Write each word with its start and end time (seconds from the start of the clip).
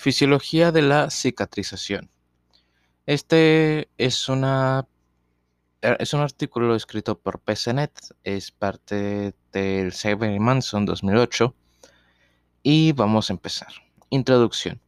Fisiología 0.00 0.72
de 0.72 0.80
la 0.80 1.10
cicatrización. 1.10 2.08
Este 3.04 3.90
es, 3.98 4.30
una, 4.30 4.88
es 5.82 6.14
un 6.14 6.20
artículo 6.22 6.74
escrito 6.74 7.18
por 7.18 7.38
PCNet, 7.38 7.92
es 8.24 8.50
parte 8.50 9.34
del 9.52 9.92
Cyber 9.92 10.40
Manson 10.40 10.86
2008 10.86 11.54
y 12.62 12.92
vamos 12.92 13.28
a 13.28 13.34
empezar. 13.34 13.68
Introducción. 14.08 14.80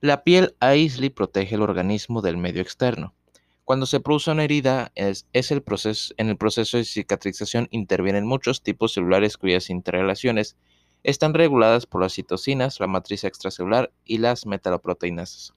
La 0.00 0.22
piel 0.22 0.54
aísla 0.60 1.06
y 1.06 1.10
protege 1.10 1.56
el 1.56 1.62
organismo 1.62 2.22
del 2.22 2.36
medio 2.36 2.62
externo. 2.62 3.16
Cuando 3.64 3.84
se 3.84 3.98
produce 3.98 4.30
una 4.30 4.44
herida, 4.44 4.92
es, 4.94 5.26
es 5.32 5.50
el 5.50 5.62
proceso, 5.62 6.14
en 6.18 6.28
el 6.28 6.36
proceso 6.36 6.76
de 6.76 6.84
cicatrización 6.84 7.66
intervienen 7.72 8.28
muchos 8.28 8.62
tipos 8.62 8.92
celulares 8.92 9.36
cuyas 9.36 9.70
interrelaciones 9.70 10.56
están 11.02 11.34
reguladas 11.34 11.86
por 11.86 12.02
las 12.02 12.14
citocinas, 12.14 12.80
la 12.80 12.86
matriz 12.86 13.24
extracelular 13.24 13.92
y 14.04 14.18
las 14.18 14.46
metaloproteínas. 14.46 15.54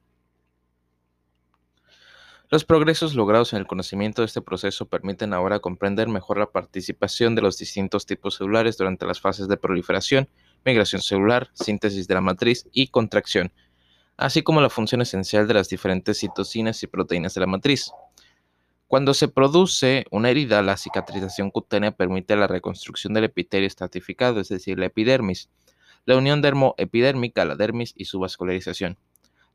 Los 2.49 2.63
progresos 2.63 3.15
logrados 3.15 3.53
en 3.53 3.59
el 3.59 3.67
conocimiento 3.67 4.21
de 4.21 4.27
este 4.27 4.41
proceso 4.41 4.85
permiten 4.85 5.33
ahora 5.33 5.59
comprender 5.59 6.07
mejor 6.07 6.37
la 6.37 6.51
participación 6.51 7.33
de 7.33 7.41
los 7.41 7.57
distintos 7.57 8.05
tipos 8.05 8.35
celulares 8.35 8.77
durante 8.77 9.05
las 9.07 9.19
fases 9.19 9.47
de 9.47 9.57
proliferación, 9.57 10.29
migración 10.63 11.01
celular, 11.01 11.49
síntesis 11.53 12.07
de 12.07 12.13
la 12.13 12.21
matriz 12.21 12.67
y 12.71 12.87
contracción, 12.87 13.51
así 14.15 14.43
como 14.43 14.61
la 14.61 14.69
función 14.69 15.01
esencial 15.01 15.47
de 15.47 15.55
las 15.55 15.69
diferentes 15.69 16.19
citocinas 16.19 16.83
y 16.83 16.87
proteínas 16.87 17.33
de 17.33 17.41
la 17.41 17.47
matriz. 17.47 17.91
Cuando 18.87 19.15
se 19.15 19.27
produce 19.27 20.05
una 20.11 20.29
herida, 20.29 20.61
la 20.61 20.77
cicatrización 20.77 21.49
cutánea 21.49 21.91
permite 21.91 22.35
la 22.35 22.45
reconstrucción 22.45 23.13
del 23.13 23.23
epitelio 23.23 23.65
estratificado, 23.65 24.39
es 24.39 24.49
decir, 24.49 24.77
la 24.77 24.85
epidermis, 24.85 25.49
la 26.05 26.17
unión 26.17 26.41
dermoepidérmica, 26.43 27.45
la 27.45 27.55
dermis 27.55 27.93
y 27.97 28.05
su 28.05 28.19
vascularización. 28.19 28.97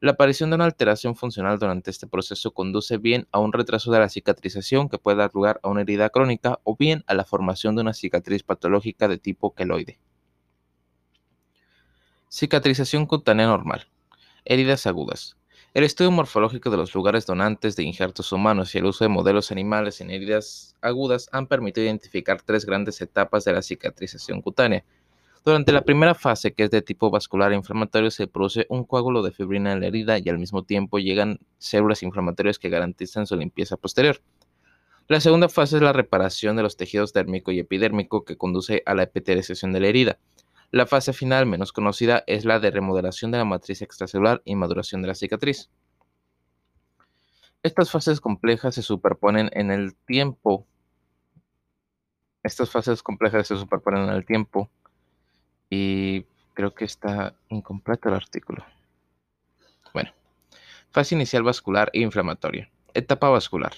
La 0.01 0.12
aparición 0.12 0.51
de 0.51 0.56
una 0.56 0.65
alteración 0.65 1.15
funcional 1.15 1.59
durante 1.59 1.91
este 1.91 2.09
proceso 2.09 2.53
conduce 2.53 2.97
bien 2.97 3.28
a 3.31 3.39
un 3.39 3.53
retraso 3.53 3.92
de 3.92 4.01
la 4.01 4.08
cicatrización 4.08 4.89
que 4.89 4.98
puede 4.98 5.19
dar 5.19 5.31
lugar 5.33 5.61
a 5.62 5.69
una 5.69 5.83
herida 5.83 6.08
crónica 6.08 6.58
o 6.64 6.77
bien 6.77 7.05
a 7.06 7.14
la 7.14 7.25
formación 7.25 7.77
de 7.77 7.83
una 7.83 7.92
cicatriz 7.92 8.42
patológica 8.42 9.06
de 9.06 9.19
tipo 9.19 9.55
queloide. 9.55 10.01
Cicatrización 12.31 13.06
cutánea 13.06 13.47
normal. 13.47 13.86
Heridas 14.45 14.86
agudas. 14.86 15.36
El 15.73 15.85
estudio 15.85 16.11
morfológico 16.11 16.69
de 16.69 16.77
los 16.77 16.93
lugares 16.97 17.27
donantes 17.27 17.77
de 17.77 17.85
injertos 17.85 18.33
humanos 18.33 18.75
y 18.75 18.79
el 18.79 18.87
uso 18.87 19.05
de 19.05 19.09
modelos 19.09 19.53
animales 19.53 20.01
en 20.01 20.11
heridas 20.11 20.75
agudas 20.81 21.29
han 21.31 21.47
permitido 21.47 21.85
identificar 21.85 22.43
tres 22.43 22.67
grandes 22.67 23.01
etapas 23.01 23.45
de 23.45 23.53
la 23.53 23.63
cicatrización 23.63 24.43
cutánea. 24.43 24.85
Durante 25.45 25.71
la 25.71 25.83
primera 25.83 26.17
fase, 26.17 26.55
que 26.55 26.65
es 26.65 26.73
de 26.73 26.83
tipo 26.83 27.09
vascular 27.09 27.53
e 27.53 27.55
inflamatorio, 27.55 28.11
se 28.11 28.27
produce 28.27 28.67
un 28.69 28.83
coágulo 28.83 29.23
de 29.23 29.31
fibrina 29.31 29.73
en 29.73 29.79
la 29.79 29.87
herida 29.87 30.19
y 30.19 30.29
al 30.29 30.39
mismo 30.39 30.65
tiempo 30.65 30.98
llegan 30.98 31.39
células 31.59 32.03
inflamatorias 32.03 32.59
que 32.59 32.69
garantizan 32.69 33.29
su 33.29 33.37
limpieza 33.37 33.77
posterior. 33.77 34.21
La 35.07 35.21
segunda 35.21 35.48
fase 35.48 35.77
es 35.77 35.83
la 35.83 35.93
reparación 35.93 36.57
de 36.57 36.65
los 36.65 36.77
tejidos 36.77 37.13
dérmico 37.13 37.53
y 37.53 37.61
epidérmico 37.61 38.25
que 38.25 38.37
conduce 38.37 38.83
a 38.87 38.95
la 38.95 39.05
epitelización 39.05 39.73
de 39.73 39.79
la 39.79 39.87
herida. 39.87 40.19
La 40.71 40.87
fase 40.87 41.13
final, 41.13 41.47
menos 41.47 41.73
conocida, 41.73 42.23
es 42.29 42.45
la 42.45 42.61
de 42.61 42.71
remodelación 42.71 43.33
de 43.33 43.39
la 43.39 43.45
matriz 43.45 43.83
extracelular 43.83 44.41
y 44.45 44.55
maduración 44.55 45.03
de 45.03 45.09
la 45.09 45.15
cicatriz. 45.17 45.69
Estas 47.63 47.91
fases 47.91 48.21
complejas 48.21 48.77
se 48.77 48.83
superponen 48.83 49.51
en 49.53 49.73
el 49.73 49.97
tiempo. 49.97 50.67
Estas 52.45 52.71
fases 52.71 53.03
complejas 53.03 53.48
se 53.48 53.57
superponen 53.57 54.05
en 54.05 54.15
el 54.15 54.25
tiempo. 54.25 54.71
Y 55.69 56.25
creo 56.55 56.73
que 56.75 56.85
está 56.85 57.35
incompleto 57.48 58.09
el 58.09 58.15
artículo. 58.15 58.65
Bueno, 59.93 60.13
fase 60.91 61.17
inicial 61.17 61.43
vascular 61.43 61.91
e 61.93 62.01
inflamatoria. 62.01 62.71
Etapa 62.95 63.29
vascular. 63.29 63.73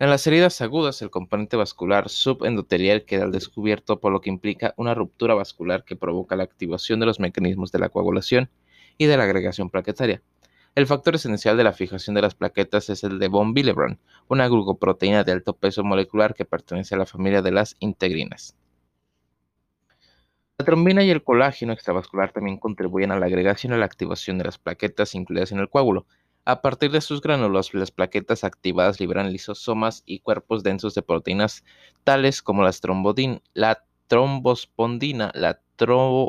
En 0.00 0.08
las 0.08 0.26
heridas 0.26 0.62
agudas, 0.62 1.02
el 1.02 1.10
componente 1.10 1.58
vascular 1.58 2.08
subendotelial 2.08 3.04
queda 3.04 3.24
al 3.24 3.32
descubierto, 3.32 4.00
por 4.00 4.12
lo 4.12 4.22
que 4.22 4.30
implica 4.30 4.72
una 4.78 4.94
ruptura 4.94 5.34
vascular 5.34 5.84
que 5.84 5.94
provoca 5.94 6.36
la 6.36 6.42
activación 6.42 7.00
de 7.00 7.04
los 7.04 7.20
mecanismos 7.20 7.70
de 7.70 7.80
la 7.80 7.90
coagulación 7.90 8.48
y 8.96 9.04
de 9.04 9.18
la 9.18 9.24
agregación 9.24 9.68
plaquetaria. 9.68 10.22
El 10.74 10.86
factor 10.86 11.16
esencial 11.16 11.58
de 11.58 11.64
la 11.64 11.74
fijación 11.74 12.14
de 12.14 12.22
las 12.22 12.34
plaquetas 12.34 12.88
es 12.88 13.04
el 13.04 13.18
de 13.18 13.28
von 13.28 13.52
Willebrand, 13.54 13.98
una 14.28 14.48
glucoproteína 14.48 15.22
de 15.22 15.32
alto 15.32 15.52
peso 15.52 15.84
molecular 15.84 16.32
que 16.32 16.46
pertenece 16.46 16.94
a 16.94 16.98
la 16.98 17.04
familia 17.04 17.42
de 17.42 17.50
las 17.50 17.76
integrinas. 17.78 18.56
La 20.56 20.64
trombina 20.64 21.02
y 21.04 21.10
el 21.10 21.22
colágeno 21.22 21.74
extravascular 21.74 22.32
también 22.32 22.56
contribuyen 22.56 23.12
a 23.12 23.18
la 23.18 23.26
agregación 23.26 23.74
y 23.74 23.76
a 23.76 23.78
la 23.78 23.84
activación 23.84 24.38
de 24.38 24.44
las 24.44 24.56
plaquetas 24.56 25.14
incluidas 25.14 25.52
en 25.52 25.58
el 25.58 25.68
coágulo, 25.68 26.06
a 26.44 26.62
partir 26.62 26.90
de 26.90 27.00
sus 27.00 27.20
gránulos, 27.20 27.74
las 27.74 27.90
plaquetas 27.90 28.44
activadas 28.44 28.98
liberan 28.98 29.32
lisosomas 29.32 30.02
y 30.06 30.20
cuerpos 30.20 30.62
densos 30.62 30.94
de 30.94 31.02
proteínas 31.02 31.64
tales 32.04 32.42
como 32.42 32.62
la 32.62 33.84
trombospondina, 34.08 35.30
la, 35.34 35.60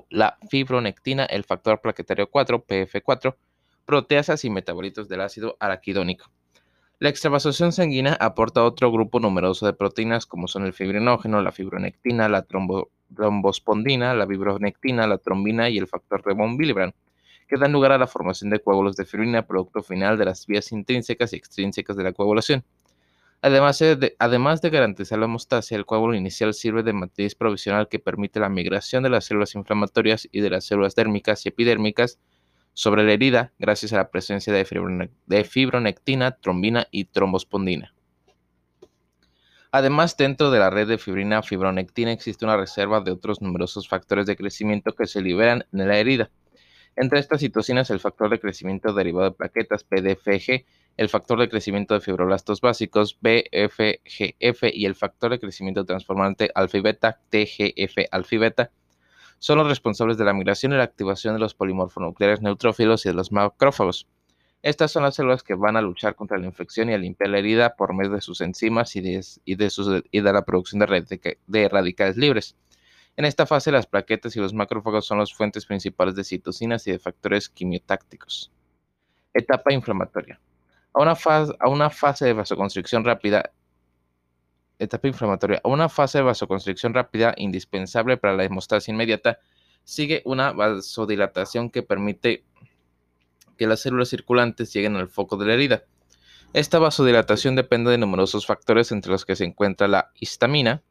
la 0.10 0.38
fibronectina, 0.50 1.26
el 1.26 1.44
factor 1.44 1.82
plaquetario 1.82 2.30
4, 2.30 2.66
PF4, 2.66 3.36
proteasas 3.86 4.46
y 4.46 4.50
metabolitos 4.50 5.08
del 5.10 5.22
ácido 5.22 5.58
araquidónico. 5.60 6.30
La 7.00 7.10
extravasación 7.10 7.72
sanguínea 7.72 8.14
aporta 8.20 8.64
otro 8.64 8.92
grupo 8.92 9.20
numeroso 9.20 9.66
de 9.66 9.74
proteínas 9.74 10.28
como 10.28 10.48
son 10.48 10.66
el 10.66 10.74
fibrinógeno, 10.74 11.42
la 11.42 11.52
fibronectina, 11.52 12.30
la 12.30 12.46
trombospondina, 13.16 14.14
la 14.14 14.28
fibronectina, 14.28 15.08
la 15.08 15.18
trombina 15.18 15.70
y 15.70 15.80
el 15.80 15.88
factor 15.88 16.24
de 16.24 16.34
von 16.34 16.58
Willebrand 16.60 16.94
que 17.52 17.58
dan 17.58 17.74
lugar 17.74 17.92
a 17.92 17.98
la 17.98 18.08
formación 18.08 18.50
de 18.50 18.62
coágulos 18.62 18.96
de 18.96 19.04
fibrina, 19.04 19.46
producto 19.46 19.84
final 19.84 20.18
de 20.18 20.24
las 20.24 20.48
vías 20.48 20.72
intrínsecas 20.72 21.34
y 21.34 21.36
extrínsecas 21.36 21.98
de 21.98 22.04
la 22.06 22.14
coagulación. 22.14 22.64
Además 23.42 23.78
de, 23.80 24.16
además 24.20 24.62
de 24.62 24.70
garantizar 24.70 25.20
la 25.20 25.26
hemostasia, 25.26 25.76
el 25.76 25.86
coágulo 25.86 26.16
inicial 26.16 26.54
sirve 26.54 26.82
de 26.82 26.94
matriz 26.94 27.36
provisional 27.36 27.90
que 27.90 28.00
permite 28.00 28.40
la 28.40 28.48
migración 28.48 29.04
de 29.04 29.10
las 29.10 29.26
células 29.26 29.54
inflamatorias 29.56 30.30
y 30.32 30.40
de 30.40 30.50
las 30.50 30.64
células 30.64 30.96
dérmicas 30.96 31.46
y 31.46 31.50
epidérmicas 31.50 32.20
sobre 32.72 33.04
la 33.04 33.12
herida 33.12 33.52
gracias 33.60 33.92
a 33.92 33.98
la 33.98 34.12
presencia 34.12 34.54
de, 34.54 35.10
de 35.26 35.44
fibronectina, 35.44 36.32
trombina 36.32 36.88
y 36.90 37.04
trombospondina. 37.04 37.94
Además, 39.74 40.16
dentro 40.16 40.52
de 40.52 40.60
la 40.60 40.70
red 40.70 40.88
de 40.88 40.98
fibrina 40.98 41.44
fibronectina 41.44 42.14
existe 42.14 42.46
una 42.46 42.56
reserva 42.56 43.02
de 43.02 43.12
otros 43.12 43.42
numerosos 43.42 43.90
factores 43.90 44.26
de 44.26 44.38
crecimiento 44.38 44.94
que 44.94 45.06
se 45.06 45.22
liberan 45.22 45.66
en 45.74 45.88
la 45.90 45.98
herida. 45.98 46.32
Entre 46.96 47.20
estas 47.20 47.40
citocinas, 47.40 47.90
el 47.90 48.00
factor 48.00 48.30
de 48.30 48.40
crecimiento 48.40 48.94
derivado 48.94 49.30
de 49.30 49.36
plaquetas, 49.36 49.84
PDFG, 49.86 50.66
el 50.98 51.10
factor 51.10 51.40
de 51.40 51.50
crecimiento 51.50 51.94
de 51.94 52.02
fibroblastos 52.02 52.60
básicos, 52.60 53.18
BFGF, 53.22 54.64
y 54.74 54.86
el 54.86 54.96
factor 54.96 55.32
de 55.32 55.40
crecimiento 55.40 55.86
transformante 55.86 56.52
alfa-beta, 56.54 57.20
TGF-alfa-beta, 57.30 58.72
son 59.40 59.58
los 59.58 59.68
responsables 59.68 60.18
de 60.18 60.26
la 60.26 60.34
migración 60.34 60.74
y 60.74 60.76
la 60.76 60.84
activación 60.84 61.34
de 61.34 61.40
los 61.40 61.56
polimorfonucleares 61.56 62.42
neutrófilos 62.42 63.06
y 63.06 63.10
de 63.10 63.16
los 63.16 63.32
macrófagos. 63.32 64.08
Estas 64.62 64.92
son 64.92 65.02
las 65.04 65.16
células 65.16 65.42
que 65.42 65.56
van 65.56 65.78
a 65.78 65.82
luchar 65.82 66.16
contra 66.16 66.38
la 66.38 66.46
infección 66.46 66.90
y 66.90 66.94
a 66.94 66.98
limpiar 66.98 67.32
la 67.32 67.40
herida 67.40 67.76
por 67.76 67.96
medio 67.96 68.12
de 68.12 68.22
sus 68.22 68.42
enzimas 68.42 68.96
y 68.96 69.02
y 69.46 69.56
de 69.56 70.34
la 70.34 70.46
producción 70.46 70.86
de 71.48 71.70
radicales 71.70 72.18
libres. 72.18 72.56
En 73.18 73.26
esta 73.26 73.46
fase, 73.46 73.72
las 73.72 73.88
plaquetas 73.88 74.36
y 74.36 74.40
los 74.40 74.54
macrófagos 74.54 75.06
son 75.06 75.20
las 75.20 75.34
fuentes 75.34 75.66
principales 75.66 76.16
de 76.16 76.24
citocinas 76.24 76.88
y 76.88 76.92
de 76.92 77.00
factores 77.00 77.50
quimiotácticos. 77.50 78.52
Etapa 79.34 79.74
inflamatoria. 79.74 80.40
A 80.94 81.02
una, 81.02 81.90
fase, 81.90 82.26
de 82.26 82.34
vasoconstricción 82.34 83.06
rápida, 83.06 83.52
etapa 84.78 85.08
inflamatoria, 85.08 85.62
a 85.64 85.70
una 85.70 85.88
fase 85.88 86.18
de 86.18 86.24
vasoconstricción 86.24 86.94
rápida 86.94 87.34
indispensable 87.38 88.18
para 88.18 88.36
la 88.36 88.44
hemostasia 88.44 88.94
inmediata, 88.94 89.40
sigue 89.84 90.22
una 90.26 90.52
vasodilatación 90.52 91.70
que 91.70 91.84
permite 91.84 92.44
que 93.58 93.68
las 93.68 93.82
células 93.82 94.10
circulantes 94.10 94.74
lleguen 94.74 94.96
al 94.96 95.08
foco 95.08 95.38
de 95.38 95.46
la 95.46 95.54
herida. 95.54 95.84
Esta 96.54 96.80
vasodilatación 96.80 97.56
depende 97.56 97.92
de 97.92 97.98
numerosos 97.98 98.46
factores 98.46 98.92
entre 98.92 99.12
los 99.12 99.26
que 99.26 99.38
se 99.38 99.46
encuentra 99.46 99.88
la 99.88 100.12
histamina, 100.20 100.84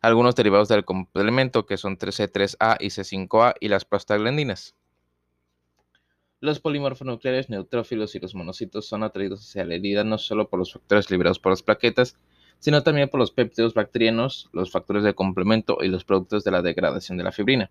algunos 0.00 0.34
derivados 0.34 0.68
del 0.68 0.84
complemento 0.84 1.66
que 1.66 1.76
son 1.76 1.98
3C3A 1.98 2.76
y 2.80 2.86
C5A 2.86 3.54
y 3.60 3.68
las 3.68 3.84
prostaglandinas. 3.84 4.74
Los 6.40 6.58
polimorfonucleares 6.58 7.50
neutrófilos 7.50 8.14
y 8.14 8.18
los 8.18 8.34
monocitos 8.34 8.86
son 8.86 9.02
atraídos 9.02 9.40
hacia 9.40 9.66
la 9.66 9.74
herida 9.74 10.04
no 10.04 10.16
solo 10.16 10.48
por 10.48 10.58
los 10.58 10.72
factores 10.72 11.10
liberados 11.10 11.38
por 11.38 11.52
las 11.52 11.62
plaquetas, 11.62 12.16
sino 12.60 12.82
también 12.82 13.10
por 13.10 13.20
los 13.20 13.30
péptidos 13.30 13.74
bacterianos, 13.74 14.48
los 14.52 14.70
factores 14.70 15.02
de 15.02 15.14
complemento 15.14 15.78
y 15.82 15.88
los 15.88 16.04
productos 16.04 16.42
de 16.44 16.50
la 16.50 16.62
degradación 16.62 17.18
de 17.18 17.24
la 17.24 17.32
fibrina. 17.32 17.70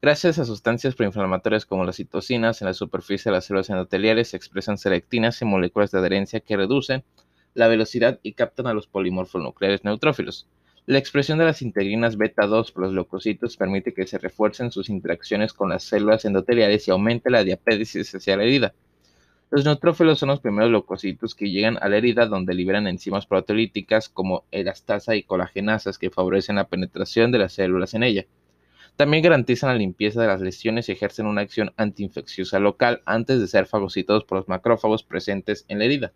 Gracias 0.00 0.38
a 0.38 0.44
sustancias 0.44 0.94
proinflamatorias 0.94 1.66
como 1.66 1.84
las 1.84 1.96
citocinas, 1.96 2.60
en 2.60 2.66
la 2.66 2.74
superficie 2.74 3.30
de 3.30 3.36
las 3.36 3.46
células 3.46 3.70
endoteliales 3.70 4.28
se 4.28 4.36
expresan 4.36 4.78
selectinas 4.78 5.40
y 5.42 5.44
moléculas 5.44 5.90
de 5.90 5.98
adherencia 5.98 6.40
que 6.40 6.56
reducen 6.56 7.02
la 7.54 7.66
velocidad 7.66 8.20
y 8.22 8.34
captan 8.34 8.66
a 8.68 8.74
los 8.74 8.86
polimorfonucleares 8.86 9.84
neutrófilos. 9.84 10.46
La 10.88 10.98
expresión 10.98 11.36
de 11.38 11.44
las 11.44 11.62
integrinas 11.62 12.16
beta 12.16 12.46
2 12.46 12.70
por 12.70 12.84
los 12.84 12.92
leucocitos 12.92 13.56
permite 13.56 13.92
que 13.92 14.06
se 14.06 14.18
refuercen 14.18 14.70
sus 14.70 14.88
interacciones 14.88 15.52
con 15.52 15.68
las 15.68 15.82
células 15.82 16.24
endoteliales 16.24 16.86
y 16.86 16.92
aumente 16.92 17.28
la 17.28 17.42
diapédisis 17.42 18.14
hacia 18.14 18.36
la 18.36 18.44
herida. 18.44 18.72
Los 19.50 19.64
neutrófilos 19.64 20.20
son 20.20 20.28
los 20.28 20.38
primeros 20.38 20.70
leucocitos 20.70 21.34
que 21.34 21.50
llegan 21.50 21.76
a 21.80 21.88
la 21.88 21.96
herida 21.96 22.26
donde 22.26 22.54
liberan 22.54 22.86
enzimas 22.86 23.26
proteolíticas 23.26 24.08
como 24.08 24.44
elastasa 24.52 25.16
y 25.16 25.24
colagenasas 25.24 25.98
que 25.98 26.10
favorecen 26.10 26.54
la 26.54 26.68
penetración 26.68 27.32
de 27.32 27.38
las 27.38 27.54
células 27.54 27.94
en 27.94 28.04
ella. 28.04 28.26
También 28.94 29.24
garantizan 29.24 29.70
la 29.70 29.78
limpieza 29.78 30.22
de 30.22 30.28
las 30.28 30.40
lesiones 30.40 30.88
y 30.88 30.92
ejercen 30.92 31.26
una 31.26 31.40
acción 31.40 31.72
antiinfecciosa 31.76 32.60
local 32.60 33.02
antes 33.06 33.40
de 33.40 33.48
ser 33.48 33.66
fagocitados 33.66 34.22
por 34.22 34.38
los 34.38 34.48
macrófagos 34.48 35.02
presentes 35.02 35.64
en 35.66 35.80
la 35.80 35.86
herida. 35.86 36.12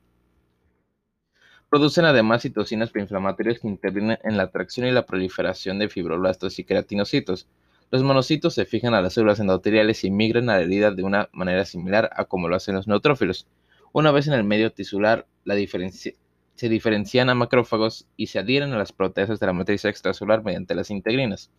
Producen 1.71 2.05
además 2.05 2.43
citocinas 2.43 2.91
preinflamatorias 2.91 3.61
que 3.61 3.69
intervienen 3.69 4.19
en 4.25 4.37
la 4.37 4.43
atracción 4.43 4.89
y 4.89 4.91
la 4.91 5.07
proliferación 5.07 5.79
de 5.79 5.89
fibroblastos 5.89 6.59
y 6.59 6.65
queratinocitos. 6.65 7.47
Los 7.93 8.03
monocitos 8.03 8.55
se 8.55 8.65
fijan 8.65 8.93
a 8.93 9.01
las 9.01 9.15
células 9.15 9.39
endoteliales 9.39 10.03
y 10.03 10.11
migran 10.11 10.51
a 10.51 10.57
la 10.57 10.63
herida 10.63 10.91
de 10.91 11.05
una 11.05 11.29
manera 11.33 11.65
similar 11.65 12.11
a 12.13 12.25
como 12.25 12.49
lo 12.49 12.57
hacen 12.57 12.75
los 12.75 12.89
neutrófilos. 12.89 13.47
Una 13.93 14.11
vez 14.11 14.27
en 14.27 14.33
el 14.33 14.43
medio 14.43 14.73
tisular, 14.73 15.29
se 15.45 16.69
diferencian 16.69 17.31
a 17.31 17.37
macrófagos 17.37 18.05
y 18.17 18.27
se 18.27 18.41
adhieren 18.41 18.73
a 18.73 18.79
las 18.79 18.91
proteasas 18.91 19.39
de 19.39 19.47
la 19.47 19.53
matriz 19.53 19.85
extracelular 19.85 20.43
mediante 20.43 20.75
las 20.75 20.91
integrinas. 20.91 21.53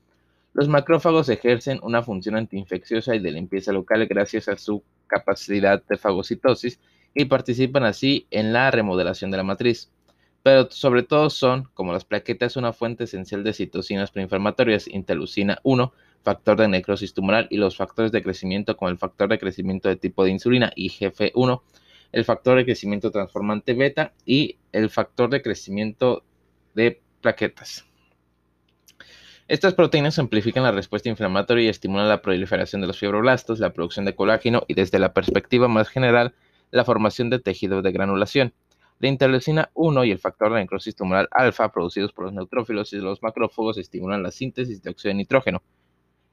Los 0.52 0.68
macrófagos 0.68 1.30
ejercen 1.30 1.80
una 1.84 2.04
función 2.04 2.36
antiinfecciosa 2.36 3.16
y 3.16 3.20
de 3.20 3.32
limpieza 3.32 3.72
local 3.72 4.06
gracias 4.08 4.50
a 4.50 4.58
su 4.58 4.84
capacidad 5.08 5.82
de 5.88 5.98
fagocitosis 5.98 6.82
y 7.14 7.26
participan 7.26 7.86
así 7.86 8.28
en 8.30 8.52
la 8.52 8.72
remodelación 8.72 9.32
de 9.32 9.38
la 9.38 9.44
matriz 9.44 9.90
pero 10.44 10.70
sobre 10.72 11.04
todo 11.04 11.30
son, 11.30 11.70
como 11.74 11.94
las 11.94 12.06
plaquetas, 12.06 12.56
una 12.56 12.74
fuente 12.74 13.04
esencial 13.04 13.44
de 13.44 13.54
citocinas 13.54 14.12
preinflamatorias, 14.12 14.88
interleucina 14.88 15.60
1, 15.64 15.94
factor 16.24 16.58
de 16.58 16.68
necrosis 16.68 17.14
tumoral 17.14 17.48
y 17.50 17.58
los 17.58 17.78
factores 17.78 18.12
de 18.12 18.24
crecimiento 18.24 18.76
como 18.78 18.90
el 18.90 18.98
factor 18.98 19.30
de 19.30 19.40
crecimiento 19.40 19.90
de 19.90 19.96
tipo 19.96 20.24
de 20.24 20.32
insulina, 20.32 20.72
IGF-1, 20.76 21.62
el 22.12 22.26
factor 22.26 22.58
de 22.58 22.66
crecimiento 22.66 23.12
transformante 23.12 23.74
beta 23.74 24.14
y 24.26 24.58
el 24.72 24.90
factor 24.90 25.30
de 25.30 25.42
crecimiento 25.42 26.24
de 26.74 27.02
plaquetas. 27.22 27.86
Estas 29.48 29.74
proteínas 29.74 30.18
amplifican 30.18 30.64
la 30.64 30.72
respuesta 30.72 31.10
inflamatoria 31.10 31.66
y 31.66 31.68
estimulan 31.68 32.08
la 32.08 32.22
proliferación 32.22 32.82
de 32.82 32.88
los 32.88 32.98
fibroblastos, 33.00 33.60
la 33.60 33.74
producción 33.74 34.06
de 34.06 34.16
colágeno 34.16 34.64
y 34.68 34.76
desde 34.76 34.98
la 34.98 35.14
perspectiva 35.14 35.68
más 35.68 35.90
general, 35.90 36.34
la 36.72 36.86
formación 36.86 37.30
de 37.30 37.40
tejido 37.40 37.82
de 37.82 37.92
granulación. 37.92 38.54
La 39.02 39.08
interleucina 39.08 39.72
1 39.74 40.06
y 40.06 40.12
el 40.12 40.20
factor 40.20 40.54
de 40.54 40.60
necrosis 40.60 40.96
tumoral 40.96 41.28
alfa 41.32 41.72
producidos 41.72 42.14
por 42.14 42.26
los 42.26 42.34
neutrófilos 42.34 42.94
y 42.94 42.98
los 42.98 43.24
macrófagos 43.24 43.80
estimulan 43.80 44.22
la 44.22 44.30
síntesis 44.30 44.84
de 44.84 44.92
óxido 44.92 45.10
de 45.10 45.16
nitrógeno. 45.16 45.64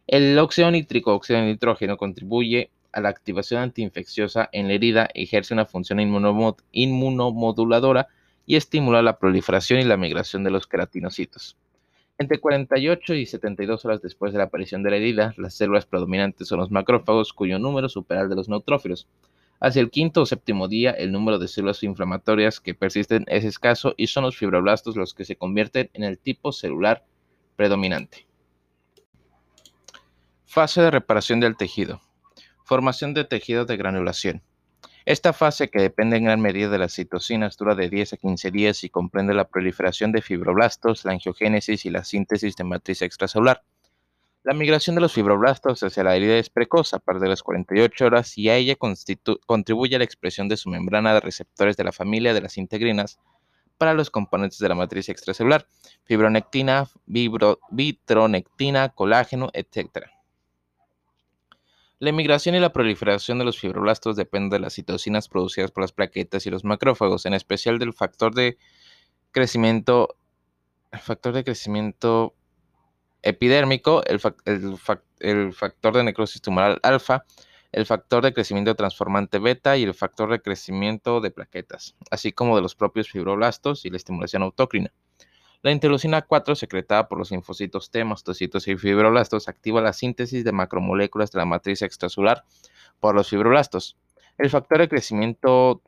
El 0.06 0.38
óxido 0.38 0.70
nítrico 0.70 1.14
óxido 1.14 1.40
de 1.40 1.46
nitrógeno 1.46 1.96
contribuye 1.96 2.70
a 2.92 3.00
la 3.00 3.08
activación 3.08 3.62
antiinfecciosa 3.62 4.50
en 4.52 4.68
la 4.68 4.74
herida, 4.74 5.08
ejerce 5.14 5.54
una 5.54 5.64
función 5.64 5.98
inmunomoduladora 5.98 8.08
y 8.44 8.56
estimula 8.56 9.00
la 9.00 9.18
proliferación 9.18 9.80
y 9.80 9.84
la 9.84 9.96
migración 9.96 10.44
de 10.44 10.50
los 10.50 10.66
queratinocitos. 10.66 11.56
Entre 12.18 12.38
48 12.38 13.14
y 13.14 13.24
72 13.24 13.86
horas 13.86 14.02
después 14.02 14.32
de 14.32 14.38
la 14.38 14.44
aparición 14.44 14.82
de 14.82 14.90
la 14.90 14.96
herida, 14.96 15.32
las 15.38 15.54
células 15.54 15.86
predominantes 15.86 16.48
son 16.48 16.58
los 16.58 16.70
macrófagos, 16.70 17.32
cuyo 17.32 17.58
número 17.58 17.88
supera 17.88 18.20
el 18.20 18.28
de 18.28 18.36
los 18.36 18.50
neutrófilos. 18.50 19.08
Hacia 19.60 19.82
el 19.82 19.90
quinto 19.90 20.22
o 20.22 20.26
séptimo 20.26 20.68
día, 20.68 20.92
el 20.92 21.10
número 21.10 21.38
de 21.38 21.48
células 21.48 21.82
inflamatorias 21.82 22.60
que 22.60 22.74
persisten 22.74 23.24
es 23.26 23.44
escaso 23.44 23.94
y 23.96 24.06
son 24.06 24.24
los 24.24 24.36
fibroblastos 24.36 24.96
los 24.96 25.14
que 25.14 25.24
se 25.24 25.36
convierten 25.36 25.90
en 25.94 26.04
el 26.04 26.18
tipo 26.18 26.52
celular 26.52 27.04
predominante. 27.56 28.26
Fase 30.44 30.80
de 30.80 30.90
reparación 30.90 31.40
del 31.40 31.56
tejido. 31.56 32.00
Formación 32.64 33.14
de 33.14 33.24
tejido 33.24 33.64
de 33.64 33.76
granulación. 33.76 34.42
Esta 35.04 35.32
fase, 35.32 35.70
que 35.70 35.80
depende 35.80 36.18
en 36.18 36.24
gran 36.24 36.40
medida 36.40 36.68
de 36.68 36.78
las 36.78 36.92
citocinas, 36.92 37.56
dura 37.56 37.74
de 37.74 37.88
10 37.88 38.12
a 38.12 38.16
15 38.18 38.50
días 38.50 38.84
y 38.84 38.90
comprende 38.90 39.34
la 39.34 39.48
proliferación 39.48 40.12
de 40.12 40.22
fibroblastos, 40.22 41.04
la 41.04 41.12
angiogénesis 41.12 41.86
y 41.86 41.90
la 41.90 42.04
síntesis 42.04 42.56
de 42.56 42.64
matriz 42.64 43.02
extracelular. 43.02 43.62
La 44.48 44.54
migración 44.54 44.94
de 44.94 45.02
los 45.02 45.12
fibroblastos 45.12 45.82
hacia 45.82 46.02
la 46.02 46.16
herida 46.16 46.38
es 46.38 46.48
precoz 46.48 46.94
a 46.94 46.98
partir 47.00 47.20
de 47.20 47.28
las 47.28 47.42
48 47.42 48.06
horas 48.06 48.38
y 48.38 48.48
a 48.48 48.56
ella 48.56 48.76
contribuye 49.44 49.94
a 49.94 49.98
la 49.98 50.06
expresión 50.06 50.48
de 50.48 50.56
su 50.56 50.70
membrana 50.70 51.12
de 51.12 51.20
receptores 51.20 51.76
de 51.76 51.84
la 51.84 51.92
familia 51.92 52.32
de 52.32 52.40
las 52.40 52.56
integrinas 52.56 53.18
para 53.76 53.92
los 53.92 54.08
componentes 54.08 54.58
de 54.58 54.70
la 54.70 54.74
matriz 54.74 55.10
extracelular, 55.10 55.66
fibronectina, 56.04 56.88
vitronectina, 57.68 58.88
colágeno, 58.88 59.50
etc. 59.52 60.06
La 61.98 62.12
migración 62.12 62.54
y 62.54 62.60
la 62.60 62.72
proliferación 62.72 63.38
de 63.38 63.44
los 63.44 63.58
fibroblastos 63.58 64.16
dependen 64.16 64.48
de 64.48 64.60
las 64.60 64.72
citocinas 64.72 65.28
producidas 65.28 65.72
por 65.72 65.82
las 65.82 65.92
plaquetas 65.92 66.46
y 66.46 66.50
los 66.50 66.64
macrófagos, 66.64 67.26
en 67.26 67.34
especial 67.34 67.78
del 67.78 67.92
factor 67.92 68.34
de 68.34 68.56
crecimiento, 69.30 70.16
el 70.90 71.00
factor 71.00 71.34
de 71.34 71.44
crecimiento 71.44 72.32
epidérmico, 73.22 74.02
el, 74.04 74.20
factor 75.52 75.96
de 75.96 76.04
necrosis 76.04 76.40
tumoral 76.40 76.78
alfa, 76.82 77.24
el 77.72 77.84
factor 77.84 78.24
de 78.24 78.32
crecimiento 78.32 78.74
transformante 78.74 79.38
beta 79.38 79.76
y 79.76 79.82
el 79.82 79.94
factor 79.94 80.30
de 80.30 80.40
crecimiento 80.40 81.20
de 81.20 81.30
plaquetas, 81.30 81.94
así 82.10 82.32
como 82.32 82.56
de 82.56 82.62
los 82.62 82.74
propios 82.74 83.10
fibroblastos 83.10 83.84
y 83.84 83.90
la 83.90 83.96
estimulación 83.96 84.42
autócrina. 84.42 84.92
La 85.60 85.72
interleucina 85.72 86.22
4, 86.22 86.54
secretada 86.54 87.08
por 87.08 87.18
los 87.18 87.32
linfocitos 87.32 87.90
T, 87.90 88.04
mastocitos 88.04 88.68
y 88.68 88.76
fibroblastos, 88.76 89.48
activa 89.48 89.80
la 89.80 89.92
síntesis 89.92 90.44
de 90.44 90.52
macromoléculas 90.52 91.32
de 91.32 91.38
la 91.38 91.46
matriz 91.46 91.82
extracelular 91.82 92.44
por 93.00 93.16
los 93.16 93.28
fibroblastos. 93.28 93.96
El 94.38 94.50
factor 94.50 94.78
de 94.78 94.88
crecimiento 94.88 95.82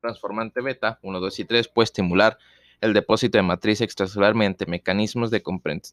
transformante 0.00 0.62
beta, 0.62 0.98
1, 1.02 1.20
2 1.20 1.38
y 1.40 1.44
3, 1.44 1.68
puede 1.68 1.84
estimular 1.84 2.38
el 2.80 2.92
depósito 2.92 3.38
de 3.38 3.42
matriz 3.42 3.80
extracelular 3.80 4.34
mediante 4.34 4.66
mecanismos 4.66 5.30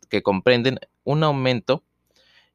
que 0.09 0.23
comprenden 0.23 0.79
un 1.03 1.23
aumento 1.23 1.83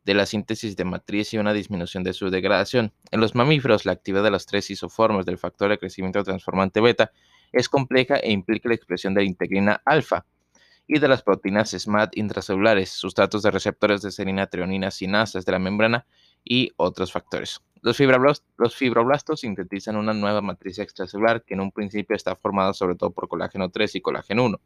de 0.05 0.15
la 0.15 0.27
síntesis 0.27 0.77
de 0.77 0.85
matriz 0.85 1.33
y 1.33 1.39
una 1.39 1.53
disminución 1.53 2.03
de 2.03 2.13
su 2.13 2.31
degradación. 2.31 2.93
En 3.11 3.21
los 3.21 3.35
mamíferos, 3.35 3.87
la 3.87 3.93
actividad 3.93 4.25
de 4.25 4.31
las 4.31 4.47
tres 4.47 4.71
isoformas 4.71 5.27
del 5.27 5.39
factor 5.39 5.71
de 5.71 5.79
crecimiento 5.79 6.25
transformante 6.25 6.81
beta 6.81 7.13
es 7.53 7.69
compleja 7.69 8.17
e 8.17 8.33
implica 8.33 8.69
la 8.69 8.75
expresión 8.75 9.15
de 9.15 9.21
la 9.21 9.27
integrina 9.27 9.83
alfa 9.85 10.27
y 10.87 10.99
de 10.99 11.09
las 11.09 11.23
proteínas 11.23 11.71
SMAD 11.71 12.11
intracelulares, 12.15 12.91
sustratos 12.91 13.43
de 13.43 13.51
receptores 13.51 14.03
de 14.03 14.11
serina, 14.11 14.47
treonina, 14.47 14.91
sinasas 14.91 15.45
de 15.45 15.53
la 15.53 15.59
membrana 15.59 16.07
y 16.45 16.73
otros 16.77 17.13
factores. 17.13 17.61
Los 17.83 17.97
fibroblastos, 17.97 19.41
sintetizan 19.41 19.97
una 19.97 20.15
nueva 20.15 20.41
matriz 20.41 20.79
extracelular 20.79 21.43
que 21.43 21.55
en 21.55 21.61
un 21.61 21.73
principio 21.73 22.15
está 22.15 22.37
formada 22.37 22.73
sobre 22.75 22.95
todo 22.95 23.11
por 23.11 23.29
colágeno 23.29 23.71
3 23.71 23.97
y 23.97 24.01
colágeno 24.01 24.45
1. 24.45 24.61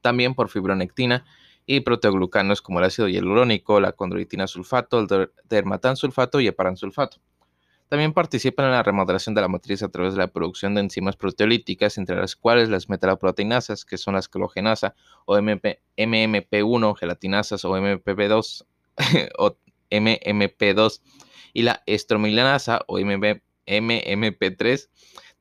También 0.00 0.34
por 0.34 0.48
fibronectina 0.48 1.24
y 1.66 1.80
proteoglucanos 1.80 2.62
como 2.62 2.80
el 2.80 2.86
ácido 2.86 3.08
hialurónico, 3.08 3.80
la 3.80 3.92
condroitina 3.92 4.46
sulfato, 4.46 5.00
el 5.00 5.30
dermatansulfato 5.48 6.40
y 6.40 6.48
heparansulfato. 6.48 7.18
También 7.92 8.14
participan 8.14 8.64
en 8.64 8.72
la 8.72 8.82
remodelación 8.82 9.34
de 9.34 9.42
la 9.42 9.48
matriz 9.48 9.82
a 9.82 9.90
través 9.90 10.14
de 10.14 10.20
la 10.20 10.28
producción 10.28 10.74
de 10.74 10.80
enzimas 10.80 11.14
proteolíticas, 11.14 11.98
entre 11.98 12.16
las 12.16 12.36
cuales 12.36 12.70
las 12.70 12.88
metaloproteinasas, 12.88 13.84
que 13.84 13.98
son 13.98 14.14
las 14.14 14.30
clogenasa 14.30 14.94
o 15.26 15.36
MMP1, 15.36 16.96
gelatinasas 16.96 17.66
o 17.66 17.76
MMP2 17.76 18.64
o 19.38 19.56
MMP2 19.90 21.00
y 21.52 21.62
la 21.64 21.82
estromilanasa 21.84 22.80
o 22.86 22.98
MMP3 22.98 24.88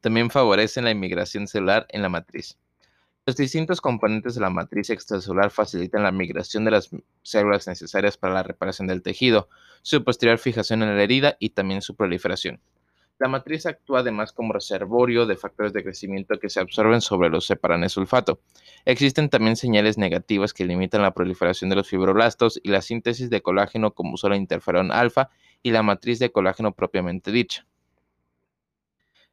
también 0.01 0.29
favorecen 0.29 0.83
la 0.83 0.91
inmigración 0.91 1.47
celular 1.47 1.85
en 1.87 2.01
la 2.01 2.09
matriz. 2.09 2.59
Los 3.31 3.37
distintos 3.37 3.79
componentes 3.79 4.35
de 4.35 4.41
la 4.41 4.49
matriz 4.49 4.89
extracelular 4.89 5.51
facilitan 5.51 6.03
la 6.03 6.11
migración 6.11 6.65
de 6.65 6.71
las 6.71 6.89
células 7.21 7.65
necesarias 7.65 8.17
para 8.17 8.33
la 8.33 8.43
reparación 8.43 8.89
del 8.89 9.01
tejido, 9.01 9.47
su 9.83 10.03
posterior 10.03 10.37
fijación 10.37 10.83
en 10.83 10.97
la 10.97 11.01
herida 11.01 11.37
y 11.39 11.51
también 11.51 11.81
su 11.81 11.95
proliferación. 11.95 12.59
La 13.19 13.29
matriz 13.29 13.65
actúa 13.65 14.01
además 14.01 14.33
como 14.33 14.51
reservorio 14.51 15.25
de 15.25 15.37
factores 15.37 15.71
de 15.71 15.81
crecimiento 15.81 16.39
que 16.39 16.49
se 16.49 16.59
absorben 16.59 16.99
sobre 16.99 17.29
los 17.29 17.45
separanes 17.45 17.93
sulfato. 17.93 18.41
Existen 18.83 19.29
también 19.29 19.55
señales 19.55 19.97
negativas 19.97 20.51
que 20.53 20.65
limitan 20.65 21.01
la 21.01 21.13
proliferación 21.13 21.69
de 21.69 21.77
los 21.77 21.87
fibroblastos 21.87 22.59
y 22.61 22.67
la 22.67 22.81
síntesis 22.81 23.29
de 23.29 23.41
colágeno 23.41 23.91
como 23.91 24.17
solo 24.17 24.35
interferón 24.35 24.91
alfa 24.91 25.29
y 25.63 25.71
la 25.71 25.83
matriz 25.83 26.19
de 26.19 26.33
colágeno 26.33 26.73
propiamente 26.73 27.31
dicha. 27.31 27.65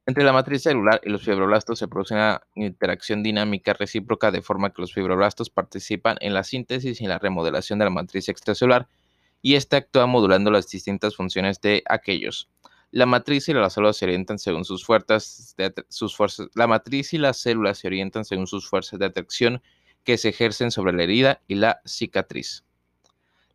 Entre 0.08 0.24
la 0.24 0.32
matriz 0.32 0.62
celular 0.62 1.02
y 1.04 1.10
los 1.10 1.22
fibroblastos 1.22 1.78
se 1.78 1.86
produce 1.86 2.14
una 2.14 2.40
interacción 2.54 3.22
dinámica 3.22 3.74
recíproca 3.74 4.30
de 4.30 4.40
forma 4.40 4.72
que 4.72 4.80
los 4.80 4.94
fibroblastos 4.94 5.50
participan 5.50 6.16
en 6.22 6.32
la 6.32 6.44
síntesis 6.44 7.02
y 7.02 7.06
la 7.06 7.18
remodelación 7.18 7.78
de 7.78 7.84
la 7.84 7.90
matriz 7.90 8.30
extracelular 8.30 8.88
y 9.42 9.56
ésta 9.56 9.76
actúa 9.76 10.06
modulando 10.06 10.50
las 10.50 10.66
distintas 10.66 11.14
funciones 11.14 11.60
de 11.60 11.82
aquellos. 11.90 12.48
La 12.90 13.04
matriz 13.04 13.50
y 13.50 13.52
las 13.52 13.74
células 13.74 13.98
se 13.98 14.06
orientan 14.06 14.38
según 14.38 14.64
sus 14.64 14.82
fuerzas, 14.82 15.54
de, 15.58 15.74
sus 15.90 16.16
fuerzas. 16.16 16.48
La 16.54 16.66
matriz 16.66 17.12
y 17.12 17.18
las 17.18 17.36
células 17.36 17.76
se 17.76 17.88
orientan 17.88 18.24
según 18.24 18.46
sus 18.46 18.66
fuerzas 18.66 18.98
de 18.98 19.04
atracción 19.04 19.60
que 20.04 20.16
se 20.16 20.30
ejercen 20.30 20.70
sobre 20.70 20.94
la 20.94 21.02
herida 21.02 21.42
y 21.48 21.56
la 21.56 21.82
cicatriz. 21.84 22.64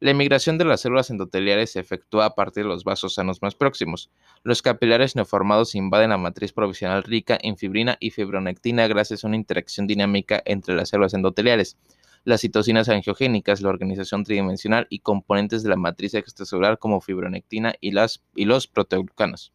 La 0.04 0.12
emigración 0.12 0.58
de 0.58 0.66
las 0.66 0.82
células 0.82 1.10
endoteliales 1.12 1.72
se 1.72 1.80
efectúa 1.80 2.26
a 2.26 2.36
partir 2.36 2.64
de 2.64 2.70
los 2.70 2.84
vasos 2.84 3.14
sanos 3.14 3.42
más 3.42 3.56
próximos. 3.56 4.12
Los 4.44 4.62
capilares 4.62 5.16
neoformados 5.16 5.76
invaden 5.76 6.10
la 6.10 6.18
matriz 6.18 6.52
provisional 6.52 7.04
rica 7.04 7.40
en 7.42 7.56
fibrina 7.56 7.96
y 8.02 8.10
fibronectina 8.10 8.86
gracias 8.90 9.24
a 9.24 9.28
una 9.28 9.38
interacción 9.38 9.88
dinámica 9.88 10.44
entre 10.44 10.76
las 10.76 10.90
células 10.90 11.14
endoteliales, 11.14 11.78
las 12.26 12.42
citocinas 12.42 12.90
angiogénicas, 12.90 13.62
la 13.62 13.70
organización 13.70 14.26
tridimensional 14.26 14.88
y 14.90 15.00
componentes 15.00 15.64
de 15.64 15.70
la 15.70 15.78
matriz 15.78 16.16
extracelular 16.16 16.80
como 16.80 17.00
fibronectina 17.00 17.74
y, 17.80 17.92
los 17.92 18.68
proteoglucanos. 18.68 19.54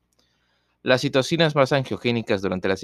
Las 0.82 1.02
citocinas 1.02 1.56
más 1.56 1.74
angiogénicas 1.74 2.40
durante 2.40 2.68
la, 2.68 2.76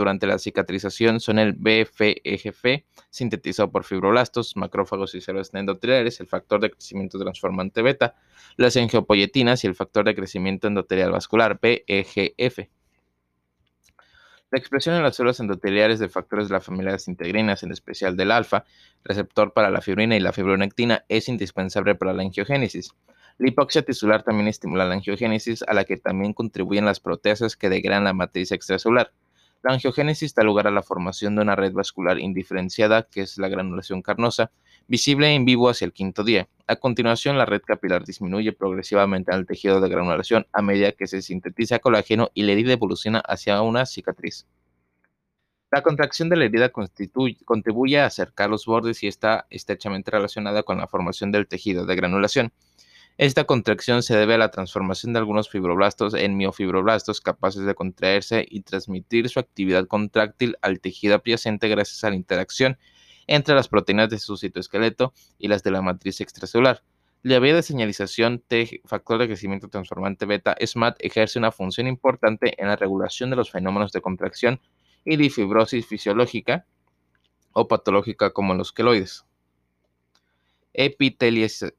durante 0.00 0.26
la 0.26 0.38
cicatrización 0.38 1.20
son 1.20 1.38
el 1.38 1.52
BFEGF, 1.52 2.84
sintetizado 3.10 3.70
por 3.70 3.84
fibroblastos, 3.84 4.56
macrófagos 4.56 5.14
y 5.14 5.20
células 5.20 5.52
endoteliales, 5.54 6.20
el 6.20 6.26
factor 6.26 6.60
de 6.60 6.70
crecimiento 6.70 7.18
transformante 7.18 7.82
beta, 7.82 8.14
las 8.56 8.76
angiopoyetinas 8.76 9.62
y 9.62 9.66
el 9.66 9.74
factor 9.74 10.04
de 10.04 10.14
crecimiento 10.14 10.68
endotelial 10.68 11.12
vascular, 11.12 11.58
PEGF. 11.58 12.68
La 14.50 14.58
expresión 14.58 14.96
en 14.96 15.02
las 15.02 15.14
células 15.14 15.38
endoteliales 15.38 16.00
de 16.00 16.08
factores 16.08 16.48
de 16.48 16.54
la 16.54 16.60
familia 16.60 16.90
de 16.90 16.96
las 16.96 17.06
integrinas, 17.06 17.62
en 17.62 17.70
especial 17.70 18.16
del 18.16 18.32
alfa, 18.32 18.64
receptor 19.04 19.52
para 19.52 19.70
la 19.70 19.80
fibrina 19.80 20.16
y 20.16 20.20
la 20.20 20.32
fibronectina, 20.32 21.04
es 21.08 21.28
indispensable 21.28 21.94
para 21.94 22.12
la 22.12 22.22
angiogénesis. 22.22 22.94
La 23.38 23.48
hipoxia 23.48 23.82
tisular 23.82 24.22
también 24.22 24.48
estimula 24.48 24.86
la 24.86 24.94
angiogénesis, 24.94 25.62
a 25.62 25.72
la 25.72 25.84
que 25.84 25.96
también 25.96 26.32
contribuyen 26.32 26.84
las 26.84 27.00
proteasas 27.00 27.56
que 27.56 27.68
degradan 27.68 28.04
la 28.04 28.12
matriz 28.12 28.50
extracelular. 28.50 29.12
La 29.62 29.74
angiogénesis 29.74 30.34
da 30.34 30.42
lugar 30.42 30.66
a 30.66 30.70
la 30.70 30.82
formación 30.82 31.36
de 31.36 31.42
una 31.42 31.54
red 31.54 31.74
vascular 31.74 32.18
indiferenciada, 32.18 33.02
que 33.02 33.20
es 33.20 33.36
la 33.36 33.48
granulación 33.48 34.00
carnosa, 34.00 34.50
visible 34.88 35.34
en 35.34 35.44
vivo 35.44 35.68
hacia 35.68 35.84
el 35.84 35.92
quinto 35.92 36.24
día. 36.24 36.48
A 36.66 36.76
continuación, 36.76 37.36
la 37.36 37.44
red 37.44 37.60
capilar 37.60 38.04
disminuye 38.06 38.52
progresivamente 38.52 39.34
al 39.34 39.46
tejido 39.46 39.82
de 39.82 39.90
granulación 39.90 40.46
a 40.54 40.62
medida 40.62 40.92
que 40.92 41.06
se 41.06 41.20
sintetiza 41.20 41.78
colágeno 41.78 42.30
y 42.32 42.44
la 42.44 42.52
herida 42.52 42.72
evoluciona 42.72 43.18
hacia 43.18 43.60
una 43.60 43.84
cicatriz. 43.84 44.46
La 45.70 45.82
contracción 45.82 46.30
de 46.30 46.36
la 46.36 46.46
herida 46.46 46.72
contribuye 46.72 48.00
a 48.00 48.06
acercar 48.06 48.48
los 48.48 48.64
bordes 48.64 49.02
y 49.02 49.08
está 49.08 49.46
estrechamente 49.50 50.10
relacionada 50.10 50.62
con 50.62 50.78
la 50.78 50.88
formación 50.88 51.32
del 51.32 51.46
tejido 51.46 51.84
de 51.84 51.96
granulación. 51.96 52.50
Esta 53.20 53.44
contracción 53.44 54.02
se 54.02 54.16
debe 54.16 54.32
a 54.32 54.38
la 54.38 54.50
transformación 54.50 55.12
de 55.12 55.18
algunos 55.18 55.50
fibroblastos 55.50 56.14
en 56.14 56.38
miofibroblastos 56.38 57.20
capaces 57.20 57.66
de 57.66 57.74
contraerse 57.74 58.46
y 58.48 58.62
transmitir 58.62 59.28
su 59.28 59.38
actividad 59.38 59.86
contráctil 59.86 60.56
al 60.62 60.80
tejido 60.80 61.16
adyacente 61.16 61.68
gracias 61.68 62.02
a 62.02 62.08
la 62.08 62.16
interacción 62.16 62.78
entre 63.26 63.54
las 63.54 63.68
proteínas 63.68 64.08
de 64.08 64.18
su 64.18 64.38
citoesqueleto 64.38 65.12
y 65.38 65.48
las 65.48 65.62
de 65.62 65.70
la 65.70 65.82
matriz 65.82 66.22
extracelular. 66.22 66.82
La 67.22 67.38
vía 67.40 67.54
de 67.54 67.62
señalización 67.62 68.38
T, 68.38 68.80
factor 68.86 69.18
de 69.18 69.26
crecimiento 69.26 69.68
transformante 69.68 70.24
beta, 70.24 70.56
SMAT, 70.58 70.96
ejerce 71.00 71.38
una 71.38 71.52
función 71.52 71.88
importante 71.88 72.54
en 72.56 72.68
la 72.68 72.76
regulación 72.76 73.28
de 73.28 73.36
los 73.36 73.50
fenómenos 73.50 73.92
de 73.92 74.00
contracción 74.00 74.62
y 75.04 75.18
de 75.18 75.28
fibrosis 75.28 75.84
fisiológica 75.84 76.64
o 77.52 77.68
patológica 77.68 78.30
como 78.30 78.54
los 78.54 78.72
queloides. 78.72 79.26
Epitelización 80.72 81.74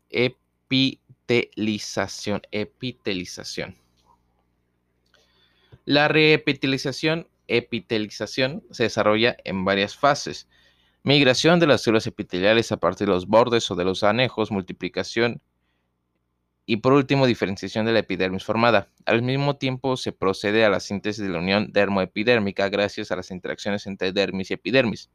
epitelización. 1.40 2.42
Epitelización. 2.52 3.76
La 5.86 6.08
reepitelización, 6.08 7.28
epitelización, 7.48 8.64
se 8.72 8.84
desarrolla 8.84 9.36
en 9.44 9.66
varias 9.66 9.96
fases. 9.96 10.48
Migración 11.04 11.60
de 11.60 11.68
las 11.68 11.82
células 11.82 12.06
epiteliales 12.06 12.72
a 12.72 12.78
partir 12.78 13.08
de 13.08 13.14
los 13.14 13.28
bordes 13.28 13.72
o 13.72 13.76
de 13.76 13.86
los 13.86 14.04
anejos, 14.04 14.52
multiplicación 14.52 15.42
y 16.66 16.78
por 16.78 16.94
último 16.94 17.26
diferenciación 17.26 17.86
de 17.86 17.92
la 17.92 18.00
epidermis 18.00 18.44
formada. 18.44 18.88
Al 19.06 19.24
mismo 19.24 19.58
tiempo 19.58 19.98
se 19.98 20.12
procede 20.12 20.64
a 20.64 20.70
la 20.70 20.80
síntesis 20.80 21.24
de 21.24 21.30
la 21.30 21.40
unión 21.40 21.74
dermoepidérmica 21.74 22.70
gracias 22.70 23.12
a 23.12 23.16
las 23.16 23.32
interacciones 23.32 23.88
entre 23.88 24.12
dermis 24.12 24.52
y 24.52 24.54
epidermis. 24.54 25.10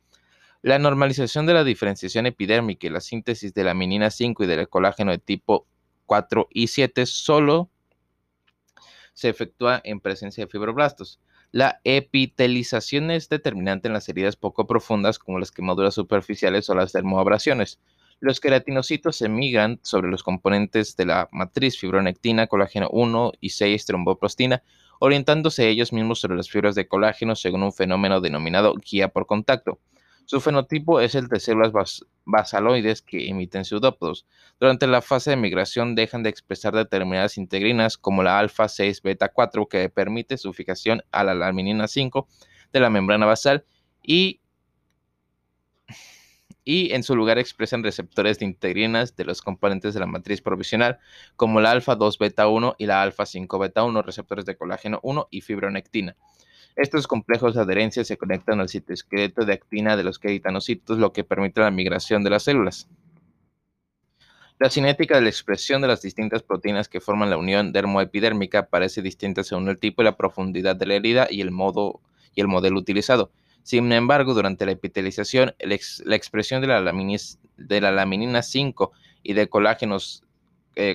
La 0.63 0.79
normalización 0.79 1.47
de 1.47 1.55
la 1.55 1.63
diferenciación 1.65 2.27
epidérmica 2.27 2.87
y 2.87 2.91
la 2.91 3.01
síntesis 3.01 3.55
de 3.55 3.63
la 3.63 3.75
minina 3.75 4.11
5 4.11 4.43
y 4.43 4.47
del 4.47 4.69
colágeno 4.69 5.13
de 5.13 5.19
tipo 5.19 5.67
4 6.07 6.49
y 6.51 6.69
7 6.69 7.05
solo 7.07 7.71
se 9.13 9.29
efectúa 9.29 9.81
en 9.85 10.01
presencia 10.01 10.45
de 10.45 10.51
fibroblastos. 10.51 11.21
La 11.53 11.81
epitelización 11.85 13.11
es 13.11 13.29
determinante 13.29 13.89
en 13.89 13.95
las 13.95 14.09
heridas 14.09 14.37
poco 14.37 14.67
profundas 14.67 15.19
como 15.19 15.39
las 15.39 15.53
quemaduras 15.53 15.95
superficiales 15.95 16.69
o 16.69 16.75
las 16.75 16.93
dermoabrasiones. 16.93 17.81
Los 18.21 18.41
queratinocitos 18.41 19.21
emigran 19.23 19.79
sobre 19.83 20.11
los 20.11 20.23
componentes 20.23 20.97
de 20.97 21.07
la 21.07 21.29
matriz 21.33 21.79
fibronectina, 21.79 22.47
colágeno 22.47 22.89
1 22.91 23.33
y 23.41 23.51
6, 23.51 23.87
tromboprostina, 23.87 24.63
orientándose 24.99 25.69
ellos 25.69 25.93
mismos 25.93 26.21
sobre 26.21 26.37
las 26.37 26.51
fibras 26.51 26.75
de 26.75 26.89
colágeno 26.89 27.37
según 27.37 27.63
un 27.63 27.73
fenómeno 27.73 28.21
denominado 28.21 28.75
guía 28.75 29.09
por 29.09 29.27
contacto. 29.27 29.79
Su 30.27 30.41
fenotipo 30.41 31.01
es 31.01 31.15
el 31.15 31.29
de 31.29 31.39
células 31.39 32.03
basaloides 32.25 33.01
que 33.01 33.29
emiten 33.29 33.65
pseudópodos. 33.65 34.27
Durante 34.59 34.89
la 34.89 35.01
fase 35.01 35.31
de 35.31 35.37
migración 35.37 35.95
dejan 35.95 36.25
de 36.25 36.31
expresar 36.31 36.75
determinadas 36.75 37.39
integrinas 37.39 37.97
como 37.97 38.25
la 38.25 38.37
alfa 38.37 38.67
6 38.69 39.03
beta 39.03 39.29
4 39.29 39.69
que 39.69 39.89
permite 39.89 40.37
su 40.37 40.53
fijación 40.53 41.03
a 41.13 41.23
la 41.23 41.37
laminina 41.37 41.87
5 41.87 42.27
de 42.73 42.81
la 42.81 42.91
membrana 42.91 43.25
basal 43.25 43.65
y, 44.03 44.41
y 46.65 46.93
en 46.93 47.05
su 47.05 47.15
lugar 47.15 47.39
expresan 47.39 47.85
receptores 47.85 48.41
de 48.41 48.47
integrinas 48.47 49.15
de 49.15 49.27
los 49.27 49.41
componentes 49.43 49.95
de 49.95 50.01
la 50.01 50.07
matriz 50.07 50.43
provisional 50.43 50.99
como 51.37 51.61
la 51.61 51.71
alfa 51.71 51.95
2 51.95 52.19
beta 52.19 52.49
1 52.49 52.75
y 52.79 52.87
la 52.87 53.01
alfa 53.01 53.27
5 53.27 53.61
beta 53.61 53.85
1 53.85 54.03
receptores 54.03 54.45
de 54.45 54.57
colágeno 54.57 54.99
1 55.05 55.29
y 55.31 55.43
fibronectina. 55.43 56.17
Estos 56.77 57.07
complejos 57.07 57.55
de 57.55 57.63
adherencia 57.63 58.05
se 58.05 58.19
conectan 58.19 58.61
al 58.61 58.69
citoesqueleto 58.69 59.47
de 59.47 59.55
actina 59.55 59.97
de 59.97 60.05
los 60.05 60.19
queritanocitos, 60.19 60.99
lo 60.99 61.11
que 61.11 61.25
permite 61.25 61.63
la 61.63 61.71
migración 61.71 62.23
de 62.23 62.29
las 62.29 62.43
células. 62.43 62.89
La 64.59 64.69
cinética 64.69 65.17
de 65.17 65.23
la 65.23 65.31
expresión 65.31 65.81
de 65.81 65.89
las 65.89 66.03
distintas 66.03 66.43
proteínas 66.43 66.89
que 66.89 67.01
forman 67.01 67.31
la 67.31 67.39
unión 67.39 67.73
dermoepidérmica 67.73 68.67
parece 68.67 69.01
distinta 69.01 69.43
según 69.43 69.69
el 69.69 69.79
tipo 69.79 70.03
y 70.03 70.05
la 70.05 70.19
profundidad 70.19 70.77
de 70.77 70.87
la 70.87 70.95
herida 70.95 71.29
y 71.31 71.41
el, 71.41 71.51
modo, 71.51 72.01
y 72.35 72.43
el 72.43 72.49
modelo 72.49 72.79
utilizado. 72.79 73.31
Sin 73.63 73.91
embargo, 73.93 74.35
durante 74.35 74.67
la 74.67 74.73
epitelización, 74.73 75.55
la 75.59 76.17
expresión 76.17 76.61
de 76.61 76.69
la, 76.69 77.91
laminina 77.91 78.43
5 78.43 78.93
y 79.23 79.33
de 79.33 79.49
colágenos 79.49 80.25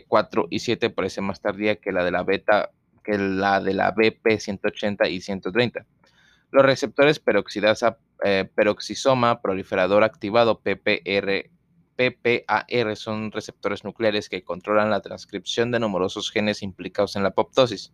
4 0.07 0.43
eh, 0.43 0.47
y 0.51 0.59
7 0.59 0.89
parece 0.91 1.21
más 1.21 1.41
tardía 1.41 1.75
que 1.75 1.91
la 1.91 2.03
de 2.03 2.11
la 2.11 2.23
beta 2.23 2.71
que 3.03 3.17
la 3.17 3.59
de 3.59 3.73
la 3.73 3.91
BP 3.91 4.39
180 4.39 5.07
y 5.09 5.21
130. 5.21 5.85
Los 6.51 6.65
receptores 6.65 7.19
peroxidasa, 7.19 7.97
eh, 8.23 8.49
peroxisoma 8.53 9.41
proliferador 9.41 10.03
activado 10.03 10.59
PPR, 10.59 11.49
PPAR 11.95 12.95
son 12.95 13.31
receptores 13.31 13.83
nucleares 13.83 14.27
que 14.27 14.43
controlan 14.43 14.89
la 14.89 15.01
transcripción 15.01 15.71
de 15.71 15.79
numerosos 15.79 16.31
genes 16.31 16.63
implicados 16.63 17.15
en 17.15 17.23
la 17.23 17.29
apoptosis. 17.29 17.93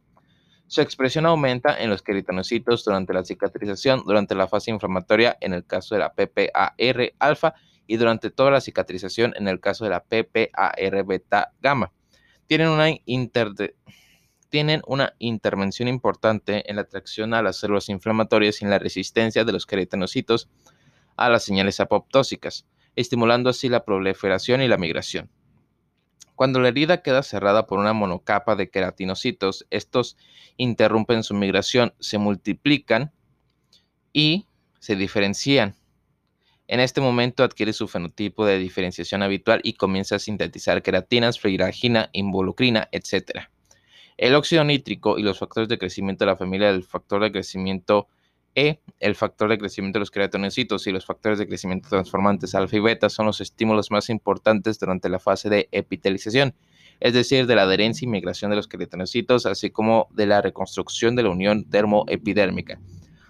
Su 0.68 0.82
expresión 0.82 1.26
aumenta 1.26 1.78
en 1.82 1.90
los 1.90 2.02
queritanocitos 2.02 2.84
durante 2.84 3.14
la 3.14 3.24
cicatrización, 3.24 4.04
durante 4.06 4.36
la 4.36 4.48
fase 4.48 4.72
inflamatoria 4.72 5.38
en 5.42 5.54
el 5.54 5.66
caso 5.66 5.96
de 5.96 6.00
la 6.00 6.14
PPAR 6.14 6.74
alfa 7.20 7.54
y 7.86 7.98
durante 7.98 8.30
toda 8.30 8.52
la 8.52 8.62
cicatrización 8.62 9.34
en 9.38 9.48
el 9.48 9.60
caso 9.60 9.86
de 9.86 9.92
la 9.92 10.04
PPAR 10.04 11.06
beta 11.06 11.54
gamma. 11.62 11.92
Tienen 12.48 12.70
una 12.70 12.90
inter 13.06 13.54
tienen 14.50 14.82
una 14.88 15.14
intervención 15.20 15.88
importante 15.88 16.70
en 16.70 16.78
la 16.78 16.84
atracción 16.84 17.34
a 17.34 17.42
las 17.42 17.58
células 17.58 17.90
inflamatorias 17.90 18.62
y 18.62 18.66
en 18.66 18.72
la 18.72 18.80
resistencia 18.80 19.44
de 19.44 19.52
los 19.52 19.66
queratinocitos 19.66 20.50
a 21.16 21.30
las 21.30 21.44
señales 21.44 21.80
apoptósicas, 21.80 22.66
estimulando 22.96 23.50
así 23.50 23.70
la 23.70 23.84
proliferación 23.84 24.62
y 24.62 24.68
la 24.68 24.78
migración. 24.78 25.30
Cuando 26.36 26.60
la 26.60 26.68
herida 26.68 27.02
queda 27.02 27.24
cerrada 27.24 27.66
por 27.66 27.80
una 27.80 27.94
monocapa 27.94 28.56
de 28.56 28.70
queratinocitos, 28.70 29.66
estos 29.72 30.18
interrumpen 30.56 31.24
su 31.24 31.34
migración, 31.34 31.94
se 32.00 32.20
multiplican 32.20 33.12
y 34.14 34.46
se 34.80 34.96
diferencian. 34.96 35.76
En 36.68 36.80
este 36.80 37.02
momento 37.02 37.44
adquiere 37.44 37.74
su 37.74 37.88
fenotipo 37.88 38.46
de 38.46 38.60
diferenciación 38.60 39.24
habitual 39.24 39.62
y 39.64 39.74
comienza 39.74 40.18
a 40.18 40.20
sintetizar 40.20 40.84
queratinas, 40.84 41.40
fluoragina, 41.40 42.10
involucrina, 42.12 42.88
etc. 42.92 43.50
El 44.18 44.36
óxido 44.36 44.64
nítrico 44.64 45.18
y 45.18 45.24
los 45.24 45.40
factores 45.40 45.70
de 45.70 45.78
crecimiento 45.78 46.26
de 46.26 46.32
la 46.32 46.38
familia 46.38 46.72
del 46.72 46.84
factor 46.84 47.22
de 47.22 47.32
crecimiento 47.32 48.08
E, 48.60 48.80
el 49.00 49.14
factor 49.14 49.50
de 49.50 49.60
crecimiento 49.60 49.98
de 49.98 50.02
los 50.02 50.10
queratinocitos 50.10 50.88
y 50.88 50.92
los 50.92 51.06
factores 51.06 51.38
de 51.38 51.48
crecimiento 51.48 51.90
transformantes 51.90 52.56
alfa 52.56 52.76
y 52.76 52.80
beta 52.80 53.08
son 53.08 53.28
los 53.28 53.40
estímulos 53.40 53.92
más 53.92 54.10
importantes 54.10 54.80
durante 54.80 55.10
la 55.10 55.20
fase 55.20 55.48
de 55.48 55.70
epitelización, 55.72 56.56
es 57.00 57.14
decir, 57.14 57.46
de 57.46 57.54
la 57.54 57.62
adherencia 57.62 58.08
y 58.08 58.10
migración 58.10 58.50
de 58.50 58.56
los 58.58 58.68
queratinocitos, 58.68 59.46
así 59.46 59.70
como 59.70 60.08
de 60.10 60.26
la 60.26 60.42
reconstrucción 60.42 61.16
de 61.16 61.22
la 61.22 61.30
unión 61.30 61.66
dermoepidérmica. 61.70 62.80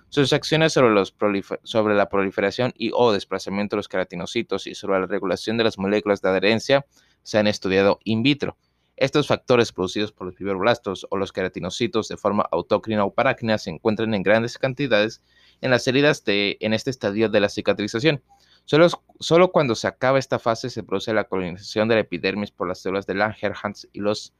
Sus 0.08 0.32
acciones 0.32 0.72
sobre, 0.72 1.96
la 1.96 2.10
proliferación 2.10 2.74
y 2.78 2.92
o 2.94 3.12
desplazamiento 3.12 3.76
de 3.76 3.80
los 3.80 3.90
queratinocitos 3.90 4.66
y 4.66 4.76
sobre 4.76 5.02
la 5.02 5.08
regulación 5.08 5.58
de 5.58 5.66
las 5.66 5.78
moléculas 5.78 6.22
de 6.22 6.30
adherencia 6.30 6.86
se 7.24 7.38
han 7.38 7.48
estudiado 7.48 8.00
in 8.06 8.24
vitro. 8.24 8.56
Estos 8.98 9.28
factores 9.28 9.72
producidos 9.72 10.12
por 10.12 10.26
los 10.26 10.36
fibroblastos 10.36 11.06
o 11.12 11.18
los 11.18 11.32
queratinocitos 11.32 12.08
de 12.08 12.18
forma 12.18 12.48
autócrina 12.52 13.06
o 13.06 13.14
parácrina 13.14 13.60
se 13.60 13.70
encuentran 13.70 14.16
en 14.16 14.24
grandes 14.24 14.58
cantidades 14.58 15.22
en 15.62 15.70
las 15.70 15.88
heridas 15.88 16.24
en 16.26 16.74
este 16.74 16.90
estadio 16.90 17.30
de 17.30 17.40
la 17.40 17.50
cicatrización. 17.50 18.24
Solo, 18.66 18.88
solo, 19.20 19.52
cuando 19.52 19.76
se 19.76 19.88
acaba 19.88 20.18
esta 20.18 20.40
fase 20.40 20.72
se 20.72 20.82
produce 20.82 21.14
la 21.14 21.26
colonización 21.26 21.88
de 21.88 21.96
la 21.96 22.02
epidermis 22.02 22.50
por 22.50 22.68
las 22.68 22.80
células 22.80 23.06
de 23.06 23.14
Langerhans 23.14 23.88
y 23.94 24.00
los 24.00 24.34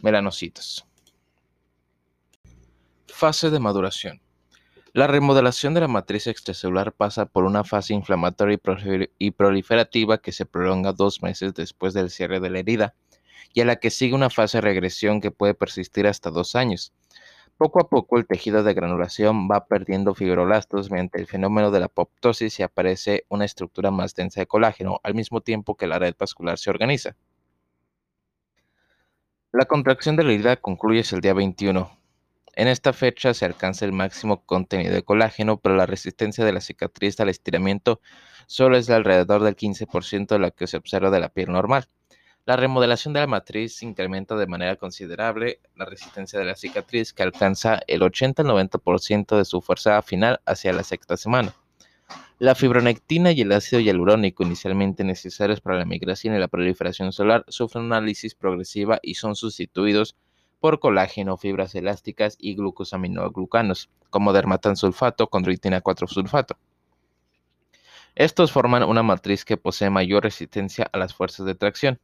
melanocitos. 0.00 0.86
Fase 3.08 3.50
de 3.50 3.58
maduración. 3.58 4.20
La 4.92 5.08
remodelación 5.08 5.74
de 5.74 5.80
la 5.80 5.88
matriz 5.88 6.28
extracelular 6.28 6.92
pasa 6.92 7.26
por 7.26 7.42
una 7.42 7.64
fase 7.64 7.94
inflamatoria 7.94 8.60
y 9.18 9.30
proliferativa 9.32 10.18
que 10.18 10.30
se 10.30 10.46
prolonga 10.46 10.92
dos 10.92 11.20
meses 11.20 11.52
después 11.52 11.94
del 11.94 12.10
cierre 12.10 12.38
de 12.38 12.50
la 12.50 12.60
herida 12.60 12.94
y 13.54 13.62
a 13.62 13.64
la 13.64 13.76
que 13.76 13.90
sigue 13.90 14.14
una 14.14 14.28
fase 14.28 14.58
de 14.58 14.62
regresión 14.62 15.22
que 15.22 15.30
puede 15.30 15.54
persistir 15.54 16.06
hasta 16.06 16.30
dos 16.30 16.54
años. 16.54 16.92
Poco 17.56 17.80
a 17.80 17.88
poco 17.88 18.18
el 18.18 18.26
tejido 18.26 18.62
de 18.62 18.74
granulación 18.74 19.48
va 19.48 19.66
perdiendo 19.66 20.14
fibroblastos 20.14 20.90
mediante 20.90 21.20
el 21.20 21.26
fenómeno 21.26 21.70
de 21.70 21.78
la 21.78 21.86
apoptosis 21.86 22.58
y 22.58 22.64
aparece 22.64 23.24
una 23.28 23.46
estructura 23.46 23.90
más 23.90 24.14
densa 24.14 24.40
de 24.40 24.46
colágeno 24.46 25.00
al 25.04 25.14
mismo 25.14 25.40
tiempo 25.40 25.76
que 25.76 25.86
la 25.86 25.98
red 25.98 26.14
vascular 26.18 26.58
se 26.58 26.68
organiza. 26.68 27.16
La 29.52 29.64
contracción 29.64 30.16
de 30.16 30.24
la 30.24 30.32
herida 30.32 30.56
concluye 30.56 31.04
el 31.12 31.20
día 31.20 31.32
21, 31.32 31.88
en 32.56 32.68
esta 32.68 32.92
fecha 32.92 33.34
se 33.34 33.44
alcanza 33.44 33.84
el 33.84 33.92
máximo 33.92 34.44
contenido 34.44 34.94
de 34.94 35.02
colágeno, 35.02 35.58
pero 35.58 35.74
la 35.74 35.86
resistencia 35.86 36.44
de 36.44 36.52
la 36.52 36.60
cicatriz 36.60 37.18
al 37.18 37.28
estiramiento 37.28 38.00
solo 38.46 38.76
es 38.76 38.86
de 38.86 38.94
alrededor 38.94 39.42
del 39.42 39.56
15% 39.56 40.28
de 40.28 40.38
la 40.38 40.50
que 40.52 40.68
se 40.68 40.76
observa 40.76 41.10
de 41.10 41.18
la 41.18 41.30
piel 41.30 41.50
normal. 41.50 41.86
La 42.46 42.56
remodelación 42.56 43.14
de 43.14 43.20
la 43.20 43.26
matriz 43.26 43.82
incrementa 43.82 44.36
de 44.36 44.46
manera 44.46 44.76
considerable 44.76 45.60
la 45.76 45.86
resistencia 45.86 46.38
de 46.38 46.44
la 46.44 46.56
cicatriz, 46.56 47.14
que 47.14 47.22
alcanza 47.22 47.80
el 47.86 48.02
80-90% 48.02 49.38
de 49.38 49.46
su 49.46 49.62
fuerza 49.62 50.02
final 50.02 50.40
hacia 50.44 50.74
la 50.74 50.82
sexta 50.82 51.16
semana. 51.16 51.54
La 52.38 52.54
fibronectina 52.54 53.32
y 53.32 53.40
el 53.40 53.52
ácido 53.52 53.80
hialurónico, 53.80 54.42
inicialmente 54.42 55.04
necesarios 55.04 55.62
para 55.62 55.78
la 55.78 55.86
migración 55.86 56.34
y 56.34 56.38
la 56.38 56.48
proliferación 56.48 57.12
solar, 57.12 57.46
sufren 57.48 57.84
una 57.84 58.02
lisis 58.02 58.34
progresiva 58.34 58.98
y 59.02 59.14
son 59.14 59.36
sustituidos 59.36 60.14
por 60.60 60.80
colágeno, 60.80 61.38
fibras 61.38 61.74
elásticas 61.74 62.36
y 62.38 62.56
glucosaminoglucanos, 62.56 63.88
como 64.10 64.34
dermatansulfato, 64.34 65.28
condroitina 65.28 65.82
4-sulfato. 65.82 66.58
Estos 68.14 68.52
forman 68.52 68.82
una 68.82 69.02
matriz 69.02 69.46
que 69.46 69.56
posee 69.56 69.88
mayor 69.88 70.24
resistencia 70.24 70.90
a 70.92 70.98
las 70.98 71.14
fuerzas 71.14 71.46
de 71.46 71.54
tracción. 71.54 71.98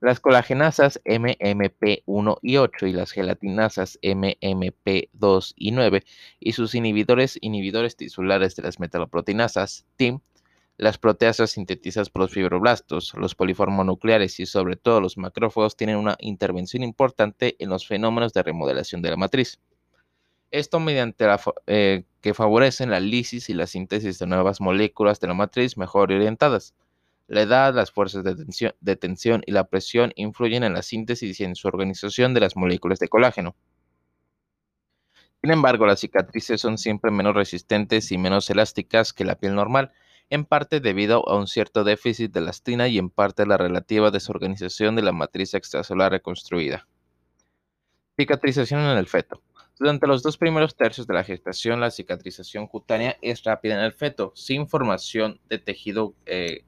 Las 0.00 0.20
colagenasas 0.20 1.00
MMP1 1.04 2.38
y 2.42 2.56
8 2.56 2.86
y 2.86 2.92
las 2.92 3.10
gelatinasas 3.10 3.98
MMP2 4.02 5.54
y 5.56 5.72
9 5.72 6.04
y 6.38 6.52
sus 6.52 6.74
inhibidores 6.74 7.36
inhibidores 7.40 7.96
tisulares 7.96 8.54
de 8.54 8.62
las 8.62 8.78
metaloproteinasas 8.78 9.86
TIM 9.96 10.20
las 10.78 10.96
proteasas 10.96 11.50
sintetizadas 11.50 12.08
por 12.08 12.22
los 12.22 12.30
fibroblastos, 12.32 13.12
los 13.14 13.34
poliformonucleares 13.34 14.38
y 14.38 14.46
sobre 14.46 14.76
todo 14.76 15.00
los 15.00 15.18
macrófagos 15.18 15.76
tienen 15.76 15.96
una 15.96 16.16
intervención 16.20 16.84
importante 16.84 17.56
en 17.58 17.68
los 17.68 17.86
fenómenos 17.86 18.32
de 18.32 18.44
remodelación 18.44 19.02
de 19.02 19.10
la 19.10 19.16
matriz. 19.16 19.58
Esto 20.52 20.78
mediante 20.78 21.26
la, 21.26 21.40
eh, 21.66 22.04
que 22.20 22.32
favorecen 22.32 22.90
la 22.90 23.00
lisis 23.00 23.50
y 23.50 23.54
la 23.54 23.66
síntesis 23.66 24.20
de 24.20 24.26
nuevas 24.28 24.60
moléculas 24.60 25.18
de 25.18 25.26
la 25.26 25.34
matriz 25.34 25.76
mejor 25.76 26.12
orientadas. 26.12 26.74
La 27.28 27.42
edad, 27.42 27.74
las 27.74 27.92
fuerzas 27.92 28.24
de 28.24 28.96
tensión, 28.96 29.42
y 29.46 29.52
la 29.52 29.64
presión 29.64 30.12
influyen 30.16 30.64
en 30.64 30.72
la 30.72 30.80
síntesis 30.80 31.38
y 31.38 31.44
en 31.44 31.54
su 31.54 31.68
organización 31.68 32.32
de 32.32 32.40
las 32.40 32.56
moléculas 32.56 32.98
de 32.98 33.08
colágeno. 33.08 33.54
Sin 35.42 35.52
embargo, 35.52 35.86
las 35.86 36.00
cicatrices 36.00 36.60
son 36.60 36.78
siempre 36.78 37.10
menos 37.10 37.34
resistentes 37.34 38.10
y 38.12 38.18
menos 38.18 38.48
elásticas 38.48 39.12
que 39.12 39.26
la 39.26 39.36
piel 39.36 39.54
normal, 39.54 39.92
en 40.30 40.46
parte 40.46 40.80
debido 40.80 41.28
a 41.28 41.38
un 41.38 41.46
cierto 41.46 41.84
déficit 41.84 42.32
de 42.32 42.40
elastina 42.40 42.88
y 42.88 42.96
en 42.96 43.10
parte 43.10 43.42
a 43.42 43.46
la 43.46 43.58
relativa 43.58 44.10
desorganización 44.10 44.96
de 44.96 45.02
la 45.02 45.12
matriz 45.12 45.52
extracelular 45.52 46.12
reconstruida. 46.12 46.88
Cicatrización 48.16 48.80
en 48.80 48.96
el 48.96 49.06
feto. 49.06 49.42
Durante 49.78 50.08
los 50.08 50.24
dos 50.24 50.36
primeros 50.36 50.74
tercios 50.74 51.06
de 51.06 51.14
la 51.14 51.22
gestación, 51.22 51.78
la 51.78 51.92
cicatrización 51.92 52.66
cutánea 52.66 53.16
es 53.22 53.44
rápida 53.44 53.74
en 53.74 53.80
el 53.80 53.92
feto, 53.92 54.32
sin 54.34 54.66
formación 54.66 55.40
de 55.48 55.58
tejido 55.58 56.14
eh, 56.26 56.64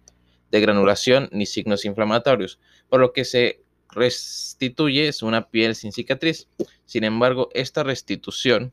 de 0.51 0.61
granulación 0.61 1.29
ni 1.33 1.47
signos 1.47 1.85
inflamatorios, 1.85 2.59
por 2.89 3.01
lo 3.01 3.13
que 3.13 3.25
se 3.25 3.61
restituye 3.91 5.11
una 5.23 5.49
piel 5.49 5.75
sin 5.75 5.93
cicatriz. 5.93 6.49
Sin 6.87 7.05
embargo, 7.05 7.49
esta 7.55 7.83
restitución 7.83 8.73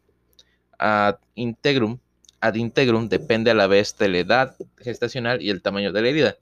ad 0.78 1.18
integrum 1.36 2.00
ad 2.40 2.56
integrum 2.56 3.10
depende 3.10 3.52
a 3.52 3.56
la 3.56 3.68
vez 3.68 3.98
de 3.98 4.10
la 4.10 4.20
edad 4.20 4.56
gestacional 4.78 5.42
y 5.42 5.50
el 5.50 5.62
tamaño 5.62 5.92
de 5.92 6.02
la 6.02 6.10
herida. 6.10 6.38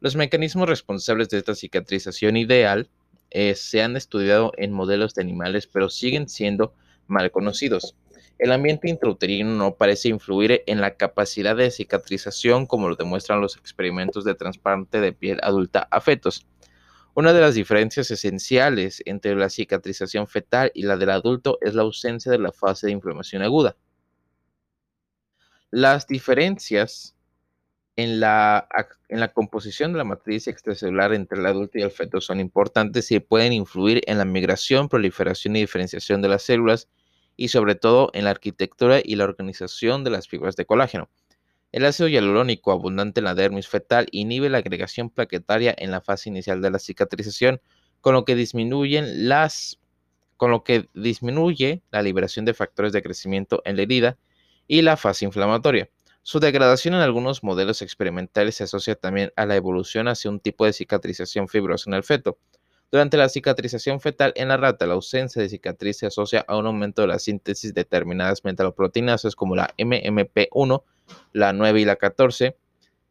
Los 0.00 0.16
mecanismos 0.16 0.68
responsables 0.68 1.28
de 1.28 1.38
esta 1.38 1.54
cicatrización 1.54 2.36
ideal 2.36 2.88
eh, 3.30 3.54
se 3.54 3.82
han 3.82 3.96
estudiado 3.96 4.52
en 4.56 4.72
modelos 4.72 5.14
de 5.14 5.22
animales, 5.22 5.66
pero 5.66 5.88
siguen 5.88 6.28
siendo 6.28 6.74
mal 7.06 7.30
conocidos. 7.30 7.94
El 8.40 8.52
ambiente 8.52 8.88
intrauterino 8.88 9.50
no 9.54 9.74
parece 9.74 10.08
influir 10.08 10.62
en 10.66 10.80
la 10.80 10.94
capacidad 10.94 11.54
de 11.54 11.70
cicatrización 11.70 12.64
como 12.64 12.88
lo 12.88 12.96
demuestran 12.96 13.42
los 13.42 13.58
experimentos 13.58 14.24
de 14.24 14.34
trasplante 14.34 14.98
de 14.98 15.12
piel 15.12 15.40
adulta 15.42 15.86
a 15.90 16.00
fetos. 16.00 16.46
Una 17.14 17.34
de 17.34 17.42
las 17.42 17.54
diferencias 17.54 18.10
esenciales 18.10 19.02
entre 19.04 19.36
la 19.36 19.50
cicatrización 19.50 20.26
fetal 20.26 20.72
y 20.74 20.84
la 20.84 20.96
del 20.96 21.10
adulto 21.10 21.58
es 21.60 21.74
la 21.74 21.82
ausencia 21.82 22.32
de 22.32 22.38
la 22.38 22.50
fase 22.50 22.86
de 22.86 22.94
inflamación 22.94 23.42
aguda. 23.42 23.76
Las 25.70 26.06
diferencias 26.06 27.14
en 27.96 28.20
la, 28.20 28.66
en 29.10 29.20
la, 29.20 29.34
composición 29.34 29.92
de 29.92 29.98
la 29.98 30.04
matriz 30.04 30.48
extracelular 30.48 31.12
entre 31.12 31.38
el 31.38 31.44
adulto 31.44 31.78
y 31.78 31.82
el 31.82 31.90
feto 31.90 32.22
son 32.22 32.40
importantes 32.40 33.10
y 33.10 33.20
pueden 33.20 33.52
influir 33.52 34.00
en 34.06 34.16
la 34.16 34.24
migración, 34.24 34.88
proliferación 34.88 35.56
y 35.56 35.60
diferenciación 35.60 36.22
de 36.22 36.28
las 36.28 36.42
células 36.42 36.88
y 37.40 37.48
sobre 37.48 37.74
todo 37.74 38.10
en 38.12 38.24
la 38.24 38.32
arquitectura 38.32 39.00
y 39.02 39.16
la 39.16 39.24
organización 39.24 40.04
de 40.04 40.10
las 40.10 40.28
fibras 40.28 40.56
de 40.56 40.66
colágeno. 40.66 41.08
El 41.72 41.86
ácido 41.86 42.06
hialurónico 42.06 42.70
abundante 42.70 43.20
en 43.20 43.24
la 43.24 43.34
dermis 43.34 43.66
fetal 43.66 44.08
inhibe 44.12 44.50
la 44.50 44.58
agregación 44.58 45.08
plaquetaria 45.08 45.74
en 45.78 45.90
la 45.90 46.02
fase 46.02 46.28
inicial 46.28 46.60
de 46.60 46.70
la 46.70 46.78
cicatrización, 46.78 47.62
con 48.02 48.12
lo 48.12 48.26
que 48.26 48.34
disminuyen 48.34 49.26
las 49.30 49.80
con 50.36 50.50
lo 50.50 50.64
que 50.64 50.90
disminuye 50.92 51.82
la 51.90 52.02
liberación 52.02 52.44
de 52.44 52.52
factores 52.52 52.92
de 52.92 53.02
crecimiento 53.02 53.62
en 53.64 53.76
la 53.76 53.82
herida 53.82 54.18
y 54.68 54.82
la 54.82 54.98
fase 54.98 55.24
inflamatoria. 55.24 55.88
Su 56.20 56.40
degradación 56.40 56.92
en 56.92 57.00
algunos 57.00 57.42
modelos 57.42 57.80
experimentales 57.80 58.56
se 58.56 58.64
asocia 58.64 58.96
también 58.96 59.32
a 59.36 59.46
la 59.46 59.56
evolución 59.56 60.08
hacia 60.08 60.30
un 60.30 60.40
tipo 60.40 60.66
de 60.66 60.74
cicatrización 60.74 61.48
fibrosa 61.48 61.88
en 61.88 61.94
el 61.94 62.02
feto. 62.02 62.36
Durante 62.92 63.16
la 63.16 63.28
cicatrización 63.28 64.00
fetal 64.00 64.32
en 64.34 64.48
la 64.48 64.56
rata, 64.56 64.86
la 64.86 64.94
ausencia 64.94 65.40
de 65.40 65.48
cicatriz 65.48 65.98
se 65.98 66.06
asocia 66.06 66.44
a 66.48 66.56
un 66.56 66.66
aumento 66.66 67.02
de 67.02 67.08
la 67.08 67.20
síntesis 67.20 67.72
de 67.72 67.82
determinadas 67.82 68.44
metaloproteinasas 68.44 69.36
como 69.36 69.54
la 69.54 69.72
MMP1, 69.78 70.82
la 71.32 71.52
9 71.52 71.80
y 71.80 71.84
la 71.84 71.96
14, 71.96 72.56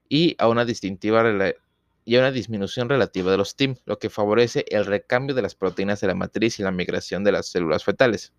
y 0.09 0.35
a 0.37 0.49
una 0.49 0.65
distintiva 0.65 1.23
y 2.03 2.15
a 2.15 2.19
una 2.19 2.31
disminución 2.31 2.89
relativa 2.89 3.31
de 3.31 3.37
los 3.37 3.55
TIM, 3.55 3.75
lo 3.85 3.99
que 3.99 4.09
favorece 4.09 4.65
el 4.69 4.85
recambio 4.85 5.33
de 5.33 5.43
las 5.43 5.55
proteínas 5.55 6.01
de 6.01 6.07
la 6.07 6.15
matriz 6.15 6.59
y 6.59 6.63
la 6.63 6.71
migración 6.71 7.23
de 7.23 7.31
las 7.31 7.47
células 7.47 7.85
fetales. 7.85 8.33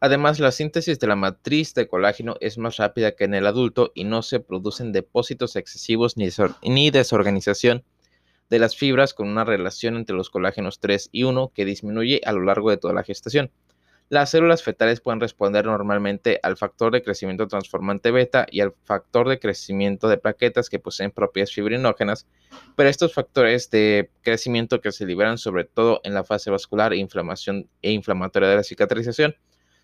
Además, 0.00 0.40
la 0.40 0.50
síntesis 0.50 0.98
de 0.98 1.06
la 1.06 1.14
matriz 1.14 1.74
de 1.74 1.86
colágeno 1.86 2.36
es 2.40 2.58
más 2.58 2.76
rápida 2.76 3.12
que 3.12 3.22
en 3.22 3.34
el 3.34 3.46
adulto 3.46 3.92
y 3.94 4.02
no 4.02 4.22
se 4.22 4.40
producen 4.40 4.90
depósitos 4.90 5.54
excesivos 5.54 6.16
ni, 6.16 6.90
desorganización 6.90 7.84
de 8.52 8.58
las 8.58 8.76
fibras 8.76 9.14
con 9.14 9.30
una 9.30 9.44
relación 9.46 9.96
entre 9.96 10.14
los 10.14 10.28
colágenos 10.28 10.78
3 10.78 11.08
y 11.10 11.22
1 11.22 11.52
que 11.54 11.64
disminuye 11.64 12.20
a 12.22 12.32
lo 12.32 12.42
largo 12.42 12.68
de 12.68 12.76
toda 12.76 12.92
la 12.92 13.02
gestación. 13.02 13.50
Las 14.10 14.28
células 14.28 14.62
fetales 14.62 15.00
pueden 15.00 15.20
responder 15.20 15.64
normalmente 15.64 16.38
al 16.42 16.58
factor 16.58 16.92
de 16.92 17.02
crecimiento 17.02 17.48
transformante 17.48 18.10
beta 18.10 18.44
y 18.50 18.60
al 18.60 18.74
factor 18.84 19.30
de 19.30 19.38
crecimiento 19.38 20.06
de 20.06 20.18
plaquetas 20.18 20.68
que 20.68 20.78
poseen 20.78 21.12
propiedades 21.12 21.54
fibrinógenas, 21.54 22.26
pero 22.76 22.90
estos 22.90 23.14
factores 23.14 23.70
de 23.70 24.10
crecimiento 24.20 24.82
que 24.82 24.92
se 24.92 25.06
liberan 25.06 25.38
sobre 25.38 25.64
todo 25.64 26.02
en 26.04 26.12
la 26.12 26.22
fase 26.22 26.50
vascular 26.50 26.92
e, 26.92 26.98
inflamación 26.98 27.70
e 27.80 27.92
inflamatoria 27.92 28.50
de 28.50 28.56
la 28.56 28.64
cicatrización 28.64 29.34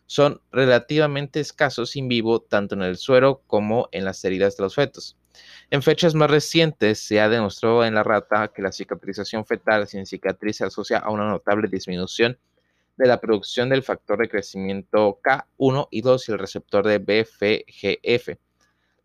son 0.05 0.43
relativamente 0.53 1.41
escasos 1.41 1.97
in 1.97 2.09
vivo 2.09 2.43
tanto 2.43 2.75
en 2.75 2.83
el 2.83 2.99
suero 2.99 3.41
como 3.47 3.89
en 3.93 4.05
las 4.05 4.23
heridas 4.27 4.59
de 4.59 4.65
los 4.65 4.75
fetos. 4.75 5.17
En 5.71 5.83
fechas 5.83 6.15
más 6.15 6.31
recientes 6.31 6.99
se 6.99 7.21
ha 7.21 7.29
demostrado 7.29 7.85
en 7.85 7.95
la 7.95 8.03
rata 8.03 8.49
que 8.49 8.63
la 8.63 8.73
cicatrización 8.73 9.45
fetal 9.45 9.87
sin 9.87 10.07
cicatriz 10.07 10.57
se 10.57 10.65
asocia 10.65 10.99
a 10.99 11.11
una 11.11 11.29
notable 11.29 11.69
disminución 11.69 12.39
de 12.97 13.07
la 13.07 13.21
producción 13.21 13.69
del 13.69 13.83
factor 13.83 14.19
de 14.19 14.29
crecimiento 14.29 15.21
K1 15.23 15.89
y 15.91 16.01
2 16.01 16.29
y 16.29 16.33
el 16.33 16.39
receptor 16.39 16.87
de 16.87 16.99
BFGF. 16.99 18.39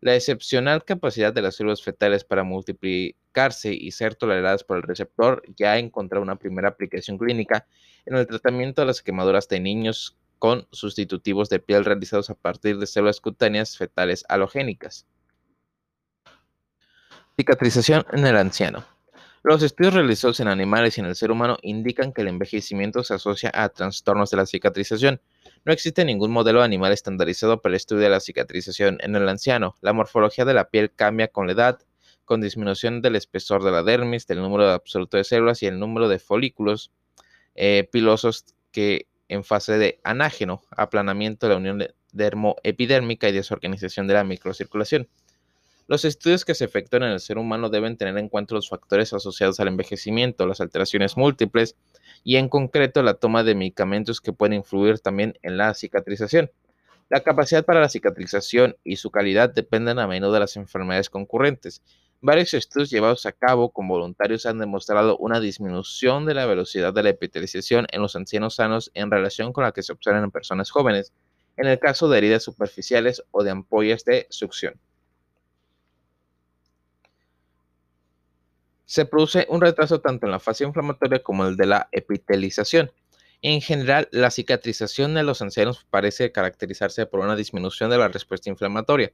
La 0.00 0.14
excepcional 0.14 0.84
capacidad 0.84 1.32
de 1.32 1.40
las 1.40 1.56
células 1.56 1.82
fetales 1.82 2.24
para 2.24 2.42
multiplicarse 2.42 3.72
y 3.72 3.90
ser 3.92 4.16
toleradas 4.16 4.64
por 4.64 4.76
el 4.76 4.82
receptor 4.82 5.42
ya 5.56 5.72
ha 5.72 5.78
encontrado 5.78 6.22
una 6.22 6.36
primera 6.36 6.68
aplicación 6.68 7.16
clínica 7.16 7.66
en 8.04 8.16
el 8.16 8.26
tratamiento 8.26 8.82
de 8.82 8.86
las 8.88 9.00
quemaduras 9.00 9.48
de 9.48 9.60
niños 9.60 10.16
con 10.38 10.66
sustitutivos 10.72 11.48
de 11.48 11.60
piel 11.60 11.86
realizados 11.86 12.28
a 12.28 12.34
partir 12.34 12.78
de 12.78 12.86
células 12.86 13.20
cutáneas 13.20 13.78
fetales 13.78 14.26
halogénicas. 14.28 15.06
Cicatrización 17.36 18.06
en 18.12 18.26
el 18.26 18.36
anciano. 18.36 18.84
Los 19.42 19.60
estudios 19.64 19.94
realizados 19.94 20.38
en 20.38 20.46
animales 20.46 20.96
y 20.96 21.00
en 21.00 21.06
el 21.06 21.16
ser 21.16 21.32
humano 21.32 21.56
indican 21.62 22.12
que 22.12 22.22
el 22.22 22.28
envejecimiento 22.28 23.02
se 23.02 23.14
asocia 23.14 23.50
a 23.52 23.68
trastornos 23.70 24.30
de 24.30 24.36
la 24.36 24.46
cicatrización. 24.46 25.20
No 25.64 25.72
existe 25.72 26.04
ningún 26.04 26.30
modelo 26.30 26.62
animal 26.62 26.92
estandarizado 26.92 27.60
para 27.60 27.72
el 27.72 27.76
estudio 27.76 28.02
de 28.02 28.08
la 28.08 28.20
cicatrización 28.20 28.98
en 29.00 29.16
el 29.16 29.28
anciano. 29.28 29.74
La 29.80 29.92
morfología 29.92 30.44
de 30.44 30.54
la 30.54 30.70
piel 30.70 30.92
cambia 30.94 31.26
con 31.26 31.46
la 31.46 31.54
edad, 31.54 31.80
con 32.24 32.40
disminución 32.40 33.02
del 33.02 33.16
espesor 33.16 33.64
de 33.64 33.72
la 33.72 33.82
dermis, 33.82 34.28
del 34.28 34.38
número 34.38 34.70
absoluto 34.70 35.16
de 35.16 35.24
células 35.24 35.60
y 35.62 35.66
el 35.66 35.80
número 35.80 36.08
de 36.08 36.20
folículos 36.20 36.92
eh, 37.56 37.88
pilosos 37.90 38.44
que 38.70 39.08
en 39.28 39.42
fase 39.42 39.76
de 39.76 40.00
anágeno, 40.04 40.62
aplanamiento 40.70 41.48
de 41.48 41.52
la 41.52 41.58
unión 41.58 41.86
dermoepidérmica 42.12 43.28
y 43.28 43.32
desorganización 43.32 44.06
de 44.06 44.14
la 44.14 44.22
microcirculación. 44.22 45.08
Los 45.86 46.06
estudios 46.06 46.46
que 46.46 46.54
se 46.54 46.64
efectúan 46.64 47.02
en 47.02 47.10
el 47.10 47.20
ser 47.20 47.36
humano 47.36 47.68
deben 47.68 47.98
tener 47.98 48.16
en 48.16 48.30
cuenta 48.30 48.54
los 48.54 48.70
factores 48.70 49.12
asociados 49.12 49.60
al 49.60 49.68
envejecimiento, 49.68 50.46
las 50.46 50.62
alteraciones 50.62 51.18
múltiples 51.18 51.76
y 52.22 52.36
en 52.36 52.48
concreto 52.48 53.02
la 53.02 53.14
toma 53.14 53.44
de 53.44 53.54
medicamentos 53.54 54.22
que 54.22 54.32
pueden 54.32 54.54
influir 54.54 55.00
también 55.00 55.38
en 55.42 55.58
la 55.58 55.74
cicatrización. 55.74 56.50
La 57.10 57.20
capacidad 57.20 57.66
para 57.66 57.82
la 57.82 57.90
cicatrización 57.90 58.78
y 58.82 58.96
su 58.96 59.10
calidad 59.10 59.52
dependen 59.52 59.98
a 59.98 60.06
menudo 60.06 60.32
de 60.32 60.40
las 60.40 60.56
enfermedades 60.56 61.10
concurrentes. 61.10 61.82
Varios 62.22 62.54
estudios 62.54 62.88
llevados 62.88 63.26
a 63.26 63.32
cabo 63.32 63.70
con 63.70 63.86
voluntarios 63.86 64.46
han 64.46 64.58
demostrado 64.58 65.18
una 65.18 65.38
disminución 65.38 66.24
de 66.24 66.32
la 66.32 66.46
velocidad 66.46 66.94
de 66.94 67.02
la 67.02 67.10
epitelización 67.10 67.86
en 67.90 68.00
los 68.00 68.16
ancianos 68.16 68.54
sanos 68.54 68.90
en 68.94 69.10
relación 69.10 69.52
con 69.52 69.64
la 69.64 69.72
que 69.72 69.82
se 69.82 69.92
observa 69.92 70.18
en 70.18 70.30
personas 70.30 70.70
jóvenes, 70.70 71.12
en 71.58 71.66
el 71.66 71.78
caso 71.78 72.08
de 72.08 72.16
heridas 72.16 72.42
superficiales 72.42 73.22
o 73.32 73.44
de 73.44 73.50
ampollas 73.50 74.06
de 74.06 74.26
succión. 74.30 74.80
Se 78.86 79.06
produce 79.06 79.46
un 79.48 79.60
retraso 79.60 80.00
tanto 80.00 80.26
en 80.26 80.32
la 80.32 80.40
fase 80.40 80.64
inflamatoria 80.64 81.22
como 81.22 81.46
el 81.46 81.56
de 81.56 81.66
la 81.66 81.88
epitelización. 81.92 82.90
En 83.42 83.60
general, 83.60 84.08
la 84.10 84.30
cicatrización 84.30 85.14
de 85.14 85.22
los 85.22 85.42
ancianos 85.42 85.86
parece 85.90 86.32
caracterizarse 86.32 87.06
por 87.06 87.20
una 87.20 87.36
disminución 87.36 87.90
de 87.90 87.98
la 87.98 88.08
respuesta 88.08 88.50
inflamatoria. 88.50 89.12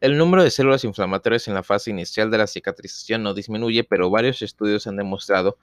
El 0.00 0.18
número 0.18 0.42
de 0.42 0.50
células 0.50 0.84
inflamatorias 0.84 1.46
en 1.48 1.54
la 1.54 1.62
fase 1.62 1.90
inicial 1.90 2.30
de 2.30 2.38
la 2.38 2.46
cicatrización 2.46 3.22
no 3.22 3.34
disminuye, 3.34 3.84
pero 3.84 4.10
varios 4.10 4.42
estudios 4.42 4.86
han 4.86 4.96
demostrado 4.96 5.58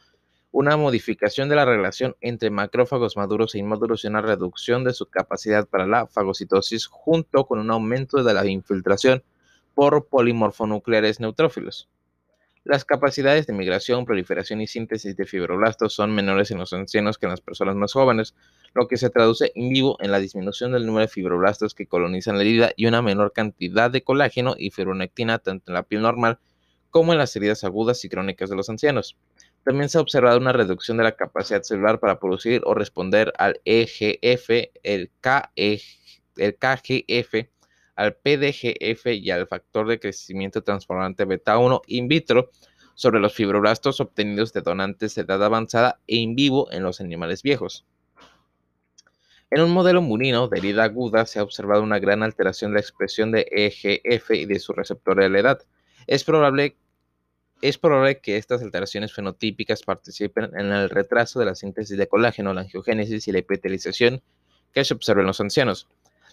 una 0.52 0.78
modificación 0.78 1.48
de 1.50 1.56
la 1.56 1.66
relación 1.66 2.16
entre 2.22 2.50
macrófagos 2.50 3.18
maduros 3.18 3.54
e 3.54 3.60
inmaduros 3.60 4.04
y 4.04 4.08
una 4.08 4.22
reducción 4.22 4.84
de 4.84 4.94
su 4.94 5.06
capacidad 5.08 5.68
para 5.68 5.86
la 5.86 6.08
fagocitosis 6.08 6.88
junto 6.88 7.46
con 7.46 7.60
un 7.60 7.70
aumento 7.70 8.24
de 8.24 8.34
la 8.34 8.46
infiltración 8.48 9.24
por 9.76 10.08
polimorfonucleares 10.08 11.20
neutrófilos. 11.20 11.90
Las 12.70 12.86
capacidades 12.86 13.48
de 13.48 13.54
migración, 13.54 14.06
proliferación 14.06 14.62
y 14.62 14.68
síntesis 14.68 15.18
de 15.18 15.26
fibroblastos 15.26 15.92
son 15.92 16.14
menores 16.14 16.52
en 16.52 16.60
los 16.60 16.72
ancianos 16.72 17.18
que 17.18 17.26
en 17.26 17.32
las 17.32 17.42
personas 17.42 17.76
más 17.76 17.94
jóvenes, 17.94 18.36
lo 18.76 18.88
que 18.88 18.96
se 18.96 19.10
traduce 19.10 19.52
en 19.56 19.70
vivo 19.70 19.98
en 20.00 20.12
la 20.12 20.20
disminución 20.20 20.74
del 20.74 20.86
número 20.86 21.02
de 21.02 21.12
fibroblastos 21.12 21.74
que 21.74 21.88
colonizan 21.88 22.36
la 22.36 22.44
herida 22.44 22.72
y 22.76 22.86
una 22.86 23.02
menor 23.02 23.34
cantidad 23.34 23.90
de 23.90 24.04
colágeno 24.04 24.54
y 24.56 24.70
fibronectina 24.70 25.40
tanto 25.40 25.72
en 25.72 25.74
la 25.74 25.82
piel 25.82 26.04
normal 26.04 26.38
como 26.92 27.12
en 27.12 27.18
las 27.18 27.36
heridas 27.36 27.64
agudas 27.64 28.06
y 28.06 28.10
crónicas 28.10 28.52
de 28.52 28.56
los 28.56 28.70
ancianos. 28.70 29.18
También 29.64 29.90
se 29.90 29.98
ha 29.98 30.02
observado 30.02 30.38
una 30.38 30.54
reducción 30.54 30.98
de 30.98 31.06
la 31.06 31.16
capacidad 31.16 31.64
celular 31.64 32.00
para 32.00 32.20
producir 32.20 32.62
o 32.66 32.76
responder 32.76 33.34
al 33.40 33.60
EGF, 33.66 34.70
el, 34.84 35.10
KE, 35.22 35.82
el 36.38 36.56
KGF, 36.56 37.50
al 38.00 38.14
PDGF 38.14 39.08
y 39.08 39.30
al 39.30 39.46
factor 39.46 39.86
de 39.86 40.00
crecimiento 40.00 40.64
transformante 40.64 41.26
beta 41.26 41.58
1 41.58 41.82
in 41.88 42.08
vitro 42.08 42.50
sobre 42.96 43.20
los 43.20 43.34
fibroblastos 43.34 44.00
obtenidos 44.00 44.54
de 44.54 44.62
donantes 44.62 45.16
de 45.16 45.24
edad 45.24 45.44
avanzada 45.44 46.00
e 46.08 46.16
in 46.16 46.34
vivo 46.34 46.72
en 46.72 46.84
los 46.84 47.02
animales 47.02 47.44
viejos. 47.44 47.86
En 49.52 49.62
un 49.62 49.72
modelo 49.72 50.02
murino 50.02 50.48
de 50.48 50.60
herida 50.60 50.86
aguda 50.86 51.26
se 51.26 51.40
ha 51.40 51.44
observado 51.44 51.84
una 51.84 52.00
gran 52.00 52.24
alteración 52.24 52.72
de 52.72 52.76
la 52.76 52.80
expresión 52.80 53.34
de 53.34 53.46
EGF 53.52 54.32
y 54.32 54.46
de 54.46 54.60
su 54.60 54.72
receptor 54.72 55.20
de 55.20 55.28
la 55.28 55.40
edad. 55.40 55.62
Es 56.08 56.24
probable, 56.24 56.78
es 57.62 57.78
probable 57.78 58.22
que 58.22 58.38
estas 58.38 58.62
alteraciones 58.62 59.12
fenotípicas 59.12 59.84
participen 59.84 60.52
en 60.58 60.72
el 60.72 60.90
retraso 60.90 61.40
de 61.40 61.48
la 61.48 61.56
síntesis 61.56 61.98
de 61.98 62.08
colágeno, 62.08 62.54
la 62.54 62.62
angiogénesis 62.62 63.28
y 63.28 63.34
la 63.34 63.40
epitelización 63.40 64.22
que 64.72 64.86
se 64.86 64.94
observa 64.94 65.20
en 65.20 65.28
los 65.28 65.42
ancianos. 65.42 65.90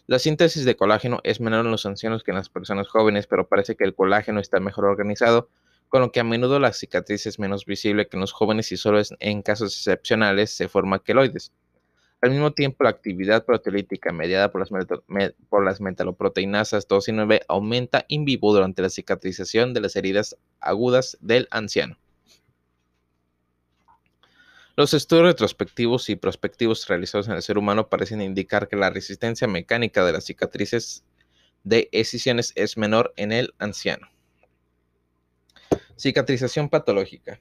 La 0.09 0.21
síntesis 0.21 0.65
de 0.65 0.77
colágeno 0.77 1.19
es 1.25 1.41
menor 1.41 1.65
en 1.65 1.73
los 1.73 1.85
ancianos 1.85 2.23
que 2.23 2.31
en 2.31 2.37
las 2.37 2.49
personas 2.49 2.87
jóvenes, 2.87 3.27
pero 3.27 3.49
parece 3.49 3.75
que 3.75 3.83
el 3.83 3.93
colágeno 3.93 4.39
está 4.39 4.61
mejor 4.61 4.85
organizado, 4.85 5.49
con 5.89 6.01
lo 6.01 6.13
que 6.13 6.21
a 6.21 6.25
menudo 6.25 6.61
la 6.61 6.73
cicatriz 6.73 7.27
es 7.27 7.41
menos 7.41 7.65
visible 7.65 8.07
que 8.07 8.17
en 8.17 8.21
los 8.21 8.31
jóvenes 8.31 8.71
y 8.71 8.77
solo 8.77 9.03
en 9.19 9.43
casos 9.43 9.75
excepcionales 9.75 10.53
se 10.53 10.69
forma 10.69 11.01
queloides. 11.01 11.51
Al 12.23 12.31
mismo 12.31 12.53
tiempo, 12.53 12.85
la 12.85 12.91
actividad 12.91 13.45
proteolítica 13.45 14.13
mediada 14.13 14.53
por 14.53 14.61
las, 14.61 14.71
por 15.49 15.65
las 15.65 15.81
metaloproteinasas 15.81 16.87
2 16.87 17.09
y 17.09 17.13
9 17.13 17.41
aumenta 17.49 18.05
in 18.07 18.25
vivo 18.25 18.55
durante 18.55 18.83
la 18.83 18.91
cicatrización 18.91 19.75
de 19.75 19.81
las 19.81 19.97
heridas 19.97 20.37
agudas 20.61 21.19
del 21.21 21.49
anciano. 21.51 21.99
Los 24.77 24.93
estudios 24.93 25.25
retrospectivos 25.25 26.11
y 26.11 26.17
prospectivos 26.17 26.87
realizados 26.87 27.29
en 27.29 27.35
el 27.35 27.41
ser 27.41 27.57
humano 27.57 27.89
parecen 27.89 28.21
indicar 28.21 28.69
que 28.69 28.77
la 28.77 28.91
resistencia 28.91 29.49
mecánica 29.49 30.05
de 30.05 30.13
las 30.13 30.25
cicatrices 30.25 31.03
de 31.65 31.89
escisiones 31.93 32.53
es 32.57 32.77
menor 32.77 33.15
en 33.17 33.33
el 33.33 33.55
anciano. 33.59 34.11
Cicatrización 35.97 36.69
patológica. 36.69 37.41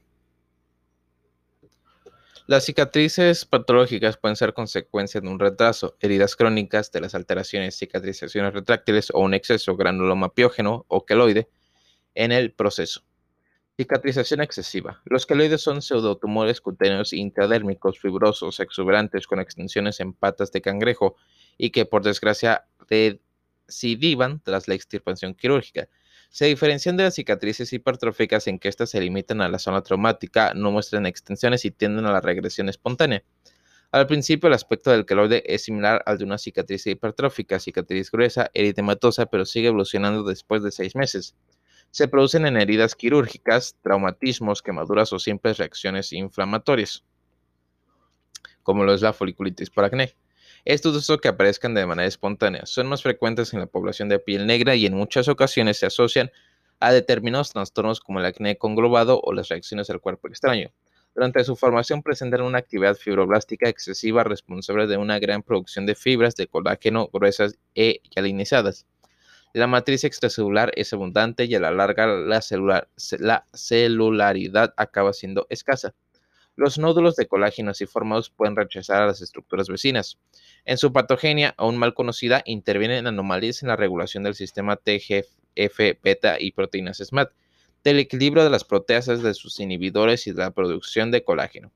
Las 2.48 2.64
cicatrices 2.64 3.44
patológicas 3.44 4.16
pueden 4.16 4.38
ser 4.38 4.54
consecuencia 4.54 5.20
de 5.20 5.28
un 5.28 5.38
retraso, 5.38 5.98
heridas 6.00 6.38
crónicas, 6.38 6.90
de 6.94 7.02
las 7.02 7.16
alteraciones, 7.16 7.76
cicatrizaciones 7.76 8.54
retráctiles 8.54 9.10
o 9.14 9.20
un 9.20 9.34
exceso 9.34 9.76
granuloma 9.76 10.34
piógeno 10.34 10.86
o 10.88 11.06
queloide 11.06 11.50
en 12.14 12.32
el 12.32 12.54
proceso. 12.54 13.04
Cicatrización 13.78 14.40
excesiva. 14.40 15.02
Los 15.04 15.26
queloides 15.26 15.62
son 15.62 15.82
pseudotumores 15.82 16.62
cutáneos 16.62 17.12
intradérmicos 17.12 18.00
fibrosos 18.00 18.62
exuberantes 18.62 19.28
con 19.28 19.42
extensiones 19.42 20.00
en 20.00 20.14
patas 20.14 20.54
de 20.54 20.62
cangrejo 20.62 21.18
y 21.58 21.72
que 21.72 21.86
por 21.86 22.02
desgracia 22.02 22.68
recidivan 22.88 24.40
tras 24.40 24.70
la 24.70 24.76
extirpación 24.76 25.34
quirúrgica. 25.34 25.90
Se 26.30 26.46
diferencian 26.46 26.96
de 26.96 27.04
las 27.04 27.16
cicatrices 27.16 27.74
hipertróficas 27.74 28.48
en 28.48 28.60
que 28.60 28.70
éstas 28.70 28.92
se 28.92 29.02
limitan 29.02 29.42
a 29.42 29.50
la 29.50 29.60
zona 29.60 29.84
traumática, 29.84 30.54
no 30.54 30.72
muestran 30.72 31.06
extensiones 31.06 31.66
y 31.66 31.72
tienden 31.72 32.06
a 32.06 32.14
la 32.14 32.22
regresión 32.22 32.70
espontánea. 32.70 33.26
Al 33.92 34.08
principio 34.08 34.48
el 34.48 34.54
aspecto 34.54 34.92
del 34.92 35.06
queloide 35.06 35.44
es 35.54 35.66
similar 35.66 36.02
al 36.06 36.18
de 36.18 36.24
una 36.24 36.38
cicatriz 36.38 36.88
hipertrófica, 36.88 37.60
cicatriz 37.60 38.10
gruesa, 38.10 38.50
eritematosa, 38.54 39.26
pero 39.26 39.46
sigue 39.46 39.68
evolucionando 39.68 40.24
después 40.24 40.64
de 40.64 40.72
seis 40.72 40.96
meses 40.96 41.36
se 41.96 42.10
producen 42.10 42.46
en 42.46 42.58
heridas 42.58 42.94
quirúrgicas, 42.94 43.78
traumatismos, 43.82 44.62
quemaduras 44.62 45.14
o 45.14 45.18
simples 45.18 45.60
reacciones 45.60 46.12
inflamatorias, 46.12 47.06
como 48.64 48.84
lo 48.84 48.94
es 48.94 49.02
la 49.02 49.14
foliculitis 49.14 49.70
por 49.70 49.86
acné. 49.86 50.14
Estos 50.66 50.94
usos 50.94 51.22
que 51.22 51.30
aparezcan 51.30 51.74
de 51.74 51.86
manera 51.86 52.06
espontánea 52.06 52.66
son 52.66 52.88
más 52.88 53.02
frecuentes 53.02 53.54
en 53.54 53.62
la 53.62 53.68
población 53.68 54.10
de 54.10 54.20
piel 54.20 54.46
negra 54.46 54.76
y 54.76 54.86
en 54.86 54.94
muchas 54.94 55.30
ocasiones 55.30 55.78
se 55.78 55.86
asocian 55.86 56.32
a 56.82 56.92
determinados 56.92 57.54
trastornos 57.54 58.02
como 58.02 58.20
el 58.20 58.26
acné 58.26 58.58
conglobado 58.58 59.22
o 59.24 59.32
las 59.32 59.48
reacciones 59.48 59.90
al 59.90 60.02
cuerpo 60.02 60.28
extraño. 60.28 60.74
Durante 61.14 61.46
su 61.46 61.56
formación 61.56 62.04
presentan 62.04 62.42
una 62.42 62.58
actividad 62.58 62.96
fibroblástica 62.96 63.70
excesiva 63.70 64.26
responsable 64.26 64.88
de 64.88 64.98
una 64.98 65.18
gran 65.18 65.44
producción 65.44 65.86
de 65.86 65.96
fibras 65.96 66.36
de 66.36 66.48
colágeno 66.48 67.08
gruesas 67.14 67.58
e 67.74 68.02
hialinizadas. 68.14 68.86
La 69.56 69.68
matriz 69.68 70.04
extracelular 70.04 70.74
es 70.76 70.92
abundante 70.92 71.46
y 71.46 71.56
a 71.56 71.62
la 71.62 71.72
larga 71.72 72.08
la, 72.08 72.42
celularidad 73.54 74.74
acaba 74.76 75.14
siendo 75.14 75.48
escasa. 75.50 75.96
Los 76.58 76.78
nódulos 76.78 77.16
de 77.16 77.28
colágeno 77.28 77.72
así 77.72 77.86
formados 77.86 78.30
pueden 78.30 78.58
rechazar 78.58 79.02
a 79.02 79.08
las 79.08 79.22
estructuras 79.22 79.70
vecinas. 79.70 80.20
En 80.66 80.78
su 80.78 80.92
patogenia, 80.92 81.56
aún 81.56 81.78
mal 81.78 81.94
conocida, 81.94 82.42
intervienen 82.46 83.08
anomalías 83.08 83.64
en 83.64 83.70
la 83.70 83.78
regulación 83.78 84.24
del 84.24 84.36
sistema 84.36 84.76
TGF-beta 84.76 86.36
y 86.38 86.52
proteínas 86.52 86.98
SMAT, 86.98 87.32
del 87.82 88.00
equilibrio 88.00 88.44
de 88.44 88.50
las 88.50 88.66
proteasas 88.66 89.24
de 89.24 89.34
sus 89.34 89.62
inhibidores 89.62 90.28
y 90.28 90.34
de 90.34 90.40
la 90.40 90.52
producción 90.52 91.12
de 91.12 91.24
colágeno. 91.24 91.72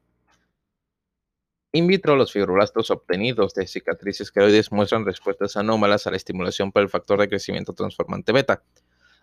In 1.71 1.85
vitro, 1.85 2.15
los 2.15 2.31
fibroblastos 2.31 2.89
obtenidos 2.89 3.53
de 3.53 3.67
cicatrices 3.67 4.31
queloides 4.31 4.71
muestran 4.71 5.05
respuestas 5.05 5.55
anómalas 5.55 6.07
a 6.07 6.09
la 6.09 6.17
estimulación 6.17 6.71
por 6.71 6.81
el 6.81 6.89
factor 6.89 7.19
de 7.19 7.29
crecimiento 7.29 7.73
transformante 7.73 8.31
beta, 8.31 8.63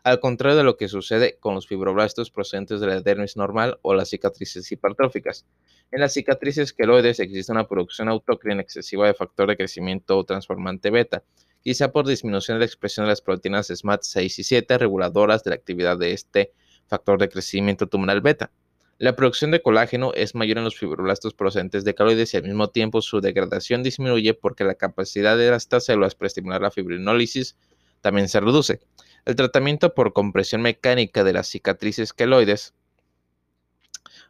al 0.04 0.20
contrario 0.20 0.56
de 0.56 0.62
lo 0.62 0.76
que 0.76 0.86
sucede 0.86 1.38
con 1.40 1.56
los 1.56 1.66
fibroblastos 1.66 2.30
procedentes 2.30 2.78
de 2.78 2.86
la 2.86 3.00
dermis 3.00 3.36
normal 3.36 3.80
o 3.82 3.94
las 3.94 4.10
cicatrices 4.10 4.70
hipertróficas. 4.70 5.44
En 5.90 5.98
las 5.98 6.12
cicatrices 6.12 6.72
queloides 6.72 7.18
existe 7.18 7.50
una 7.50 7.66
producción 7.66 8.08
autócrina 8.08 8.62
excesiva 8.62 9.08
de 9.08 9.14
factor 9.14 9.48
de 9.48 9.56
crecimiento 9.56 10.22
transformante 10.22 10.90
beta, 10.90 11.24
quizá 11.62 11.90
por 11.90 12.06
disminución 12.06 12.58
de 12.58 12.60
la 12.60 12.66
expresión 12.66 13.06
de 13.06 13.10
las 13.10 13.22
proteínas 13.22 13.70
SMAT6 13.70 14.38
y 14.38 14.44
7 14.44 14.78
reguladoras 14.78 15.42
de 15.42 15.50
la 15.50 15.56
actividad 15.56 15.98
de 15.98 16.12
este 16.12 16.52
factor 16.86 17.18
de 17.18 17.28
crecimiento 17.28 17.88
tumoral 17.88 18.20
beta. 18.20 18.52
La 18.98 19.14
producción 19.14 19.50
de 19.50 19.60
colágeno 19.60 20.14
es 20.14 20.34
mayor 20.34 20.56
en 20.56 20.64
los 20.64 20.78
fibroblastos 20.78 21.34
procedentes 21.34 21.84
de 21.84 21.94
caloides 21.94 22.32
y 22.32 22.38
al 22.38 22.44
mismo 22.44 22.70
tiempo 22.70 23.02
su 23.02 23.20
degradación 23.20 23.82
disminuye 23.82 24.32
porque 24.32 24.64
la 24.64 24.74
capacidad 24.74 25.36
de 25.36 25.54
estas 25.54 25.84
células 25.84 26.14
para 26.14 26.28
estimular 26.28 26.62
la 26.62 26.70
fibrinólisis 26.70 27.56
también 28.00 28.30
se 28.30 28.40
reduce. 28.40 28.80
El 29.26 29.36
tratamiento 29.36 29.92
por 29.92 30.14
compresión 30.14 30.62
mecánica 30.62 31.24
de 31.24 31.34
las 31.34 31.46
cicatrices 31.46 32.14
queloides 32.14 32.72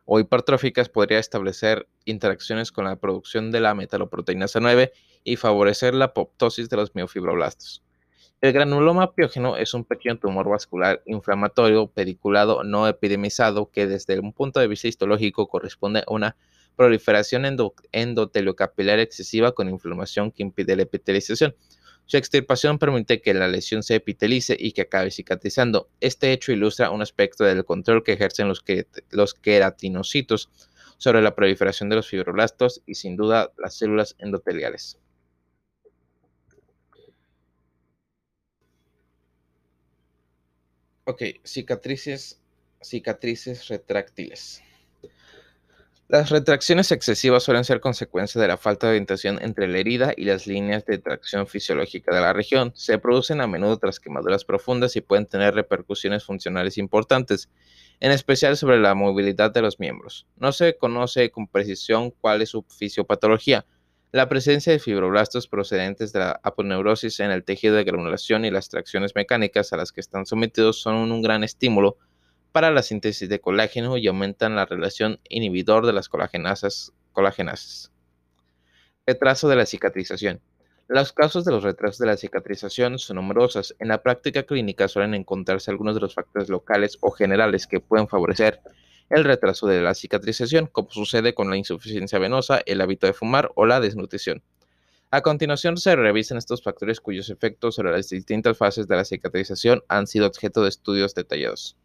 o 0.04 0.18
hipertróficas 0.18 0.88
podría 0.88 1.20
establecer 1.20 1.86
interacciones 2.04 2.72
con 2.72 2.86
la 2.86 2.96
producción 2.96 3.52
de 3.52 3.60
la 3.60 3.74
metaloproteinasa 3.76 4.58
9 4.58 4.92
y 5.22 5.36
favorecer 5.36 5.94
la 5.94 6.06
apoptosis 6.06 6.68
de 6.68 6.76
los 6.76 6.92
miofibroblastos. 6.92 7.85
El 8.42 8.52
granuloma 8.52 9.14
piógeno 9.14 9.56
es 9.56 9.72
un 9.72 9.84
pequeño 9.84 10.18
tumor 10.18 10.46
vascular 10.46 11.02
inflamatorio 11.06 11.86
pediculado 11.86 12.64
no 12.64 12.86
epidemizado 12.86 13.70
que 13.70 13.86
desde 13.86 14.20
un 14.20 14.34
punto 14.34 14.60
de 14.60 14.68
vista 14.68 14.88
histológico 14.88 15.48
corresponde 15.48 16.00
a 16.00 16.12
una 16.12 16.36
proliferación 16.76 17.46
endoteliocapilar 17.92 18.98
excesiva 18.98 19.52
con 19.52 19.70
inflamación 19.70 20.30
que 20.32 20.42
impide 20.42 20.76
la 20.76 20.82
epitelización. 20.82 21.56
Su 22.04 22.18
extirpación 22.18 22.78
permite 22.78 23.22
que 23.22 23.32
la 23.32 23.48
lesión 23.48 23.82
se 23.82 23.94
epitelice 23.94 24.54
y 24.58 24.72
que 24.72 24.82
acabe 24.82 25.10
cicatrizando. 25.10 25.88
Este 26.00 26.30
hecho 26.32 26.52
ilustra 26.52 26.90
un 26.90 27.00
aspecto 27.00 27.42
del 27.42 27.64
control 27.64 28.04
que 28.04 28.12
ejercen 28.12 28.48
los, 28.48 28.62
los 29.10 29.32
queratinocitos 29.32 30.50
sobre 30.98 31.22
la 31.22 31.34
proliferación 31.34 31.88
de 31.88 31.96
los 31.96 32.06
fibroblastos 32.06 32.82
y 32.84 32.96
sin 32.96 33.16
duda 33.16 33.50
las 33.56 33.78
células 33.78 34.14
endoteliales. 34.18 34.98
Ok, 41.08 41.22
cicatrices, 41.44 42.40
cicatrices 42.82 43.68
retráctiles. 43.68 44.60
Las 46.08 46.30
retracciones 46.30 46.90
excesivas 46.90 47.44
suelen 47.44 47.62
ser 47.62 47.78
consecuencia 47.78 48.40
de 48.40 48.48
la 48.48 48.56
falta 48.56 48.88
de 48.88 48.94
orientación 48.94 49.38
entre 49.40 49.68
la 49.68 49.78
herida 49.78 50.14
y 50.16 50.24
las 50.24 50.48
líneas 50.48 50.84
de 50.84 50.98
tracción 50.98 51.46
fisiológica 51.46 52.12
de 52.12 52.20
la 52.20 52.32
región. 52.32 52.72
Se 52.74 52.98
producen 52.98 53.40
a 53.40 53.46
menudo 53.46 53.76
tras 53.78 54.00
quemaduras 54.00 54.44
profundas 54.44 54.96
y 54.96 55.00
pueden 55.00 55.26
tener 55.26 55.54
repercusiones 55.54 56.24
funcionales 56.24 56.76
importantes, 56.76 57.50
en 58.00 58.10
especial 58.10 58.56
sobre 58.56 58.80
la 58.80 58.96
movilidad 58.96 59.52
de 59.52 59.62
los 59.62 59.78
miembros. 59.78 60.26
No 60.36 60.50
se 60.50 60.76
conoce 60.76 61.30
con 61.30 61.46
precisión 61.46 62.10
cuál 62.10 62.42
es 62.42 62.48
su 62.48 62.62
fisiopatología, 62.62 63.64
la 64.16 64.28
presencia 64.28 64.72
de 64.72 64.78
fibroblastos 64.78 65.46
procedentes 65.46 66.12
de 66.12 66.20
la 66.20 66.40
aponeurosis 66.42 67.20
en 67.20 67.30
el 67.30 67.44
tejido 67.44 67.76
de 67.76 67.84
granulación 67.84 68.44
y 68.44 68.50
las 68.50 68.68
tracciones 68.68 69.14
mecánicas 69.14 69.72
a 69.72 69.76
las 69.76 69.92
que 69.92 70.00
están 70.00 70.24
sometidos 70.24 70.80
son 70.80 71.12
un 71.12 71.22
gran 71.22 71.44
estímulo 71.44 71.98
para 72.50 72.70
la 72.70 72.82
síntesis 72.82 73.28
de 73.28 73.40
colágeno 73.40 73.98
y 73.98 74.06
aumentan 74.06 74.56
la 74.56 74.64
relación 74.64 75.20
inhibidor 75.28 75.84
de 75.84 75.92
las 75.92 76.08
colagenasas. 76.08 76.92
colagenasas. 77.12 77.92
Retraso 79.06 79.48
de 79.48 79.56
la 79.56 79.66
cicatrización. 79.66 80.40
Los 80.88 81.12
casos 81.12 81.44
de 81.44 81.52
los 81.52 81.62
retrasos 81.62 81.98
de 81.98 82.06
la 82.06 82.16
cicatrización 82.16 82.98
son 82.98 83.16
numerosos. 83.16 83.76
En 83.80 83.88
la 83.88 84.02
práctica 84.02 84.44
clínica 84.44 84.88
suelen 84.88 85.14
encontrarse 85.14 85.70
algunos 85.70 85.94
de 85.94 86.00
los 86.00 86.14
factores 86.14 86.48
locales 86.48 86.96
o 87.02 87.10
generales 87.10 87.66
que 87.66 87.80
pueden 87.80 88.08
favorecer 88.08 88.60
el 89.10 89.24
retraso 89.24 89.66
de 89.66 89.80
la 89.80 89.94
cicatrización, 89.94 90.66
como 90.66 90.90
sucede 90.90 91.34
con 91.34 91.50
la 91.50 91.56
insuficiencia 91.56 92.18
venosa, 92.18 92.60
el 92.66 92.80
hábito 92.80 93.06
de 93.06 93.12
fumar 93.12 93.50
o 93.54 93.66
la 93.66 93.80
desnutrición. 93.80 94.42
A 95.10 95.20
continuación 95.20 95.76
se 95.76 95.94
revisan 95.94 96.36
estos 96.36 96.62
factores 96.62 97.00
cuyos 97.00 97.30
efectos 97.30 97.76
sobre 97.76 97.92
las 97.92 98.08
distintas 98.08 98.58
fases 98.58 98.88
de 98.88 98.96
la 98.96 99.04
cicatrización 99.04 99.84
han 99.88 100.06
sido 100.06 100.26
objeto 100.26 100.62
de 100.62 100.68
estudios 100.68 101.14
detallados. 101.14 101.76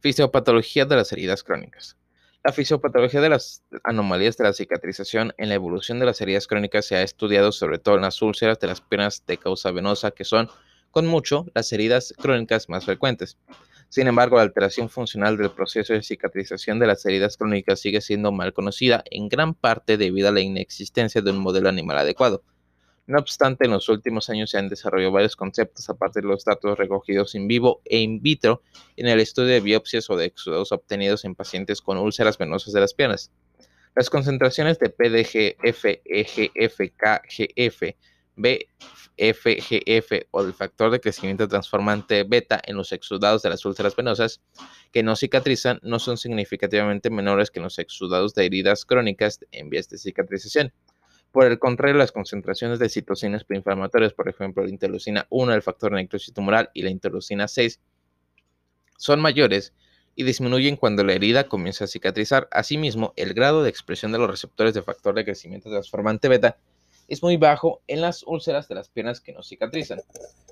Fisiopatología 0.00 0.84
de 0.84 0.96
las 0.96 1.12
heridas 1.12 1.42
crónicas. 1.42 1.96
La 2.44 2.52
fisiopatología 2.52 3.20
de 3.20 3.28
las 3.28 3.62
anomalías 3.84 4.36
de 4.36 4.44
la 4.44 4.52
cicatrización 4.52 5.34
en 5.36 5.50
la 5.50 5.54
evolución 5.54 5.98
de 5.98 6.06
las 6.06 6.20
heridas 6.20 6.46
crónicas 6.46 6.86
se 6.86 6.96
ha 6.96 7.02
estudiado 7.02 7.52
sobre 7.52 7.78
todo 7.78 7.96
en 7.96 8.02
las 8.02 8.22
úlceras 8.22 8.58
de 8.60 8.66
las 8.66 8.80
piernas 8.80 9.24
de 9.26 9.36
causa 9.36 9.70
venosa, 9.72 10.10
que 10.10 10.24
son, 10.24 10.48
con 10.90 11.06
mucho, 11.06 11.46
las 11.54 11.70
heridas 11.72 12.14
crónicas 12.18 12.68
más 12.68 12.86
frecuentes. 12.86 13.36
Sin 13.90 14.06
embargo, 14.06 14.36
la 14.36 14.42
alteración 14.42 14.88
funcional 14.88 15.36
del 15.36 15.50
proceso 15.50 15.92
de 15.92 16.04
cicatrización 16.04 16.78
de 16.78 16.86
las 16.86 17.04
heridas 17.04 17.36
crónicas 17.36 17.80
sigue 17.80 18.00
siendo 18.00 18.30
mal 18.30 18.52
conocida, 18.52 19.02
en 19.10 19.28
gran 19.28 19.52
parte 19.52 19.96
debido 19.96 20.28
a 20.28 20.32
la 20.32 20.40
inexistencia 20.40 21.20
de 21.22 21.32
un 21.32 21.38
modelo 21.38 21.68
animal 21.68 21.98
adecuado. 21.98 22.44
No 23.08 23.18
obstante, 23.18 23.64
en 23.64 23.72
los 23.72 23.88
últimos 23.88 24.30
años 24.30 24.50
se 24.50 24.58
han 24.58 24.68
desarrollado 24.68 25.10
varios 25.10 25.34
conceptos 25.34 25.90
a 25.90 25.94
partir 25.94 26.22
de 26.22 26.28
los 26.28 26.44
datos 26.44 26.78
recogidos 26.78 27.34
en 27.34 27.48
vivo 27.48 27.82
e 27.84 27.98
in 27.98 28.22
vitro 28.22 28.62
en 28.96 29.08
el 29.08 29.18
estudio 29.18 29.48
de 29.48 29.60
biopsias 29.60 30.08
o 30.08 30.16
de 30.16 30.26
exudados 30.26 30.70
obtenidos 30.70 31.24
en 31.24 31.34
pacientes 31.34 31.82
con 31.82 31.98
úlceras 31.98 32.38
venosas 32.38 32.72
de 32.72 32.80
las 32.80 32.94
piernas. 32.94 33.32
Las 33.96 34.08
concentraciones 34.08 34.78
de 34.78 34.90
PDGF, 34.90 35.84
EGF, 36.04 36.80
KGF, 36.96 37.96
B 38.36 38.68
FGF 39.20 40.28
o 40.30 40.42
del 40.42 40.54
factor 40.54 40.90
de 40.90 41.00
crecimiento 41.00 41.46
transformante 41.46 42.24
beta 42.24 42.60
en 42.64 42.76
los 42.76 42.92
exudados 42.92 43.42
de 43.42 43.50
las 43.50 43.64
úlceras 43.66 43.94
venosas 43.94 44.40
que 44.92 45.02
no 45.02 45.14
cicatrizan 45.14 45.78
no 45.82 45.98
son 45.98 46.16
significativamente 46.16 47.10
menores 47.10 47.50
que 47.50 47.58
en 47.58 47.64
los 47.64 47.78
exudados 47.78 48.34
de 48.34 48.46
heridas 48.46 48.86
crónicas 48.86 49.40
en 49.52 49.68
vías 49.68 49.88
de 49.90 49.98
cicatrización. 49.98 50.72
Por 51.32 51.44
el 51.44 51.58
contrario, 51.58 51.96
las 51.96 52.12
concentraciones 52.12 52.78
de 52.78 52.88
citocinas 52.88 53.44
proinflamatorias, 53.44 54.14
por 54.14 54.28
ejemplo, 54.28 54.64
la 54.64 54.70
interleucina 54.70 55.26
1, 55.30 55.54
el 55.54 55.62
factor 55.62 55.92
necrosis 55.92 56.34
tumoral 56.34 56.70
y 56.74 56.82
la 56.82 56.90
interleucina 56.90 57.46
6, 57.46 57.78
son 58.96 59.20
mayores 59.20 59.72
y 60.16 60.24
disminuyen 60.24 60.76
cuando 60.76 61.04
la 61.04 61.12
herida 61.12 61.46
comienza 61.46 61.84
a 61.84 61.88
cicatrizar. 61.88 62.48
Asimismo, 62.50 63.12
el 63.16 63.32
grado 63.32 63.62
de 63.62 63.70
expresión 63.70 64.12
de 64.12 64.18
los 64.18 64.30
receptores 64.30 64.74
de 64.74 64.82
factor 64.82 65.14
de 65.14 65.24
crecimiento 65.24 65.70
transformante 65.70 66.28
beta 66.28 66.58
es 67.10 67.24
muy 67.24 67.36
bajo 67.36 67.82
en 67.88 68.00
las 68.00 68.22
úlceras 68.22 68.68
de 68.68 68.76
las 68.76 68.88
piernas 68.88 69.20
que 69.20 69.32
no 69.32 69.42
cicatrizan. 69.42 70.00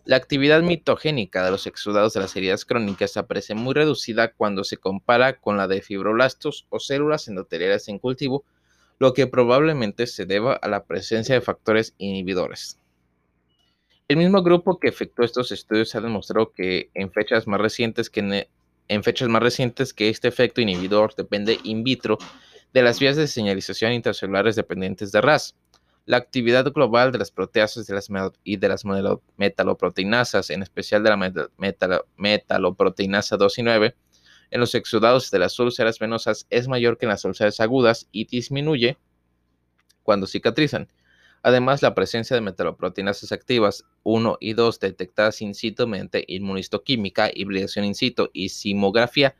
La 0.04 0.16
actividad 0.16 0.60
mitogénica 0.60 1.44
de 1.44 1.52
los 1.52 1.68
exudados 1.68 2.14
de 2.14 2.20
las 2.20 2.34
heridas 2.34 2.64
crónicas 2.64 3.16
aparece 3.16 3.54
muy 3.54 3.74
reducida 3.74 4.32
cuando 4.32 4.64
se 4.64 4.76
compara 4.76 5.38
con 5.38 5.56
la 5.56 5.68
de 5.68 5.82
fibroblastos 5.82 6.66
o 6.68 6.80
células 6.80 7.28
endoteliales 7.28 7.86
en 7.88 8.00
cultivo, 8.00 8.44
lo 8.98 9.14
que 9.14 9.28
probablemente 9.28 10.08
se 10.08 10.26
deba 10.26 10.54
a 10.54 10.66
la 10.66 10.84
presencia 10.84 11.36
de 11.36 11.40
factores 11.40 11.94
inhibidores. 11.96 12.80
El 14.08 14.16
mismo 14.16 14.42
grupo 14.42 14.80
que 14.80 14.88
efectuó 14.88 15.24
estos 15.24 15.52
estudios 15.52 15.94
ha 15.94 16.00
demostrado 16.00 16.50
que 16.50 16.90
en 16.94 17.12
fechas 17.12 17.46
más 17.46 17.60
recientes 17.60 18.10
que 18.10 18.48
en 18.88 19.04
fechas 19.04 19.28
más 19.28 19.42
recientes 19.42 19.94
que 19.94 20.08
este 20.08 20.26
efecto 20.26 20.60
inhibidor 20.60 21.14
depende 21.14 21.60
in 21.62 21.84
vitro 21.84 22.18
de 22.72 22.82
las 22.82 22.98
vías 22.98 23.16
de 23.16 23.28
señalización 23.28 23.92
intracelulares 23.92 24.56
dependientes 24.56 25.12
de 25.12 25.20
RAS. 25.20 25.54
La 26.08 26.16
actividad 26.16 26.64
global 26.72 27.12
de 27.12 27.18
las 27.18 27.30
proteasas 27.30 27.86
y 28.42 28.56
de 28.56 28.68
las 28.68 28.86
metaloproteinasas, 29.36 30.48
en 30.48 30.62
especial 30.62 31.02
de 31.02 31.10
la 31.10 31.50
metaloproteinasa 32.16 33.36
2 33.36 33.58
y 33.58 33.62
9, 33.62 33.94
en 34.50 34.58
los 34.58 34.74
exudados 34.74 35.30
de 35.30 35.38
las 35.38 35.58
úlceras 35.58 35.98
venosas 35.98 36.46
es 36.48 36.66
mayor 36.66 36.96
que 36.96 37.04
en 37.04 37.10
las 37.10 37.26
úlceras 37.26 37.60
agudas 37.60 38.08
y 38.10 38.24
disminuye 38.24 38.96
cuando 40.02 40.26
cicatrizan. 40.26 40.88
Además, 41.42 41.82
la 41.82 41.94
presencia 41.94 42.34
de 42.34 42.40
metaloproteinasas 42.40 43.30
activas 43.30 43.84
1 44.04 44.38
y 44.40 44.54
2 44.54 44.80
detectadas 44.80 45.42
in 45.42 45.54
situ 45.54 45.86
mediante 45.86 46.24
inmunistoquímica, 46.26 47.30
hibridación 47.34 47.84
in 47.84 47.94
situ 47.94 48.30
y 48.32 48.48
simografía 48.48 49.36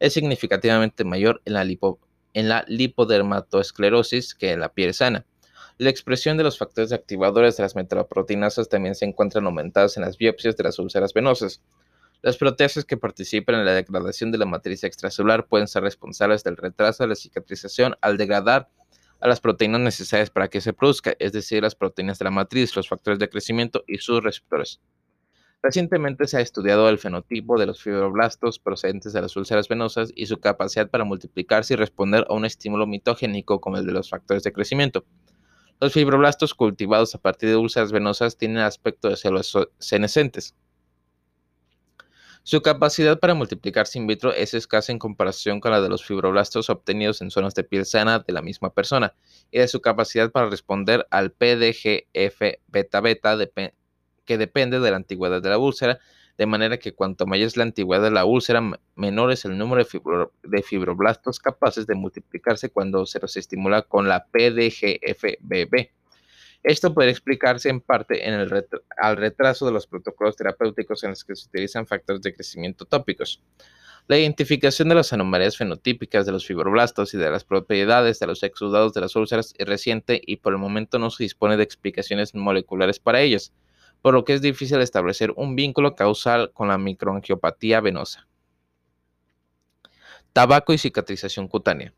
es 0.00 0.14
significativamente 0.14 1.04
mayor 1.04 1.42
en 1.44 1.52
la, 1.52 1.62
en 1.62 2.48
la 2.48 2.64
lipodermatoesclerosis 2.66 4.34
que 4.34 4.50
en 4.50 4.58
la 4.58 4.72
piel 4.72 4.94
sana. 4.94 5.24
La 5.78 5.90
expresión 5.90 6.36
de 6.36 6.42
los 6.42 6.58
factores 6.58 6.90
activadores 6.90 7.56
de 7.56 7.62
las 7.62 7.76
metaloproteinasas 7.76 8.68
también 8.68 8.96
se 8.96 9.04
encuentran 9.04 9.46
aumentadas 9.46 9.96
en 9.96 10.02
las 10.02 10.18
biopsias 10.18 10.56
de 10.56 10.64
las 10.64 10.80
úlceras 10.80 11.14
venosas. 11.14 11.62
Las 12.20 12.36
proteasas 12.36 12.84
que 12.84 12.96
participan 12.96 13.54
en 13.54 13.64
la 13.64 13.74
degradación 13.74 14.32
de 14.32 14.38
la 14.38 14.44
matriz 14.44 14.82
extracelular 14.82 15.46
pueden 15.46 15.68
ser 15.68 15.84
responsables 15.84 16.42
del 16.42 16.56
retraso 16.56 17.04
de 17.04 17.10
la 17.10 17.14
cicatrización 17.14 17.94
al 18.00 18.16
degradar 18.16 18.68
a 19.20 19.28
las 19.28 19.40
proteínas 19.40 19.80
necesarias 19.80 20.30
para 20.30 20.48
que 20.48 20.60
se 20.60 20.72
produzca, 20.72 21.14
es 21.20 21.30
decir, 21.30 21.62
las 21.62 21.76
proteínas 21.76 22.18
de 22.18 22.24
la 22.24 22.32
matriz, 22.32 22.74
los 22.74 22.88
factores 22.88 23.20
de 23.20 23.28
crecimiento 23.28 23.84
y 23.86 23.98
sus 23.98 24.20
receptores. 24.20 24.80
Recientemente 25.62 26.26
se 26.26 26.38
ha 26.38 26.40
estudiado 26.40 26.88
el 26.88 26.98
fenotipo 26.98 27.56
de 27.56 27.66
los 27.66 27.80
fibroblastos 27.80 28.58
procedentes 28.58 29.12
de 29.12 29.22
las 29.22 29.36
úlceras 29.36 29.68
venosas 29.68 30.10
y 30.16 30.26
su 30.26 30.40
capacidad 30.40 30.90
para 30.90 31.04
multiplicarse 31.04 31.74
y 31.74 31.76
responder 31.76 32.26
a 32.28 32.34
un 32.34 32.44
estímulo 32.44 32.88
mitogénico 32.88 33.60
como 33.60 33.76
el 33.76 33.86
de 33.86 33.92
los 33.92 34.10
factores 34.10 34.42
de 34.42 34.52
crecimiento. 34.52 35.04
Los 35.80 35.92
fibroblastos 35.92 36.54
cultivados 36.54 37.14
a 37.14 37.18
partir 37.18 37.48
de 37.48 37.56
úlceras 37.56 37.92
venosas 37.92 38.36
tienen 38.36 38.58
aspecto 38.58 39.08
de 39.08 39.16
células 39.16 39.52
senescentes. 39.78 40.54
Su 42.42 42.62
capacidad 42.62 43.20
para 43.20 43.34
multiplicarse 43.34 43.98
in 43.98 44.06
vitro 44.06 44.32
es 44.32 44.54
escasa 44.54 44.90
en 44.90 44.98
comparación 44.98 45.60
con 45.60 45.70
la 45.70 45.80
de 45.80 45.90
los 45.90 46.04
fibroblastos 46.04 46.70
obtenidos 46.70 47.20
en 47.20 47.30
zonas 47.30 47.54
de 47.54 47.62
piel 47.62 47.84
sana 47.84 48.20
de 48.20 48.32
la 48.32 48.42
misma 48.42 48.72
persona 48.72 49.14
y 49.50 49.58
de 49.58 49.68
su 49.68 49.80
capacidad 49.80 50.30
para 50.32 50.48
responder 50.48 51.06
al 51.10 51.30
PDGF 51.30 52.40
beta 52.66 53.00
beta 53.00 53.36
que 54.24 54.38
depende 54.38 54.80
de 54.80 54.90
la 54.90 54.96
antigüedad 54.96 55.42
de 55.42 55.48
la 55.50 55.58
úlcera, 55.58 55.98
de 56.38 56.46
manera 56.46 56.78
que 56.78 56.94
cuanto 56.94 57.26
mayor 57.26 57.48
es 57.48 57.56
la 57.56 57.64
antigüedad 57.64 58.02
de 58.02 58.12
la 58.12 58.24
úlcera, 58.24 58.62
menor 58.94 59.32
es 59.32 59.44
el 59.44 59.58
número 59.58 59.84
de, 60.44 60.62
fibroblastos 60.62 61.40
capaces 61.40 61.84
de 61.88 61.96
multiplicarse 61.96 62.70
cuando 62.70 63.04
se 63.06 63.18
los 63.18 63.36
estimula 63.36 63.82
con 63.82 64.06
la 64.06 64.26
PDGFBB. 64.26 65.90
Esto 66.62 66.94
puede 66.94 67.10
explicarse 67.10 67.68
en 67.68 67.80
parte 67.80 68.28
en 68.28 68.34
el 68.34 68.66
al 68.96 69.16
retraso 69.16 69.66
de 69.66 69.72
los 69.72 69.88
protocolos 69.88 70.36
terapéuticos 70.36 71.02
en 71.02 71.10
los 71.10 71.24
que 71.24 71.34
se 71.34 71.48
utilizan 71.48 71.88
factores 71.88 72.22
de 72.22 72.32
crecimiento 72.32 72.84
tópicos. 72.84 73.42
La 74.06 74.16
identificación 74.16 74.88
de 74.88 74.94
las 74.94 75.12
anomalías 75.12 75.56
fenotípicas 75.56 76.24
de 76.24 76.32
los 76.32 76.46
fibroblastos 76.46 77.14
y 77.14 77.18
de 77.18 77.30
las 77.30 77.44
propiedades 77.44 78.20
de 78.20 78.26
los 78.28 78.42
exudados 78.44 78.94
de 78.94 79.00
las 79.00 79.16
úlceras 79.16 79.54
es 79.58 79.66
reciente 79.66 80.20
y 80.24 80.36
por 80.36 80.52
el 80.52 80.58
momento 80.58 81.00
no 81.00 81.10
se 81.10 81.24
dispone 81.24 81.56
de 81.56 81.64
explicaciones 81.64 82.34
moleculares 82.34 83.00
para 83.00 83.20
ellas, 83.20 83.52
por 84.02 84.14
lo 84.14 84.24
que 84.24 84.34
es 84.34 84.40
difícil 84.40 84.80
establecer 84.80 85.32
un 85.36 85.56
vínculo 85.56 85.94
causal 85.94 86.52
con 86.52 86.68
la 86.68 86.78
microangiopatía 86.78 87.80
venosa. 87.80 88.26
Tabaco 90.32 90.72
y 90.72 90.78
cicatrización 90.78 91.48
cutánea. 91.48 91.92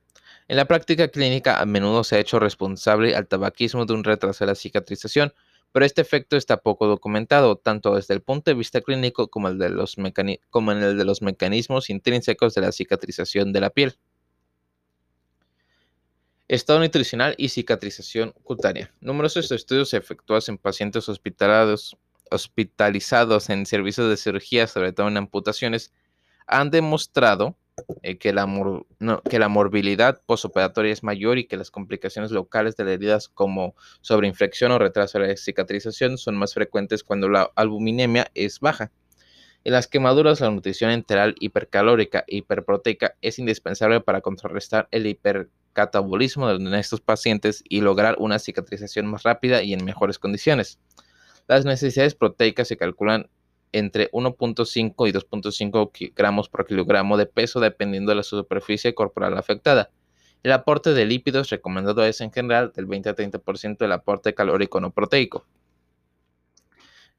En 0.48 0.56
la 0.56 0.64
práctica 0.64 1.08
clínica 1.08 1.60
a 1.60 1.66
menudo 1.66 2.02
se 2.02 2.16
ha 2.16 2.18
hecho 2.18 2.40
responsable 2.40 3.14
al 3.14 3.28
tabaquismo 3.28 3.86
de 3.86 3.92
un 3.92 4.02
retraso 4.02 4.44
de 4.44 4.50
la 4.50 4.54
cicatrización, 4.56 5.32
pero 5.72 5.86
este 5.86 6.00
efecto 6.00 6.36
está 6.36 6.56
poco 6.56 6.86
documentado, 6.86 7.56
tanto 7.56 7.94
desde 7.94 8.14
el 8.14 8.22
punto 8.22 8.50
de 8.50 8.56
vista 8.56 8.80
clínico 8.80 9.28
como, 9.28 9.48
como 10.50 10.72
en 10.72 10.82
el 10.82 10.98
de 10.98 11.04
los 11.04 11.22
mecanismos 11.22 11.90
intrínsecos 11.90 12.54
de 12.54 12.62
la 12.62 12.72
cicatrización 12.72 13.52
de 13.52 13.60
la 13.60 13.70
piel. 13.70 13.96
Estado 16.50 16.80
nutricional 16.80 17.34
y 17.38 17.48
cicatrización 17.50 18.34
cutánea. 18.42 18.92
Numerosos 19.00 19.52
estudios 19.52 19.94
efectuados 19.94 20.48
en 20.48 20.58
pacientes 20.58 21.08
hospitalizados 21.08 23.50
en 23.50 23.66
servicios 23.66 24.10
de 24.10 24.16
cirugía, 24.16 24.66
sobre 24.66 24.92
todo 24.92 25.06
en 25.06 25.16
amputaciones, 25.16 25.92
han 26.48 26.72
demostrado 26.72 27.56
eh, 28.02 28.18
que, 28.18 28.32
la 28.32 28.48
que 29.30 29.38
la 29.38 29.48
morbilidad 29.48 30.22
posoperatoria 30.26 30.92
es 30.92 31.04
mayor 31.04 31.38
y 31.38 31.46
que 31.46 31.56
las 31.56 31.70
complicaciones 31.70 32.32
locales 32.32 32.74
de 32.74 32.82
las 32.82 32.94
heridas 32.94 33.28
como 33.28 33.76
sobreinfección 34.00 34.72
o 34.72 34.80
retraso 34.80 35.20
de 35.20 35.28
la 35.28 35.36
cicatrización 35.36 36.18
son 36.18 36.34
más 36.34 36.54
frecuentes 36.54 37.04
cuando 37.04 37.28
la 37.28 37.48
albuminemia 37.54 38.28
es 38.34 38.58
baja. 38.58 38.90
En 39.62 39.72
las 39.72 39.88
quemaduras, 39.88 40.40
la 40.40 40.50
nutrición 40.50 40.90
enteral 40.90 41.34
hipercalórica 41.38 42.24
e 42.26 42.38
hiperproteica 42.38 43.16
es 43.20 43.38
indispensable 43.38 44.00
para 44.00 44.22
contrarrestar 44.22 44.88
el 44.90 45.06
hipercatabolismo 45.06 46.48
de 46.48 46.80
estos 46.80 47.02
pacientes 47.02 47.62
y 47.68 47.82
lograr 47.82 48.16
una 48.18 48.38
cicatrización 48.38 49.06
más 49.06 49.22
rápida 49.22 49.62
y 49.62 49.74
en 49.74 49.84
mejores 49.84 50.18
condiciones. 50.18 50.78
Las 51.46 51.66
necesidades 51.66 52.14
proteicas 52.14 52.68
se 52.68 52.78
calculan 52.78 53.28
entre 53.72 54.10
1.5 54.12 55.08
y 55.08 55.12
2.5 55.12 56.12
gramos 56.14 56.48
por 56.48 56.66
kilogramo 56.66 57.18
de 57.18 57.26
peso 57.26 57.60
dependiendo 57.60 58.12
de 58.12 58.16
la 58.16 58.22
superficie 58.22 58.94
corporal 58.94 59.36
afectada. 59.36 59.90
El 60.42 60.52
aporte 60.52 60.94
de 60.94 61.04
lípidos 61.04 61.50
recomendado 61.50 62.02
es 62.04 62.22
en 62.22 62.32
general 62.32 62.72
del 62.74 62.86
20 62.86 63.10
a 63.10 63.14
30% 63.14 63.76
del 63.76 63.92
aporte 63.92 64.32
calórico 64.32 64.80
no 64.80 64.90
proteico. 64.90 65.44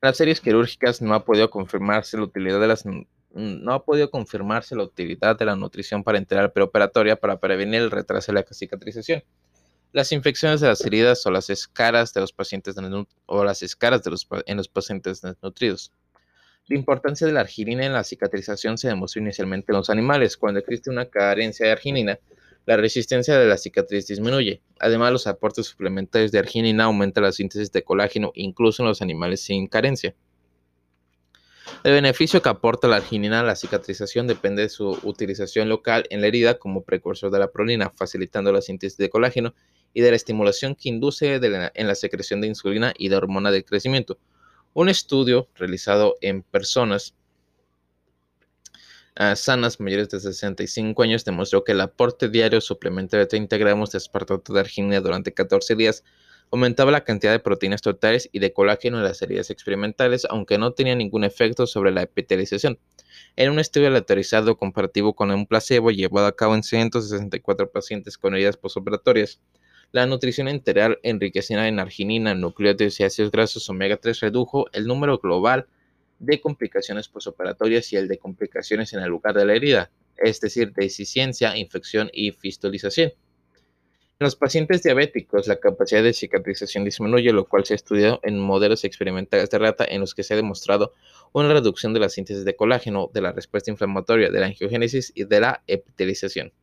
En 0.04 0.08
las 0.08 0.18
series 0.18 0.42
quirúrgicas 0.42 1.00
no 1.00 1.14
ha 1.14 1.24
podido 1.24 1.52
confirmarse 1.52 2.18
la 2.18 2.24
utilidad 2.24 2.60
de 2.60 2.68
las 2.68 2.86
no 3.34 3.74
ha 3.74 3.86
podido 3.86 4.10
confirmarse 4.10 4.76
la 4.76 4.84
utilidad 4.84 5.38
de 5.38 5.46
la 5.46 5.56
nutrición 5.56 6.04
parenteral 6.04 6.52
preoperatoria 6.52 7.16
para 7.16 7.40
prevenir 7.40 7.82
el 7.82 7.92
retraso 7.92 8.32
de 8.32 8.40
la 8.40 8.46
cicatrización. 8.52 9.24
Las 9.94 10.12
infecciones 10.12 10.60
de 10.60 10.68
las 10.68 10.84
heridas 10.84 11.24
o 11.28 11.32
las 11.32 11.52
escaras 11.52 12.14
de 12.14 12.22
los 12.22 12.34
pacientes 12.34 12.76
o 13.28 13.44
las 13.44 13.62
escaras 13.62 14.02
de 14.02 14.10
los, 14.10 14.28
en 14.48 14.58
los 14.58 14.68
pacientes 14.68 15.22
desnutridos. 15.22 15.94
La 16.66 16.78
importancia 16.78 17.28
de 17.28 17.34
la 17.34 17.42
arginina 17.42 17.86
en 17.86 17.94
la 17.94 18.04
cicatrización 18.04 18.80
se 18.80 18.88
demostró 18.88 19.22
inicialmente 19.22 19.72
en 19.72 19.78
los 19.78 19.90
animales. 19.92 20.36
Cuando 20.36 20.60
existe 20.60 20.90
una 20.90 21.06
carencia 21.06 21.68
de 21.68 21.74
arginina, 21.74 22.20
la 22.65 22.78
resistencia 22.78 23.38
de 23.38 23.47
la 23.47 23.58
cicatriz 23.58 24.08
disminuye. 24.08 24.62
Además, 24.80 25.12
los 25.12 25.28
aportes 25.28 25.65
suplementarios 25.65 26.32
de 26.32 26.39
arginina 26.39 26.86
aumentan 26.86 27.24
la 27.24 27.32
síntesis 27.32 27.71
de 27.71 27.84
colágeno 27.84 28.32
incluso 28.36 28.84
en 28.84 28.89
los 28.89 29.02
animales 29.02 29.41
sin 29.41 29.67
carencia. 29.67 30.15
El 31.84 31.93
beneficio 31.93 32.41
que 32.41 32.50
aporta 32.50 32.88
la 32.88 32.97
arginina 32.97 33.39
a 33.39 33.43
la 33.43 33.56
cicatrización 33.56 34.28
depende 34.28 34.62
de 34.62 34.69
su 34.69 35.00
utilización 35.04 35.67
local 35.67 36.06
en 36.12 36.21
la 36.21 36.28
herida 36.28 36.60
como 36.60 36.84
precursor 36.84 37.32
de 37.32 37.39
la 37.39 37.52
prolina, 37.52 37.91
facilitando 37.95 38.52
la 38.52 38.62
síntesis 38.62 38.97
de 38.97 39.10
colágeno 39.10 39.56
y 39.93 40.02
de 40.02 40.12
la 40.12 40.15
estimulación 40.15 40.76
que 40.76 40.89
induce 40.89 41.36
en 41.36 41.88
la 41.88 41.95
secreción 41.95 42.41
de 42.41 42.47
insulina 42.47 42.93
y 42.97 43.10
de 43.10 43.15
hormona 43.15 43.52
de 43.52 43.65
crecimiento. 43.65 44.19
Un 44.74 44.89
estudio 44.89 45.50
realizado 45.56 46.17
en 46.21 46.43
personas 46.43 47.15
ah, 49.15 49.36
sanas 49.36 49.80
mayores 49.80 50.10
de 50.10 50.19
65 50.19 51.04
años 51.04 51.26
demostró 51.26 51.63
que 51.63 51.74
el 51.74 51.82
aporte 51.82 52.30
diario 52.30 52.62
suplementario 52.62 53.26
de 53.26 53.30
30 53.30 53.58
gramos 53.58 53.91
de 53.91 53.97
aspartato 53.97 54.54
de 54.54 54.60
arginina 54.60 55.00
durante 55.02 55.34
14 55.34 55.76
días 55.76 56.04
aumentaba 56.52 56.91
la 56.91 57.04
cantidad 57.06 57.32
de 57.32 57.39
proteínas 57.39 57.82
totales 57.82 58.30
y 58.32 58.39
de 58.39 58.54
colágeno 58.54 58.97
en 58.97 59.04
las 59.04 59.21
heridas 59.21 59.50
experimentales, 59.50 60.28
aunque 60.30 60.58
no 60.58 60.74
tenía 60.74 60.95
ningún 60.95 61.24
efecto 61.24 61.65
sobre 61.65 61.91
la 61.91 62.02
epitelización. 62.04 62.78
En 63.38 63.52
un 63.52 63.60
estudio 63.60 63.88
aleatorizado 63.88 64.58
comparativo 64.58 65.15
con 65.15 65.32
un 65.32 65.47
placebo 65.47 65.91
llevado 65.91 66.28
a 66.28 66.36
cabo 66.36 66.56
en 66.56 66.63
164 66.63 67.71
pacientes 67.71 68.17
con 68.17 68.36
heridas 68.36 68.58
postoperatorias, 68.58 69.39
la 69.93 70.06
nutrición 70.06 70.47
enteral 70.47 71.00
enriquecida 71.04 71.67
en 71.67 71.80
arginina, 71.80 72.34
nucleótidos 72.36 73.00
y 73.00 73.04
ácidos 73.04 73.32
grasos 73.32 73.69
omega 73.69 73.97
3 73.97 74.19
redujo 74.19 74.67
el 74.74 74.88
número 74.88 75.17
global 75.19 75.67
de 76.22 76.40
complicaciones 76.40 77.10
postoperatorias 77.10 77.92
y 77.92 77.98
el 77.98 78.08
de 78.08 78.20
complicaciones 78.20 78.94
en 78.94 79.02
el 79.02 79.10
lugar 79.10 79.36
de 79.36 79.44
la 79.44 79.56
herida, 79.56 79.92
es 80.18 80.40
decir, 80.40 80.72
deficiencia, 80.72 81.58
infección 81.58 82.10
y 82.14 82.32
fistolización. 82.32 83.12
En 84.20 84.26
los 84.26 84.36
pacientes 84.36 84.84
diabéticos, 84.84 85.48
la 85.48 85.60
capacidad 85.60 86.04
de 86.04 86.14
cicatrización 86.14 86.86
disminuye, 86.86 87.34
lo 87.34 87.48
cual 87.48 87.66
se 87.66 87.74
ha 87.74 87.76
estudiado 87.76 88.20
en 88.22 88.40
modelos 88.40 88.84
experimentales 88.84 89.50
de 89.50 89.58
rata 89.58 89.84
en 89.84 90.00
los 90.00 90.14
que 90.14 90.22
se 90.22 90.36
ha 90.36 90.38
demostrado 90.38 90.94
una 91.34 91.52
reducción 91.52 91.92
de 91.92 92.02
la 92.02 92.10
síntesis 92.10 92.46
de 92.46 92.56
colágeno, 92.56 93.10
de 93.12 93.22
la 93.22 93.32
respuesta 93.32 93.72
inflamatoria, 93.72 94.30
de 94.30 94.40
la 94.40 94.46
angiogénesis 94.46 95.12
y 95.16 95.24
de 95.24 95.40
la 95.40 95.64
epitelización. 95.66 96.54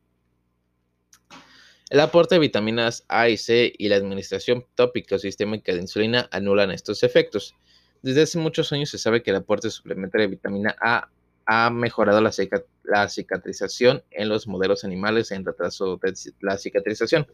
El 1.89 1.99
aporte 1.99 2.35
de 2.35 2.39
vitaminas 2.39 3.03
A 3.09 3.27
y 3.27 3.35
C 3.35 3.73
y 3.77 3.89
la 3.89 3.97
administración 3.97 4.65
tópica 4.75 5.15
o 5.15 5.19
sistémica 5.19 5.73
de 5.73 5.81
insulina 5.81 6.29
anulan 6.31 6.71
estos 6.71 7.03
efectos. 7.03 7.55
Desde 8.01 8.21
hace 8.21 8.37
muchos 8.37 8.71
años 8.71 8.89
se 8.89 8.97
sabe 8.97 9.21
que 9.21 9.31
el 9.31 9.37
aporte 9.37 9.69
suplementario 9.69 10.27
de 10.27 10.31
vitamina 10.35 10.75
A 10.81 11.09
ha 11.45 11.69
mejorado 11.69 12.21
la, 12.21 13.09
cicatrización 13.09 14.03
en 14.11 14.29
los 14.29 14.47
modelos 14.47 14.83
animales 14.83 15.31
en 15.31 15.45
retraso 15.45 15.97
de 15.97 16.13
la 16.41 16.57
cicatrización. 16.57 17.27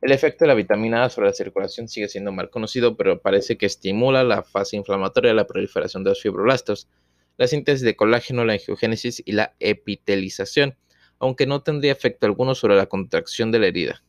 El 0.00 0.12
efecto 0.12 0.44
de 0.44 0.48
la 0.48 0.54
vitamina 0.54 1.04
A 1.04 1.10
sobre 1.10 1.28
la 1.28 1.34
circulación 1.34 1.88
sigue 1.88 2.08
siendo 2.08 2.30
mal 2.30 2.50
conocido, 2.50 2.96
pero 2.96 3.20
parece 3.20 3.56
que 3.56 3.66
estimula 3.66 4.22
la 4.22 4.42
fase 4.42 4.76
inflamatoria, 4.76 5.34
la 5.34 5.46
proliferación 5.46 6.04
de 6.04 6.10
los 6.10 6.22
fibroblastos, 6.22 6.88
la 7.36 7.46
síntesis 7.46 7.82
de 7.82 7.96
colágeno, 7.96 8.44
la 8.44 8.52
angiogénesis 8.52 9.22
y 9.24 9.32
la 9.32 9.54
epitelización 9.58 10.76
aunque 11.18 11.46
no 11.46 11.62
tendría 11.62 11.92
efecto 11.92 12.26
alguno 12.26 12.54
sobre 12.54 12.76
la 12.76 12.86
contracción 12.86 13.50
de 13.50 13.58
la 13.58 13.66
herida. 13.66 14.02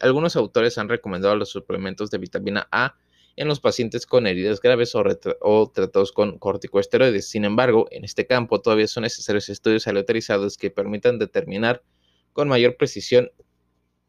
Algunos 0.00 0.36
autores 0.36 0.78
han 0.78 0.88
recomendado 0.88 1.36
los 1.36 1.50
suplementos 1.50 2.10
de 2.10 2.18
vitamina 2.18 2.68
A 2.70 2.96
en 3.38 3.46
los 3.46 3.60
pacientes 3.60 4.04
con 4.04 4.26
heridas 4.26 4.60
graves 4.60 4.96
o, 4.96 5.70
tratados 5.72 6.10
con 6.10 6.38
corticosteroides. 6.40 7.30
Sin 7.30 7.44
embargo, 7.44 7.86
en 7.92 8.04
este 8.04 8.26
campo 8.26 8.60
todavía 8.60 8.88
son 8.88 9.04
necesarios 9.04 9.48
estudios 9.48 9.86
aleatorizados 9.86 10.58
que 10.58 10.72
permitan 10.72 11.20
determinar 11.20 11.84
con 12.32 12.48
mayor 12.48 12.76
precisión 12.76 13.30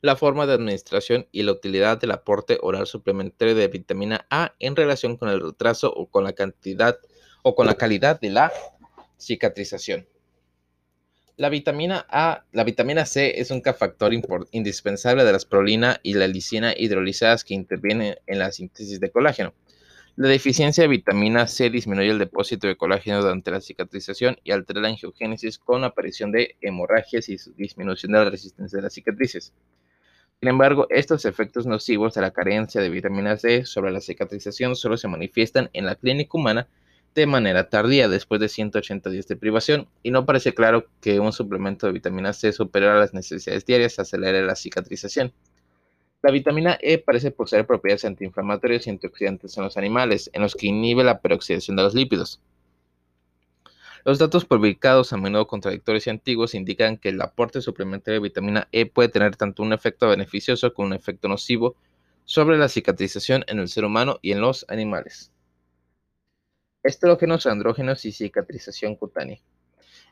la 0.00 0.14
forma 0.14 0.46
de 0.46 0.52
administración 0.52 1.26
y 1.32 1.42
la 1.42 1.50
utilidad 1.50 2.00
del 2.00 2.12
aporte 2.12 2.56
oral 2.62 2.86
suplementario 2.86 3.56
de 3.56 3.66
vitamina 3.66 4.24
A 4.30 4.54
en 4.60 4.76
relación 4.76 5.16
con 5.16 5.28
el 5.28 5.40
retraso 5.40 5.92
o 5.92 6.06
con 6.08 6.22
la 6.22 6.34
cantidad 6.34 7.00
o 7.42 7.56
con 7.56 7.66
la 7.66 7.74
calidad 7.74 8.20
de 8.20 8.30
la 8.30 8.52
cicatrización. 9.18 10.06
La 11.38 11.50
vitamina 11.50 12.04
A, 12.10 12.42
la 12.50 12.64
vitamina 12.64 13.06
C 13.06 13.40
es 13.40 13.52
un 13.52 13.60
cofactor 13.60 14.12
indispensable 14.50 15.22
de 15.22 15.30
la 15.30 15.38
prolina 15.48 16.00
y 16.02 16.14
la 16.14 16.26
lisina 16.26 16.74
hidrolizadas 16.76 17.44
que 17.44 17.54
intervienen 17.54 18.16
en 18.26 18.40
la 18.40 18.50
síntesis 18.50 18.98
de 18.98 19.12
colágeno. 19.12 19.54
La 20.16 20.26
deficiencia 20.26 20.82
de 20.82 20.88
vitamina 20.88 21.46
C 21.46 21.70
disminuye 21.70 22.10
el 22.10 22.18
depósito 22.18 22.66
de 22.66 22.76
colágeno 22.76 23.20
durante 23.20 23.52
la 23.52 23.60
cicatrización 23.60 24.36
y 24.42 24.50
altera 24.50 24.80
la 24.80 24.88
angiogénesis 24.88 25.60
con 25.60 25.84
aparición 25.84 26.32
de 26.32 26.56
hemorragias 26.60 27.28
y 27.28 27.36
disminución 27.56 28.10
de 28.10 28.18
la 28.18 28.30
resistencia 28.30 28.76
de 28.76 28.82
las 28.82 28.94
cicatrices. 28.94 29.52
Sin 30.40 30.48
embargo, 30.48 30.88
estos 30.90 31.24
efectos 31.24 31.66
nocivos 31.66 32.14
de 32.14 32.20
la 32.20 32.32
carencia 32.32 32.80
de 32.80 32.90
vitamina 32.90 33.36
C 33.36 33.64
sobre 33.64 33.92
la 33.92 34.00
cicatrización 34.00 34.74
solo 34.74 34.96
se 34.96 35.06
manifiestan 35.06 35.70
en 35.72 35.86
la 35.86 35.94
clínica 35.94 36.36
humana 36.36 36.66
de 37.18 37.26
manera 37.26 37.68
tardía, 37.68 38.08
después 38.08 38.40
de 38.40 38.48
180 38.48 39.10
días 39.10 39.26
de 39.26 39.36
privación, 39.36 39.88
y 40.02 40.12
no 40.12 40.24
parece 40.24 40.54
claro 40.54 40.86
que 41.00 41.18
un 41.18 41.32
suplemento 41.32 41.86
de 41.86 41.92
vitamina 41.92 42.32
C 42.32 42.52
superior 42.52 42.92
a 42.92 42.98
las 43.00 43.12
necesidades 43.12 43.66
diarias 43.66 43.98
acelere 43.98 44.42
la 44.44 44.54
cicatrización. 44.54 45.32
La 46.22 46.30
vitamina 46.30 46.78
E 46.80 46.98
parece 46.98 47.32
poseer 47.32 47.66
propiedades 47.66 48.04
antiinflamatorias 48.04 48.86
y 48.86 48.90
antioxidantes 48.90 49.56
en 49.56 49.64
los 49.64 49.76
animales, 49.76 50.30
en 50.32 50.42
los 50.42 50.54
que 50.54 50.68
inhibe 50.68 51.02
la 51.02 51.20
peroxidación 51.20 51.76
de 51.76 51.82
los 51.82 51.94
lípidos. 51.94 52.40
Los 54.04 54.20
datos 54.20 54.44
publicados, 54.44 55.12
a 55.12 55.16
menudo 55.16 55.48
contradictorios 55.48 56.06
y 56.06 56.10
antiguos, 56.10 56.54
indican 56.54 56.98
que 56.98 57.08
el 57.08 57.20
aporte 57.20 57.60
suplementario 57.60 58.20
de 58.20 58.28
vitamina 58.28 58.68
E 58.70 58.86
puede 58.86 59.08
tener 59.08 59.34
tanto 59.34 59.64
un 59.64 59.72
efecto 59.72 60.08
beneficioso 60.08 60.72
como 60.72 60.86
un 60.86 60.94
efecto 60.94 61.26
nocivo 61.26 61.74
sobre 62.24 62.58
la 62.58 62.68
cicatrización 62.68 63.44
en 63.48 63.58
el 63.58 63.68
ser 63.68 63.84
humano 63.84 64.20
y 64.22 64.30
en 64.30 64.40
los 64.40 64.64
animales. 64.68 65.32
Estrógenos, 66.84 67.46
andrógenos 67.46 68.04
y 68.04 68.12
cicatrización 68.12 68.94
cutánea. 68.94 69.40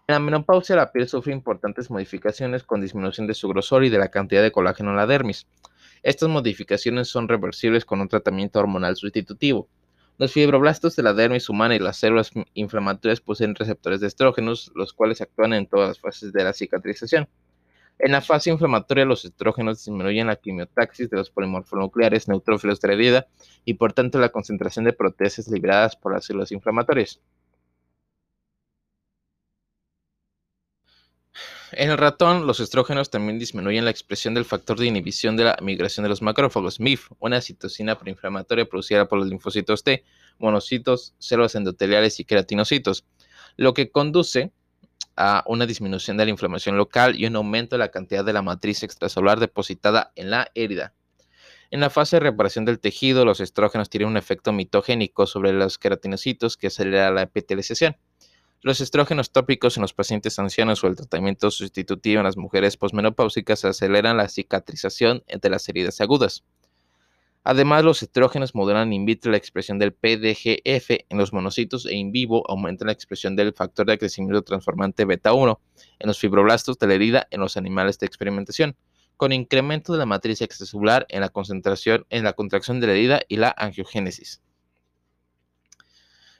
En 0.08 0.12
la 0.12 0.18
menopausia, 0.18 0.74
la 0.74 0.90
piel 0.90 1.08
sufre 1.08 1.32
importantes 1.32 1.90
modificaciones 1.90 2.64
con 2.64 2.80
disminución 2.80 3.28
de 3.28 3.34
su 3.34 3.48
grosor 3.48 3.84
y 3.84 3.88
de 3.88 3.98
la 3.98 4.10
cantidad 4.10 4.42
de 4.42 4.50
colágeno 4.50 4.90
en 4.90 4.96
la 4.96 5.06
dermis. 5.06 5.46
Estas 6.02 6.28
modificaciones 6.28 7.08
son 7.08 7.28
reversibles 7.28 7.84
con 7.84 8.00
un 8.00 8.08
tratamiento 8.08 8.58
hormonal 8.58 8.96
sustitutivo. 8.96 9.68
Los 10.18 10.32
fibroblastos 10.32 10.96
de 10.96 11.04
la 11.04 11.14
dermis 11.14 11.48
humana 11.48 11.76
y 11.76 11.78
las 11.78 11.98
células 11.98 12.32
inflamatorias 12.54 13.20
poseen 13.20 13.54
receptores 13.54 14.00
de 14.00 14.08
estrógenos, 14.08 14.72
los 14.74 14.92
cuales 14.92 15.20
actúan 15.20 15.52
en 15.52 15.66
todas 15.66 15.88
las 15.88 16.00
fases 16.00 16.32
de 16.32 16.42
la 16.42 16.52
cicatrización. 16.52 17.28
En 17.98 18.12
la 18.12 18.20
fase 18.20 18.50
inflamatoria, 18.50 19.04
los 19.06 19.24
estrógenos 19.24 19.78
disminuyen 19.78 20.26
la 20.26 20.36
quimiotaxis 20.36 21.08
de 21.08 21.16
los 21.16 21.30
polimorfonucleares 21.30 22.28
neutrófilos 22.28 22.80
de 22.80 22.88
la 22.88 22.94
herida 22.94 23.26
y 23.64 23.74
por 23.74 23.94
tanto 23.94 24.18
la 24.18 24.28
concentración 24.28 24.84
de 24.84 24.92
proteínas 24.92 25.48
liberadas 25.48 25.96
por 25.96 26.12
las 26.12 26.26
células 26.26 26.52
inflamatorias. 26.52 27.20
En 31.72 31.90
el 31.90 31.98
ratón, 31.98 32.46
los 32.46 32.60
estrógenos 32.60 33.10
también 33.10 33.38
disminuyen 33.38 33.84
la 33.84 33.90
expresión 33.90 34.34
del 34.34 34.44
factor 34.44 34.78
de 34.78 34.86
inhibición 34.86 35.36
de 35.36 35.44
la 35.44 35.56
migración 35.60 36.04
de 36.04 36.10
los 36.10 36.22
macrófagos, 36.22 36.78
MIF, 36.80 37.10
una 37.18 37.40
citocina 37.40 37.98
preinflamatoria 37.98 38.66
producida 38.66 39.08
por 39.08 39.18
los 39.18 39.28
linfocitos 39.28 39.82
T, 39.82 40.04
monocitos, 40.38 41.14
células 41.18 41.54
endoteliales 41.54 42.20
y 42.20 42.24
queratinocitos, 42.24 43.04
lo 43.56 43.74
que 43.74 43.90
conduce 43.90 44.52
a 45.16 45.42
una 45.46 45.66
disminución 45.66 46.16
de 46.16 46.24
la 46.24 46.30
inflamación 46.30 46.76
local 46.76 47.18
y 47.18 47.26
un 47.26 47.36
aumento 47.36 47.76
de 47.76 47.80
la 47.80 47.90
cantidad 47.90 48.24
de 48.24 48.32
la 48.32 48.42
matriz 48.42 48.82
extracelular 48.82 49.40
depositada 49.40 50.12
en 50.14 50.30
la 50.30 50.50
herida. 50.54 50.94
En 51.70 51.80
la 51.80 51.90
fase 51.90 52.16
de 52.16 52.20
reparación 52.20 52.64
del 52.64 52.78
tejido, 52.78 53.24
los 53.24 53.40
estrógenos 53.40 53.90
tienen 53.90 54.08
un 54.08 54.16
efecto 54.16 54.52
mitogénico 54.52 55.26
sobre 55.26 55.52
los 55.52 55.78
queratinocitos 55.78 56.56
que 56.56 56.68
acelera 56.68 57.10
la 57.10 57.22
epitelización. 57.22 57.96
Los 58.62 58.80
estrógenos 58.80 59.32
tópicos 59.32 59.76
en 59.76 59.82
los 59.82 59.92
pacientes 59.92 60.38
ancianos 60.38 60.82
o 60.82 60.86
el 60.86 60.96
tratamiento 60.96 61.50
sustitutivo 61.50 62.20
en 62.20 62.24
las 62.24 62.36
mujeres 62.36 62.76
posmenopáusicas 62.76 63.64
aceleran 63.64 64.16
la 64.16 64.28
cicatrización 64.28 65.24
de 65.26 65.50
las 65.50 65.68
heridas 65.68 66.00
agudas. 66.00 66.44
Además, 67.48 67.84
los 67.84 68.02
estrógenos 68.02 68.56
modulan 68.56 68.92
in 68.92 69.04
vitro 69.04 69.30
la 69.30 69.36
expresión 69.36 69.78
del 69.78 69.92
PDGF 69.92 70.90
en 71.08 71.16
los 71.16 71.32
monocitos 71.32 71.86
e 71.86 71.94
in 71.94 72.10
vivo 72.10 72.42
aumentan 72.50 72.86
la 72.86 72.92
expresión 72.92 73.36
del 73.36 73.52
factor 73.52 73.86
de 73.86 73.98
crecimiento 73.98 74.42
transformante 74.42 75.04
beta 75.04 75.32
1 75.32 75.60
en 76.00 76.08
los 76.08 76.18
fibroblastos 76.18 76.76
de 76.76 76.88
la 76.88 76.94
herida 76.94 77.28
en 77.30 77.38
los 77.40 77.56
animales 77.56 78.00
de 78.00 78.06
experimentación, 78.06 78.74
con 79.16 79.30
incremento 79.30 79.92
de 79.92 80.00
la 80.00 80.06
matriz 80.06 80.42
extracelular 80.42 81.06
en 81.08 81.20
la 81.20 81.28
concentración 81.28 82.04
en 82.10 82.24
la 82.24 82.32
contracción 82.32 82.80
de 82.80 82.88
la 82.88 82.94
herida 82.94 83.20
y 83.28 83.36
la 83.36 83.54
angiogénesis. 83.56 84.42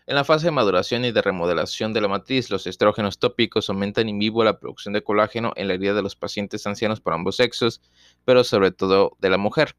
En 0.08 0.16
la 0.16 0.24
fase 0.24 0.46
de 0.46 0.50
maduración 0.50 1.04
y 1.04 1.12
de 1.12 1.22
remodelación 1.22 1.92
de 1.92 2.00
la 2.00 2.08
matriz, 2.08 2.50
los 2.50 2.66
estrógenos 2.66 3.20
tópicos 3.20 3.70
aumentan 3.70 4.08
in 4.08 4.18
vivo 4.18 4.42
la 4.42 4.58
producción 4.58 4.92
de 4.92 5.04
colágeno 5.04 5.52
en 5.54 5.68
la 5.68 5.74
herida 5.74 5.94
de 5.94 6.02
los 6.02 6.16
pacientes 6.16 6.66
ancianos 6.66 7.00
por 7.00 7.12
ambos 7.12 7.36
sexos, 7.36 7.80
pero 8.24 8.42
sobre 8.42 8.72
todo 8.72 9.16
de 9.20 9.30
la 9.30 9.38
mujer. 9.38 9.76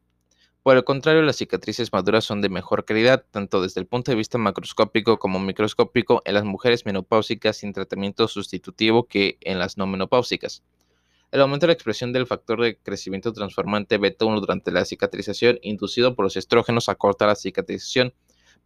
Por 0.68 0.76
el 0.76 0.84
contrario, 0.84 1.22
las 1.22 1.38
cicatrices 1.38 1.94
maduras 1.94 2.26
son 2.26 2.42
de 2.42 2.50
mejor 2.50 2.84
calidad, 2.84 3.24
tanto 3.32 3.62
desde 3.62 3.80
el 3.80 3.88
punto 3.88 4.12
de 4.12 4.18
vista 4.18 4.38
macroscópico 4.38 5.18
como 5.18 5.40
microscópico, 5.40 6.22
en 6.26 6.34
las 6.34 6.44
mujeres 6.44 6.86
menopáusicas 6.86 7.56
sin 7.56 7.72
tratamiento 7.72 8.28
sustitutivo 8.28 9.08
que 9.08 9.38
en 9.40 9.60
las 9.60 9.78
no 9.78 9.88
menopáusicas. 9.88 10.64
El 11.32 11.40
aumento 11.40 11.64
de 11.64 11.68
la 11.68 11.74
expresión 11.74 12.12
del 12.12 12.28
factor 12.28 12.62
de 12.62 12.76
crecimiento 12.76 13.32
transformante 13.32 13.98
beta 13.98 14.26
1 14.26 14.42
durante 14.42 14.74
la 14.74 14.84
cicatrización 14.84 15.58
inducido 15.62 16.16
por 16.16 16.26
los 16.26 16.36
estrógenos 16.36 16.90
acorta 16.90 17.28
la 17.28 17.36
cicatrización 17.36 18.14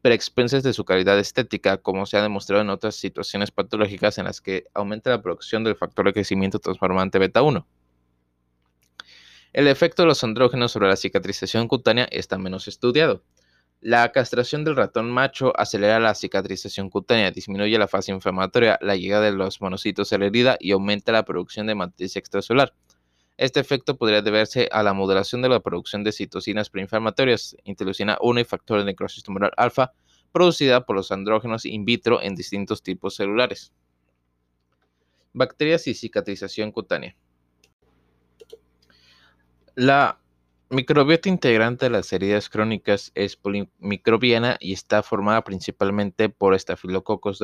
pero 0.01 0.15
de 0.15 0.73
su 0.73 0.83
calidad 0.83 1.19
estética, 1.19 1.77
como 1.77 2.07
se 2.07 2.17
ha 2.17 2.23
demostrado 2.23 2.63
en 2.63 2.71
otras 2.71 2.95
situaciones 2.95 3.51
patológicas 3.51 4.17
en 4.17 4.25
las 4.25 4.41
que 4.41 4.65
aumenta 4.73 5.11
la 5.11 5.21
producción 5.21 5.63
del 5.63 5.75
factor 5.75 6.07
de 6.07 6.13
crecimiento 6.13 6.57
transformante 6.57 7.19
beta 7.19 7.43
1. 7.43 7.67
El 9.53 9.67
efecto 9.67 10.03
de 10.03 10.07
los 10.07 10.23
andrógenos 10.23 10.71
sobre 10.71 10.87
la 10.87 10.95
cicatrización 10.95 11.67
cutánea 11.67 12.07
está 12.09 12.37
menos 12.37 12.69
estudiado. 12.69 13.21
La 13.81 14.09
castración 14.13 14.63
del 14.63 14.77
ratón 14.77 15.11
macho 15.11 15.51
acelera 15.59 15.99
la 15.99 16.15
cicatrización 16.15 16.89
cutánea, 16.89 17.31
disminuye 17.31 17.77
la 17.77 17.89
fase 17.89 18.13
inflamatoria, 18.13 18.79
la 18.81 18.95
llegada 18.95 19.25
de 19.25 19.33
los 19.33 19.59
monocitos 19.59 20.13
a 20.13 20.17
la 20.19 20.27
herida 20.27 20.55
y 20.57 20.71
aumenta 20.71 21.11
la 21.11 21.25
producción 21.25 21.67
de 21.67 21.75
matriz 21.75 22.15
extracelular. 22.15 22.73
Este 23.35 23.59
efecto 23.59 23.97
podría 23.97 24.21
deberse 24.21 24.69
a 24.71 24.83
la 24.83 24.93
modulación 24.93 25.41
de 25.41 25.49
la 25.49 25.59
producción 25.59 26.05
de 26.05 26.13
citocinas 26.13 26.69
preinflamatorias, 26.69 27.57
interleucina 27.65 28.17
1 28.21 28.39
y 28.39 28.43
factor 28.45 28.79
de 28.79 28.85
necrosis 28.85 29.21
tumoral 29.21 29.51
alfa, 29.57 29.91
producida 30.31 30.85
por 30.85 30.95
los 30.95 31.11
andrógenos 31.11 31.65
in 31.65 31.83
vitro 31.83 32.21
en 32.21 32.35
distintos 32.35 32.83
tipos 32.83 33.15
celulares. 33.15 33.73
Bacterias 35.33 35.87
y 35.87 35.93
cicatrización 35.93 36.71
cutánea. 36.71 37.17
La 39.75 40.19
microbiota 40.69 41.29
integrante 41.29 41.85
de 41.85 41.91
las 41.91 42.11
heridas 42.11 42.49
crónicas 42.49 43.11
es 43.15 43.37
polimicrobiana 43.37 44.57
y 44.59 44.73
está 44.73 45.01
formada 45.01 45.43
principalmente 45.45 46.27
por 46.27 46.53
estafilococos, 46.55 47.41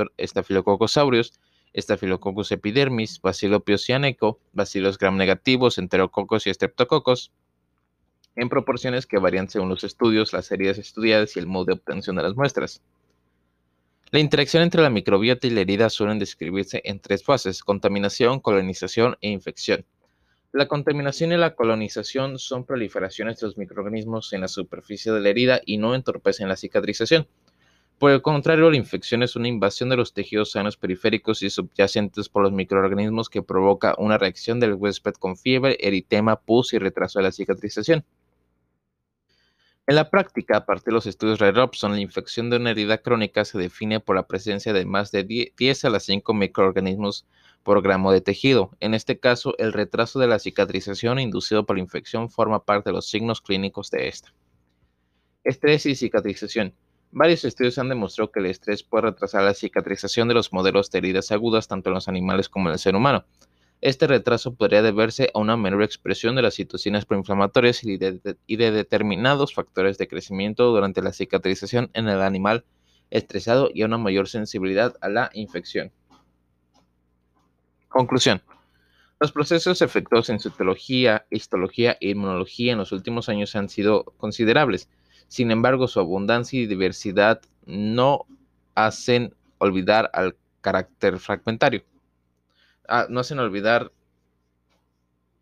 aureus, 0.97 1.39
Staphylococcus 1.75 2.51
epidermis, 2.51 3.21
Bacillus 3.21 3.85
cianeco, 3.85 4.39
Bacillus 4.51 4.97
gram 4.97 5.15
negativos, 5.15 5.77
Enterococos 5.77 6.47
y 6.47 6.53
Streptococcus, 6.53 7.31
en 8.35 8.49
proporciones 8.49 9.05
que 9.05 9.19
varían 9.19 9.49
según 9.49 9.69
los 9.69 9.85
estudios, 9.85 10.33
las 10.33 10.51
heridas 10.51 10.77
estudiadas 10.77 11.35
y 11.35 11.39
el 11.39 11.47
modo 11.47 11.65
de 11.65 11.73
obtención 11.73 12.17
de 12.17 12.23
las 12.23 12.35
muestras. 12.35 12.81
La 14.11 14.19
interacción 14.19 14.63
entre 14.63 14.81
la 14.81 14.89
microbiota 14.89 15.47
y 15.47 15.51
la 15.51 15.61
herida 15.61 15.89
suelen 15.89 16.19
describirse 16.19 16.81
en 16.83 16.99
tres 16.99 17.23
fases, 17.23 17.63
contaminación, 17.63 18.39
colonización 18.41 19.17
e 19.21 19.29
infección. 19.29 19.85
La 20.57 20.67
contaminación 20.67 21.31
y 21.31 21.37
la 21.37 21.53
colonización 21.53 22.39
son 22.39 22.65
proliferaciones 22.65 23.39
de 23.39 23.45
los 23.45 23.59
microorganismos 23.59 24.33
en 24.33 24.41
la 24.41 24.47
superficie 24.47 25.11
de 25.11 25.21
la 25.21 25.29
herida 25.29 25.61
y 25.63 25.77
no 25.77 25.93
entorpecen 25.93 26.47
la 26.47 26.55
cicatrización. 26.55 27.27
Por 27.99 28.09
el 28.09 28.23
contrario, 28.23 28.71
la 28.71 28.77
infección 28.77 29.21
es 29.21 29.35
una 29.35 29.49
invasión 29.49 29.89
de 29.89 29.97
los 29.97 30.15
tejidos 30.15 30.53
sanos 30.53 30.75
periféricos 30.75 31.43
y 31.43 31.51
subyacentes 31.51 32.27
por 32.27 32.41
los 32.41 32.53
microorganismos 32.53 33.29
que 33.29 33.43
provoca 33.43 33.93
una 33.99 34.17
reacción 34.17 34.59
del 34.59 34.73
huésped 34.73 35.13
con 35.13 35.37
fiebre, 35.37 35.77
eritema, 35.79 36.37
pus 36.39 36.73
y 36.73 36.79
retraso 36.79 37.19
de 37.19 37.23
la 37.25 37.31
cicatrización. 37.31 38.03
En 39.85 39.93
la 39.93 40.09
práctica, 40.09 40.57
a 40.57 40.65
partir 40.65 40.85
de 40.85 40.93
los 40.93 41.05
estudios 41.05 41.37
Red 41.37 41.55
Robson, 41.55 41.91
la 41.91 42.01
infección 42.01 42.49
de 42.49 42.57
una 42.57 42.71
herida 42.71 42.97
crónica 42.97 43.45
se 43.45 43.59
define 43.59 43.99
por 43.99 44.15
la 44.15 44.25
presencia 44.25 44.73
de 44.73 44.85
más 44.85 45.11
de 45.11 45.51
10 45.55 45.85
a 45.85 45.91
las 45.91 46.03
5 46.05 46.33
microorganismos 46.33 47.27
por 47.67 47.81
gramo 47.81 48.13
de 48.13 48.21
tejido. 48.21 48.71
En 48.79 48.93
este 48.93 49.19
caso, 49.19 49.53
el 49.57 49.73
retraso 49.73 50.19
de 50.19 50.27
la 50.27 50.39
cicatrización 50.39 51.19
inducido 51.19 51.65
por 51.65 51.75
la 51.75 51.83
infección 51.83 52.29
forma 52.29 52.63
parte 52.63 52.91
de 52.91 52.93
los 52.93 53.09
signos 53.09 53.41
clínicos 53.41 53.91
de 53.91 54.07
esta. 54.07 54.33
Estrés 55.43 55.85
y 55.85 55.93
cicatrización. 55.95 56.73
Varios 57.11 57.43
estudios 57.43 57.77
han 57.77 57.89
demostrado 57.89 58.31
que 58.31 58.39
el 58.39 58.45
estrés 58.45 58.83
puede 58.83 59.07
retrasar 59.07 59.43
la 59.43 59.53
cicatrización 59.53 60.29
de 60.29 60.33
los 60.33 60.53
modelos 60.53 60.89
de 60.91 60.99
heridas 60.99 61.29
agudas 61.33 61.67
tanto 61.67 61.89
en 61.89 61.95
los 61.95 62.07
animales 62.07 62.47
como 62.47 62.69
en 62.69 62.73
el 62.73 62.79
ser 62.79 62.95
humano. 62.95 63.25
Este 63.81 64.07
retraso 64.07 64.55
podría 64.55 64.81
deberse 64.81 65.29
a 65.33 65.39
una 65.39 65.57
menor 65.57 65.83
expresión 65.83 66.37
de 66.37 66.43
las 66.43 66.55
citocinas 66.55 67.03
proinflamatorias 67.03 67.83
y 67.83 67.97
de, 67.97 68.21
determinados 68.47 69.53
factores 69.53 69.97
de 69.97 70.07
crecimiento 70.07 70.71
durante 70.71 71.01
la 71.01 71.11
cicatrización 71.11 71.89
en 71.93 72.07
el 72.07 72.21
animal 72.21 72.63
estresado 73.09 73.69
y 73.73 73.81
a 73.81 73.87
una 73.87 73.97
mayor 73.97 74.29
sensibilidad 74.29 74.95
a 75.01 75.09
la 75.09 75.29
infección. 75.33 75.91
Conclusión. 77.89 78.41
Los 79.19 79.31
procesos 79.31 79.81
efectuados 79.81 80.29
en 80.29 80.39
citología, 80.39 81.25
histología 81.31 81.97
e 81.99 82.09
inmunología 82.09 82.73
en 82.73 82.77
los 82.77 82.91
últimos 82.91 83.29
años 83.29 83.55
han 83.55 83.69
sido 83.69 84.03
considerables 84.17 84.89
Sin 85.27 85.51
embargo, 85.51 85.87
su 85.87 85.99
abundancia 85.99 86.59
y 86.59 86.67
diversidad 86.67 87.41
no 87.65 88.25
hacen 88.75 89.33
olvidar 89.57 90.09
al 90.13 90.37
carácter 90.61 91.19
fragmentario. 91.19 91.83
Ah, 92.87 93.07
no 93.09 93.19
hacen 93.19 93.39
olvidar 93.39 93.91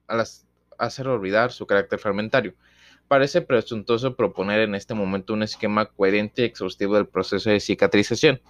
a 0.08 0.16
las, 0.16 0.48
olvidar 1.06 1.52
su 1.52 1.68
carácter 1.68 2.00
fragmentario. 2.00 2.54
Parece 3.08 3.42
presuntuoso 3.42 4.16
proponer 4.16 4.62
en 4.62 4.74
este 4.74 4.94
momento 4.94 5.34
un 5.34 5.44
esquema 5.44 5.86
coherente 5.86 6.42
y 6.42 6.46
exhaustivo 6.46 6.96
del 6.96 7.08
proceso 7.08 7.50
de 7.50 7.60
cicatrización. 7.60 8.42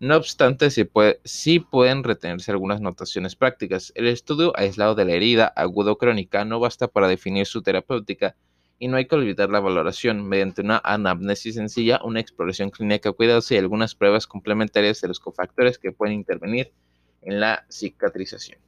No 0.00 0.16
obstante, 0.16 0.70
sí, 0.70 0.84
puede, 0.84 1.20
sí, 1.24 1.60
pueden 1.60 2.04
retenerse 2.04 2.50
algunas 2.50 2.80
notaciones 2.80 3.36
prácticas. 3.36 3.92
El 3.94 4.06
estudio 4.06 4.52
aislado 4.56 4.94
de 4.94 5.04
la 5.04 5.12
herida 5.12 5.46
aguda 5.56 5.92
o 5.92 5.98
crónica 5.98 6.44
no 6.44 6.60
basta 6.60 6.88
para 6.88 7.08
definir 7.08 7.46
su 7.46 7.62
terapéutica 7.62 8.36
y 8.78 8.88
no 8.88 8.96
hay 8.96 9.06
que 9.06 9.14
olvidar 9.14 9.50
la 9.50 9.60
valoración 9.60 10.28
mediante 10.28 10.62
una 10.62 10.80
anamnesis 10.84 11.54
sencilla, 11.54 12.00
una 12.04 12.20
exploración 12.20 12.70
clínica 12.70 13.12
cuidadosa 13.12 13.54
y 13.54 13.58
algunas 13.58 13.94
pruebas 13.94 14.26
complementarias 14.26 15.00
de 15.00 15.08
los 15.08 15.20
cofactores 15.20 15.78
que 15.78 15.92
pueden 15.92 16.16
intervenir 16.16 16.72
en 17.22 17.40
la 17.40 17.64
cicatrización. 17.70 18.58